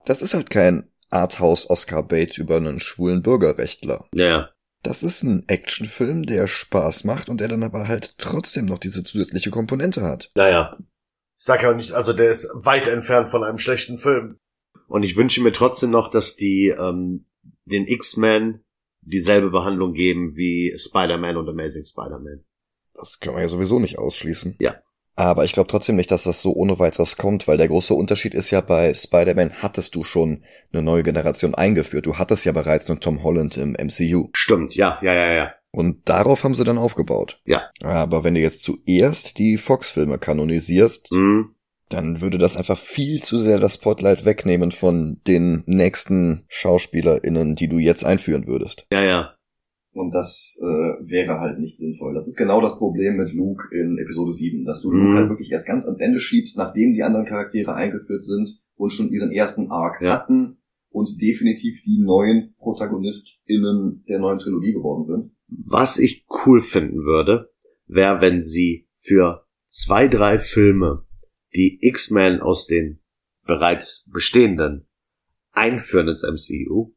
Das 0.06 0.22
ist 0.22 0.34
halt 0.34 0.50
kein 0.50 0.90
Arthouse-Oscar-Bait 1.10 2.38
über 2.38 2.58
einen 2.58 2.80
schwulen 2.80 3.22
Bürgerrechtler. 3.22 4.08
Ja. 4.14 4.50
Das 4.84 5.02
ist 5.02 5.24
ein 5.24 5.48
Actionfilm, 5.48 6.26
der 6.26 6.48
Spaß 6.48 7.06
macht 7.06 7.30
und 7.30 7.42
der 7.42 7.48
dann 7.48 7.64
aber 7.64 7.88
halt 7.88 8.16
trotzdem 8.18 8.66
noch 8.66 8.78
diese 8.78 9.04
zusätzliche 9.04 9.50
Komponente 9.50 10.02
hat. 10.02 10.30
Naja. 10.36 10.78
Ich 11.38 11.46
sag 11.46 11.64
ja 11.64 11.72
auch 11.72 11.76
nicht, 11.76 11.92
also 11.92 12.14
der 12.14 12.32
ist 12.32 12.50
weit 12.54 12.88
entfernt 12.88 13.30
von 13.30 13.44
einem 13.44 13.58
schlechten 13.58 13.98
Film. 13.98 14.40
Und 14.88 15.04
ich 15.04 15.16
wünsche 15.16 15.42
mir 15.42 15.52
trotzdem 15.52 15.90
noch, 15.90 16.12
dass 16.12 16.36
die 16.36 16.68
ähm, 16.68 17.26
den 17.66 17.88
X-Men 17.88 18.64
dieselbe 19.02 19.50
Behandlung 19.50 19.94
geben 19.94 20.36
wie 20.36 20.76
Spider-Man 20.78 21.38
und 21.38 21.50
Amazing 21.50 21.86
Spider-Man. 21.86 22.46
Das 22.94 23.20
kann 23.20 23.34
man 23.34 23.42
ja 23.42 23.50
sowieso 23.50 23.80
nicht 23.80 23.98
ausschließen. 23.98 24.56
Ja. 24.60 24.82
Aber 25.18 25.46
ich 25.46 25.54
glaube 25.54 25.70
trotzdem 25.70 25.96
nicht, 25.96 26.12
dass 26.12 26.24
das 26.24 26.42
so 26.42 26.54
ohne 26.54 26.78
weiteres 26.78 27.16
kommt, 27.16 27.48
weil 27.48 27.58
der 27.58 27.70
große 27.70 27.94
Unterschied 27.94 28.34
ist 28.34 28.52
ja, 28.52 28.60
bei 28.62 28.94
Spider-Man 28.94 29.62
hattest 29.62 29.96
du 29.96 30.04
schon 30.04 30.44
eine 30.74 30.82
neue 30.82 31.04
Generation 31.04 31.56
eingeführt. 31.56 32.06
Du 32.06 32.18
hattest 32.18 32.44
ja 32.46 32.52
bereits 32.52 32.90
einen 32.90 33.00
Tom 33.00 33.24
Holland 33.24 33.56
im 33.56 33.76
MCU. 33.80 34.30
Stimmt, 34.36 34.76
ja, 34.76 35.00
ja, 35.02 35.14
ja, 35.14 35.32
ja. 35.34 35.54
Und 35.72 36.08
darauf 36.10 36.44
haben 36.44 36.56
sie 36.56 36.64
dann 36.66 36.78
aufgebaut. 36.78 37.40
Ja. 37.46 37.70
Aber 37.84 38.24
wenn 38.24 38.34
du 38.34 38.40
jetzt 38.42 38.62
zuerst 38.62 39.38
die 39.38 39.58
Fox-Filme 39.58 40.18
kanonisierst, 40.18 41.12
Mhm. 41.12 41.56
dann 41.90 42.20
würde 42.22 42.38
das 42.38 42.58
einfach 42.58 42.78
viel 42.78 43.22
zu 43.22 43.38
sehr 43.38 43.60
das 43.60 43.76
Spotlight 43.76 44.26
wegnehmen 44.26 44.72
von 44.72 45.22
den 45.28 45.64
nächsten 45.66 46.46
SchauspielerInnen, 46.50 47.56
die 47.56 47.68
du 47.68 47.78
jetzt 47.78 48.04
einführen 48.04 48.48
würdest. 48.48 48.86
Ja, 48.92 49.04
ja. 49.04 49.35
Und 49.96 50.12
das 50.14 50.60
äh, 50.62 51.10
wäre 51.10 51.40
halt 51.40 51.58
nicht 51.60 51.78
sinnvoll. 51.78 52.14
Das 52.14 52.28
ist 52.28 52.36
genau 52.36 52.60
das 52.60 52.78
Problem 52.78 53.16
mit 53.16 53.34
Luke 53.34 53.64
in 53.72 53.98
Episode 53.98 54.32
7, 54.34 54.66
dass 54.66 54.82
du 54.82 54.92
Mhm. 54.92 55.00
Luke 55.08 55.18
halt 55.20 55.30
wirklich 55.30 55.50
erst 55.52 55.68
ganz 55.68 55.86
ans 55.86 56.02
Ende 56.02 56.20
schiebst, 56.20 56.58
nachdem 56.58 56.94
die 56.94 57.02
anderen 57.04 57.26
Charaktere 57.26 57.74
eingeführt 57.74 58.26
sind 58.26 58.60
und 58.76 58.90
schon 58.92 59.10
ihren 59.10 59.32
ersten 59.32 59.72
Arc 59.72 60.02
Ja. 60.02 60.12
hatten 60.12 60.58
und 60.90 61.22
definitiv 61.22 61.82
die 61.86 62.02
neuen 62.04 62.54
ProtagonistInnen 62.60 64.04
der 64.10 64.20
neuen 64.20 64.40
Trilogie 64.40 64.74
geworden 64.74 65.06
sind. 65.06 65.32
Was 65.48 65.98
ich 65.98 66.26
cool 66.46 66.60
finden 66.62 67.06
würde, 67.06 67.50
wäre, 67.88 68.20
wenn 68.22 68.42
sie 68.42 68.88
für 68.98 69.46
zwei, 69.66 70.08
drei 70.08 70.40
Filme 70.40 71.06
die 71.56 71.78
X-Men 71.82 72.42
aus 72.42 72.68
den 72.68 73.00
bereits 73.46 74.10
bestehenden 74.12 74.88
einführen 75.52 76.10
ins 76.10 76.24
MCU, 76.24 76.94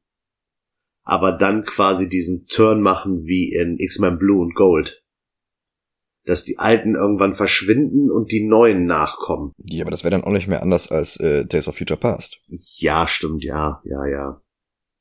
aber 1.08 1.32
dann 1.32 1.64
quasi 1.64 2.06
diesen 2.06 2.46
Turn 2.48 2.82
machen 2.82 3.24
wie 3.24 3.50
in 3.54 3.78
X-Men 3.78 4.18
Blue 4.18 4.42
und 4.42 4.54
Gold. 4.54 5.02
Dass 6.26 6.44
die 6.44 6.58
Alten 6.58 6.96
irgendwann 6.96 7.34
verschwinden 7.34 8.10
und 8.10 8.30
die 8.30 8.46
Neuen 8.46 8.84
nachkommen. 8.84 9.52
Ja, 9.56 9.84
aber 9.84 9.90
das 9.90 10.04
wäre 10.04 10.10
dann 10.10 10.22
auch 10.22 10.32
nicht 10.32 10.48
mehr 10.48 10.62
anders 10.62 10.92
als 10.92 11.16
äh, 11.16 11.46
Days 11.46 11.66
of 11.66 11.78
Future 11.78 11.98
Past. 11.98 12.42
Ja, 12.46 13.06
stimmt, 13.06 13.42
ja, 13.42 13.80
ja, 13.84 14.04
ja. 14.04 14.42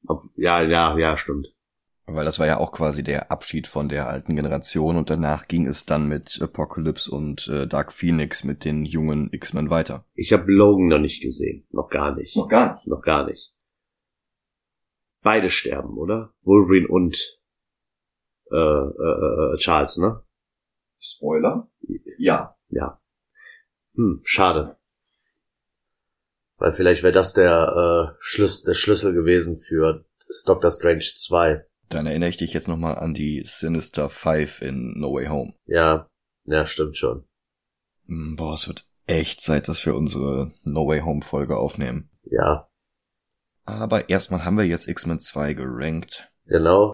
Ob, 0.07 0.19
ja, 0.37 0.63
ja, 0.63 0.97
ja, 0.97 1.17
stimmt. 1.17 1.49
Weil 2.05 2.23
das 2.23 2.39
war 2.39 2.47
ja 2.47 2.57
auch 2.57 2.71
quasi 2.71 3.03
der 3.03 3.29
Abschied 3.29 3.67
von 3.67 3.89
der 3.89 4.07
alten 4.07 4.33
Generation 4.33 4.95
und 4.95 5.09
danach 5.09 5.49
ging 5.49 5.67
es 5.67 5.85
dann 5.85 6.07
mit 6.07 6.39
Apocalypse 6.41 7.11
und 7.11 7.49
äh, 7.49 7.67
Dark 7.67 7.91
Phoenix 7.91 8.45
mit 8.45 8.63
den 8.63 8.85
jungen 8.85 9.27
X-Men 9.33 9.69
weiter. 9.69 10.05
Ich 10.13 10.31
habe 10.31 10.49
Logan 10.49 10.87
noch 10.87 10.99
nicht 10.99 11.21
gesehen. 11.21 11.67
Noch 11.71 11.89
gar 11.89 12.15
nicht. 12.15 12.33
gar 12.47 12.75
nicht. 12.75 12.87
Noch 12.87 13.01
gar 13.01 13.25
nicht. 13.25 13.51
Beide 15.27 15.49
sterben, 15.49 15.97
oder? 15.97 16.33
Wolverine 16.43 16.87
und 16.87 17.17
äh, 18.49 18.55
äh, 18.55 19.55
äh, 19.55 19.57
Charles, 19.57 19.97
ne? 19.97 20.23
Spoiler? 20.99 21.69
Ja. 22.17 22.55
Ja. 22.69 23.01
Hm, 23.95 24.21
schade. 24.23 24.77
Weil 26.55 26.71
vielleicht 26.71 27.03
wäre 27.03 27.11
das 27.11 27.33
der, 27.33 28.13
äh, 28.15 28.15
Schlüs 28.21 28.63
der 28.63 28.73
Schlüssel 28.73 29.13
gewesen 29.13 29.57
für 29.57 30.05
Doctor 30.45 30.71
Strange 30.71 31.01
2. 31.01 31.65
Dann 31.89 32.05
erinnere 32.05 32.29
ich 32.29 32.37
dich 32.37 32.53
jetzt 32.53 32.69
nochmal 32.69 32.95
an 32.95 33.13
die 33.13 33.43
Sinister 33.45 34.09
Five 34.09 34.61
in 34.61 34.93
No 34.97 35.13
Way 35.13 35.25
Home. 35.25 35.55
Ja, 35.65 36.09
ja, 36.45 36.65
stimmt 36.65 36.97
schon. 36.97 37.25
Hm, 38.05 38.37
Boah, 38.37 38.53
es 38.53 38.65
wird 38.69 38.87
echt 39.07 39.41
Zeit, 39.41 39.67
dass 39.67 39.85
wir 39.85 39.93
unsere 39.93 40.53
No 40.63 40.87
Way 40.87 41.01
Home 41.01 41.21
Folge 41.21 41.57
aufnehmen. 41.57 42.11
Ja, 42.23 42.66
Aber 43.67 44.09
erstmal 44.09 44.45
haben 44.45 44.57
wir 44.57 44.65
jetzt 44.65 44.87
X-Men 44.87 45.19
2 45.19 45.53
gerankt. 45.53 46.29
genau. 46.45 46.93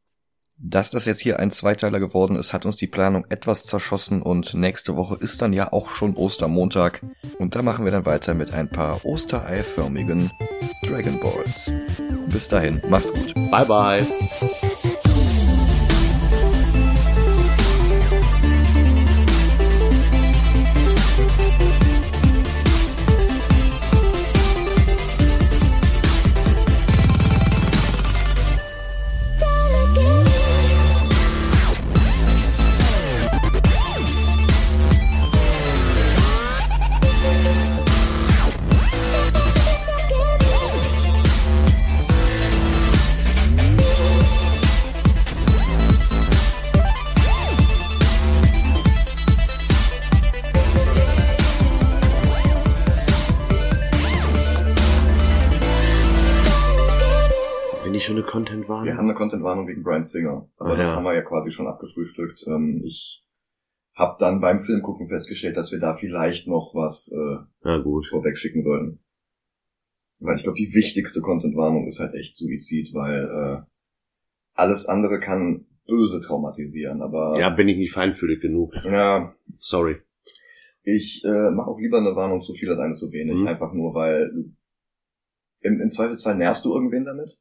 Dass 0.65 0.91
das 0.91 1.05
jetzt 1.05 1.21
hier 1.21 1.39
ein 1.39 1.51
Zweiteiler 1.51 1.99
geworden 1.99 2.37
ist, 2.37 2.53
hat 2.53 2.65
uns 2.65 2.77
die 2.77 2.87
Planung 2.87 3.25
etwas 3.29 3.65
zerschossen 3.65 4.21
und 4.21 4.53
nächste 4.53 4.95
Woche 4.95 5.17
ist 5.19 5.41
dann 5.41 5.51
ja 5.51 5.73
auch 5.73 5.89
schon 5.89 6.15
Ostermontag. 6.15 7.01
Und 7.37 7.55
da 7.55 7.61
machen 7.61 7.85
wir 7.85 7.91
dann 7.91 8.05
weiter 8.05 8.33
mit 8.33 8.53
ein 8.53 8.69
paar 8.69 9.03
ostereiförmigen 9.03 10.31
Dragon 10.83 11.19
Balls. 11.19 11.69
Bis 12.29 12.47
dahin, 12.47 12.81
macht's 12.87 13.13
gut. 13.13 13.33
Bye 13.51 13.65
bye. 13.65 14.69
Eine 59.13 59.17
Content-Warnung 59.19 59.67
wegen 59.67 59.83
Brian 59.83 60.03
Singer, 60.03 60.49
aber 60.57 60.73
Ah, 60.73 60.77
das 60.77 60.89
ja. 60.89 60.95
haben 60.95 61.03
wir 61.03 61.13
ja 61.13 61.21
quasi 61.21 61.51
schon 61.51 61.67
abgefrühstückt. 61.67 62.43
Ähm, 62.47 62.81
ich 62.85 63.23
habe 63.95 64.15
dann 64.19 64.41
beim 64.41 64.61
Filmgucken 64.61 65.07
festgestellt, 65.07 65.55
dass 65.57 65.71
wir 65.71 65.79
da 65.79 65.93
vielleicht 65.95 66.47
noch 66.47 66.73
was 66.73 67.11
äh, 67.11 67.37
Na 67.63 67.77
gut. 67.77 68.07
vorweg 68.07 68.37
schicken 68.37 68.63
sollten. 68.63 68.99
Weil 70.19 70.37
ich 70.37 70.43
glaube, 70.43 70.57
die 70.57 70.73
wichtigste 70.73 71.21
Content-Warnung 71.21 71.87
ist 71.87 71.99
halt 71.99 72.13
echt 72.15 72.37
Suizid, 72.37 72.93
weil 72.93 73.23
äh, 73.25 73.61
alles 74.55 74.85
andere 74.85 75.19
kann 75.19 75.65
böse 75.85 76.21
traumatisieren, 76.21 77.01
aber 77.01 77.37
Ja, 77.39 77.49
bin 77.49 77.67
ich 77.67 77.77
nicht 77.77 77.91
feinfühlig 77.91 78.39
genug. 78.41 78.73
ja 78.85 79.35
Sorry. 79.59 79.97
ich 80.83 81.23
äh, 81.25 81.51
mache 81.51 81.67
auch 81.69 81.79
lieber 81.79 81.97
eine 81.97 82.15
Warnung 82.15 82.41
zu 82.41 82.53
viel 82.53 82.69
als 82.69 82.79
eine 82.79 82.95
zu 82.95 83.11
wenig, 83.11 83.35
Mhm. 83.35 83.47
einfach 83.47 83.73
nur 83.73 83.93
weil 83.93 84.31
im, 85.61 85.79
im 85.81 85.91
Zweifelsfall 85.91 86.35
nervst 86.35 86.63
du 86.65 86.73
irgendwen 86.73 87.05
damit, 87.05 87.37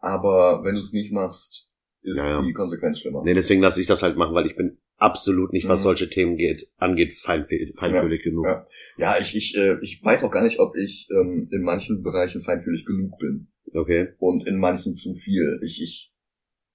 aber 0.00 0.64
wenn 0.64 0.74
du 0.74 0.80
es 0.80 0.92
nicht 0.92 1.12
machst, 1.12 1.68
ist 2.02 2.18
Ja, 2.18 2.40
ja. 2.40 2.42
die 2.42 2.52
Konsequenz 2.52 3.00
schlimmer. 3.00 3.22
Nee, 3.24 3.34
deswegen 3.34 3.60
lasse 3.62 3.80
ich 3.80 3.86
das 3.86 4.02
halt 4.02 4.16
machen, 4.16 4.34
weil 4.34 4.46
ich 4.46 4.56
bin 4.56 4.78
absolut 4.96 5.52
nicht, 5.52 5.68
was 5.68 5.80
Mhm. 5.80 5.84
solche 5.84 6.10
Themen 6.10 6.36
geht, 6.36 6.68
angeht, 6.78 7.12
feinfühlig, 7.14 7.74
feinfühlig 7.78 8.22
genug. 8.22 8.46
Ja. 8.46 8.66
Ja, 8.96 9.18
ich, 9.20 9.34
ich, 9.36 9.56
äh, 9.56 9.78
ich 9.82 10.00
weiß 10.02 10.24
auch 10.24 10.30
gar 10.30 10.42
nicht, 10.42 10.58
ob 10.60 10.74
ich 10.76 11.08
ähm, 11.10 11.48
in 11.52 11.62
manchen 11.62 12.02
Bereichen 12.02 12.42
feinfühlig 12.42 12.84
genug 12.86 13.18
bin 13.18 13.48
Okay. 13.72 14.08
und 14.18 14.46
in 14.46 14.58
manchen 14.58 14.94
zu 14.94 15.14
viel. 15.14 15.60
Ich, 15.64 15.80
ich 15.82 16.12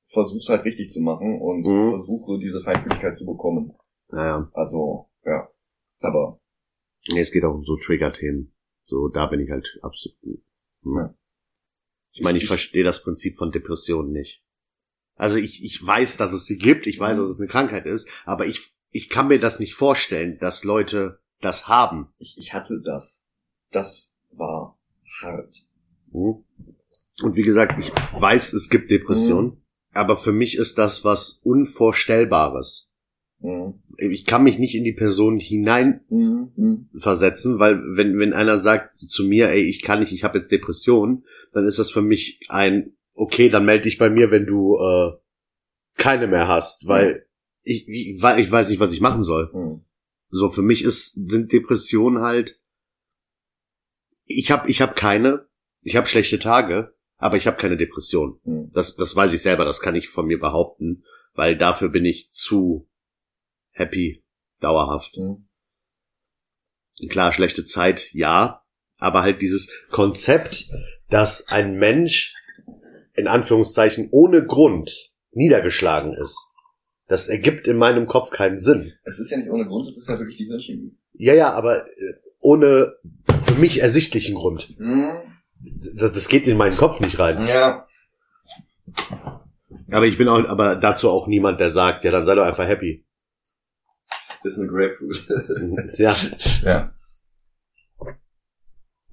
versuche 0.05 0.53
halt 0.53 0.65
richtig 0.65 0.91
zu 0.91 1.01
machen 1.01 1.39
und 1.41 1.61
Mhm. 1.65 1.89
versuche 1.91 2.39
diese 2.39 2.61
Feinfühligkeit 2.61 3.17
zu 3.17 3.25
bekommen. 3.25 3.73
Naja. 4.09 4.49
Also, 4.53 5.09
ja. 5.25 5.49
Aber 5.99 6.39
Nee, 7.11 7.19
es 7.21 7.31
geht 7.31 7.43
auch 7.43 7.53
um 7.53 7.61
so 7.61 7.77
Trigger-Themen. 7.77 8.51
So, 8.85 9.07
da 9.09 9.27
bin 9.27 9.39
ich 9.39 9.49
halt 9.49 9.67
absolut. 9.81 10.17
Hm. 10.23 10.95
Ja. 10.97 11.15
Ich 12.15 12.21
meine, 12.21 12.37
ich 12.37 12.47
verstehe 12.47 12.85
das 12.85 13.03
Prinzip 13.03 13.35
von 13.35 13.51
Depressionen 13.51 14.11
nicht. 14.11 14.41
Also 15.15 15.35
ich, 15.35 15.63
ich 15.63 15.85
weiß, 15.85 16.17
dass 16.17 16.31
es 16.31 16.45
sie 16.45 16.57
gibt, 16.57 16.87
ich 16.87 16.97
weiß, 16.97 17.17
dass 17.17 17.29
es 17.29 17.39
eine 17.39 17.49
Krankheit 17.49 17.85
ist, 17.85 18.07
aber 18.25 18.45
ich, 18.45 18.73
ich 18.91 19.09
kann 19.09 19.27
mir 19.27 19.37
das 19.37 19.59
nicht 19.59 19.75
vorstellen, 19.75 20.37
dass 20.39 20.63
Leute 20.63 21.19
das 21.41 21.67
haben. 21.67 22.13
ich, 22.17 22.37
ich 22.37 22.53
hatte 22.53 22.81
das. 22.83 23.25
Das 23.71 24.15
war 24.31 24.79
hart. 25.21 25.65
Mhm. 26.11 26.43
Und 27.21 27.35
wie 27.35 27.43
gesagt, 27.43 27.79
ich 27.79 27.91
weiß, 28.19 28.53
es 28.53 28.69
gibt 28.69 28.91
Depressionen, 28.91 29.49
mhm. 29.49 29.61
aber 29.91 30.17
für 30.17 30.31
mich 30.31 30.57
ist 30.57 30.77
das 30.77 31.03
was 31.03 31.41
Unvorstellbares. 31.43 32.89
Mhm. 33.45 33.73
Ich 33.97 34.25
kann 34.25 34.43
mich 34.43 34.59
nicht 34.59 34.75
in 34.75 34.83
die 34.83 34.93
Person 34.93 35.39
hinein 35.39 36.01
mhm. 36.09 36.89
versetzen, 36.97 37.59
weil 37.59 37.79
wenn, 37.95 38.17
wenn 38.19 38.33
einer 38.33 38.59
sagt 38.59 38.93
zu 38.95 39.25
mir, 39.25 39.49
ey, 39.49 39.61
ich 39.61 39.81
kann 39.81 39.99
nicht, 39.99 40.11
ich 40.11 40.23
habe 40.23 40.39
jetzt 40.39 40.51
Depressionen, 40.51 41.23
dann 41.53 41.65
ist 41.65 41.79
das 41.79 41.91
für 41.91 42.01
mich 42.01 42.39
ein, 42.49 42.93
okay, 43.13 43.49
dann 43.49 43.65
melde 43.65 43.83
dich 43.83 43.97
bei 43.97 44.09
mir, 44.09 44.31
wenn 44.31 44.45
du 44.45 44.77
äh, 44.77 45.11
keine 45.97 46.27
mehr 46.27 46.47
hast, 46.47 46.87
weil 46.87 47.25
ich, 47.63 47.87
ich, 47.87 48.21
ich 48.23 48.51
weiß 48.51 48.69
nicht, 48.69 48.79
was 48.79 48.91
ich 48.91 49.01
machen 49.01 49.23
soll. 49.23 49.51
Mhm. 49.53 49.85
So, 50.29 50.49
für 50.49 50.61
mich 50.61 50.83
ist, 50.83 51.13
sind 51.13 51.53
Depressionen 51.53 52.21
halt, 52.21 52.59
ich 54.25 54.51
habe 54.51 54.69
ich 54.69 54.81
hab 54.81 54.95
keine, 54.95 55.47
ich 55.83 55.95
habe 55.95 56.07
schlechte 56.07 56.39
Tage, 56.39 56.95
aber 57.17 57.37
ich 57.37 57.47
habe 57.47 57.57
keine 57.57 57.77
Depression. 57.77 58.39
Mhm. 58.43 58.71
Das, 58.73 58.95
das 58.95 59.15
weiß 59.15 59.33
ich 59.33 59.41
selber, 59.41 59.63
das 59.63 59.79
kann 59.79 59.95
ich 59.95 60.09
von 60.09 60.25
mir 60.25 60.39
behaupten, 60.39 61.03
weil 61.33 61.57
dafür 61.57 61.89
bin 61.89 62.05
ich 62.05 62.29
zu 62.29 62.87
happy, 63.75 64.23
dauerhaft. 64.61 65.15
Mhm. 65.17 65.47
Klar, 67.09 67.33
schlechte 67.33 67.65
Zeit, 67.65 68.09
ja, 68.13 68.63
aber 68.97 69.21
halt 69.21 69.41
dieses 69.41 69.69
Konzept, 69.91 70.69
dass 71.09 71.47
ein 71.49 71.75
Mensch 71.75 72.33
in 73.13 73.27
Anführungszeichen 73.27 74.09
ohne 74.11 74.45
Grund 74.45 75.11
niedergeschlagen 75.31 76.13
ist. 76.13 76.37
Das 77.07 77.27
ergibt 77.27 77.67
in 77.67 77.77
meinem 77.77 78.07
Kopf 78.07 78.31
keinen 78.31 78.59
Sinn. 78.59 78.93
Es 79.03 79.19
ist 79.19 79.29
ja 79.29 79.37
nicht 79.37 79.49
ohne 79.49 79.67
Grund, 79.67 79.87
es 79.87 79.97
ist 79.97 80.09
ja 80.09 80.17
wirklich 80.17 80.37
die 80.37 80.45
Hirnchemie. 80.45 80.97
Ja, 81.13 81.33
ja, 81.33 81.51
aber 81.51 81.85
äh, 81.85 82.13
ohne 82.39 82.95
für 83.41 83.55
mich 83.55 83.81
ersichtlichen 83.81 84.35
Grund. 84.35 84.73
Mhm. 84.79 85.11
Das, 85.95 86.13
das 86.13 86.27
geht 86.27 86.47
in 86.47 86.57
meinen 86.57 86.77
Kopf 86.77 86.99
nicht 86.99 87.19
rein. 87.19 87.45
Ja. 87.47 87.87
Aber 89.91 90.05
ich 90.05 90.17
bin 90.17 90.27
auch, 90.27 90.43
aber 90.47 90.75
dazu 90.75 91.09
auch 91.09 91.27
niemand, 91.27 91.59
der 91.59 91.69
sagt, 91.69 92.03
ja, 92.03 92.11
dann 92.11 92.25
sei 92.25 92.35
doch 92.35 92.45
einfach 92.45 92.67
happy. 92.67 93.04
Das 94.45 94.53
ist 94.53 94.59
eine 94.59 94.67
Grapefruit. 94.67 95.27
ja. 95.97 96.15
Ja. 96.63 96.93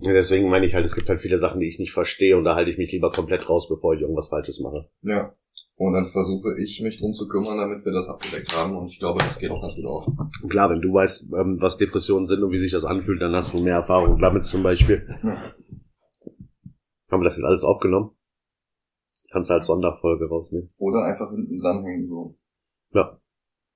Ja, 0.01 0.13
deswegen 0.13 0.51
meine 0.51 0.67
ich 0.67 0.75
halt, 0.75 0.85
es 0.85 0.95
gibt 0.95 1.09
halt 1.09 1.23
viele 1.23 1.39
Sachen, 1.39 1.59
die 1.59 1.69
ich 1.69 1.79
nicht 1.79 1.95
verstehe 1.95 2.37
und 2.37 2.45
da 2.45 2.55
halte 2.55 2.71
ich 2.71 2.77
mich 2.77 2.93
lieber 2.93 3.11
komplett 3.11 3.49
raus, 3.49 3.67
bevor 3.67 3.95
ich 3.95 4.03
irgendwas 4.03 4.29
Falsches 4.29 4.61
mache. 4.61 4.91
Ja. 5.01 5.33
Und 5.77 5.95
dann 5.95 6.07
versuche 6.09 6.61
ich 6.61 6.83
mich 6.83 6.99
drum 6.99 7.15
zu 7.15 7.29
kümmern, 7.29 7.57
damit 7.57 7.83
wir 7.87 7.93
das 7.93 8.11
abgedeckt 8.11 8.55
haben 8.55 8.77
und 8.77 8.89
ich 8.89 8.99
glaube, 8.99 9.21
das 9.21 9.39
geht 9.39 9.51
auch 9.51 9.63
ganz 9.63 9.75
gut 9.75 9.87
auf. 9.87 10.07
Klar, 10.51 10.69
wenn 10.69 10.83
du 10.83 10.93
weißt, 10.93 11.33
ähm, 11.33 11.57
was 11.61 11.79
Depressionen 11.79 12.27
sind 12.27 12.43
und 12.43 12.53
wie 12.53 12.59
sich 12.59 12.73
das 12.73 12.85
anfühlt, 12.85 13.23
dann 13.23 13.35
hast 13.35 13.55
du 13.55 13.63
mehr 13.63 13.77
Erfahrung 13.77 14.21
damit 14.21 14.45
zum 14.45 14.63
Beispiel. 14.63 15.09
Ja. 15.23 15.55
Haben 17.11 17.23
wir 17.23 17.25
das 17.25 17.39
jetzt 17.39 17.47
alles 17.47 17.65
aufgenommen? 17.65 18.11
Kannst 19.31 19.49
du 19.49 19.55
als 19.55 19.67
Sonderfolge 19.67 20.29
rausnehmen. 20.29 20.75
Oder 20.77 21.05
einfach 21.05 21.31
hinten 21.31 21.57
dranhängen, 21.59 22.07
so. 22.07 22.39
Ja. 22.93 23.22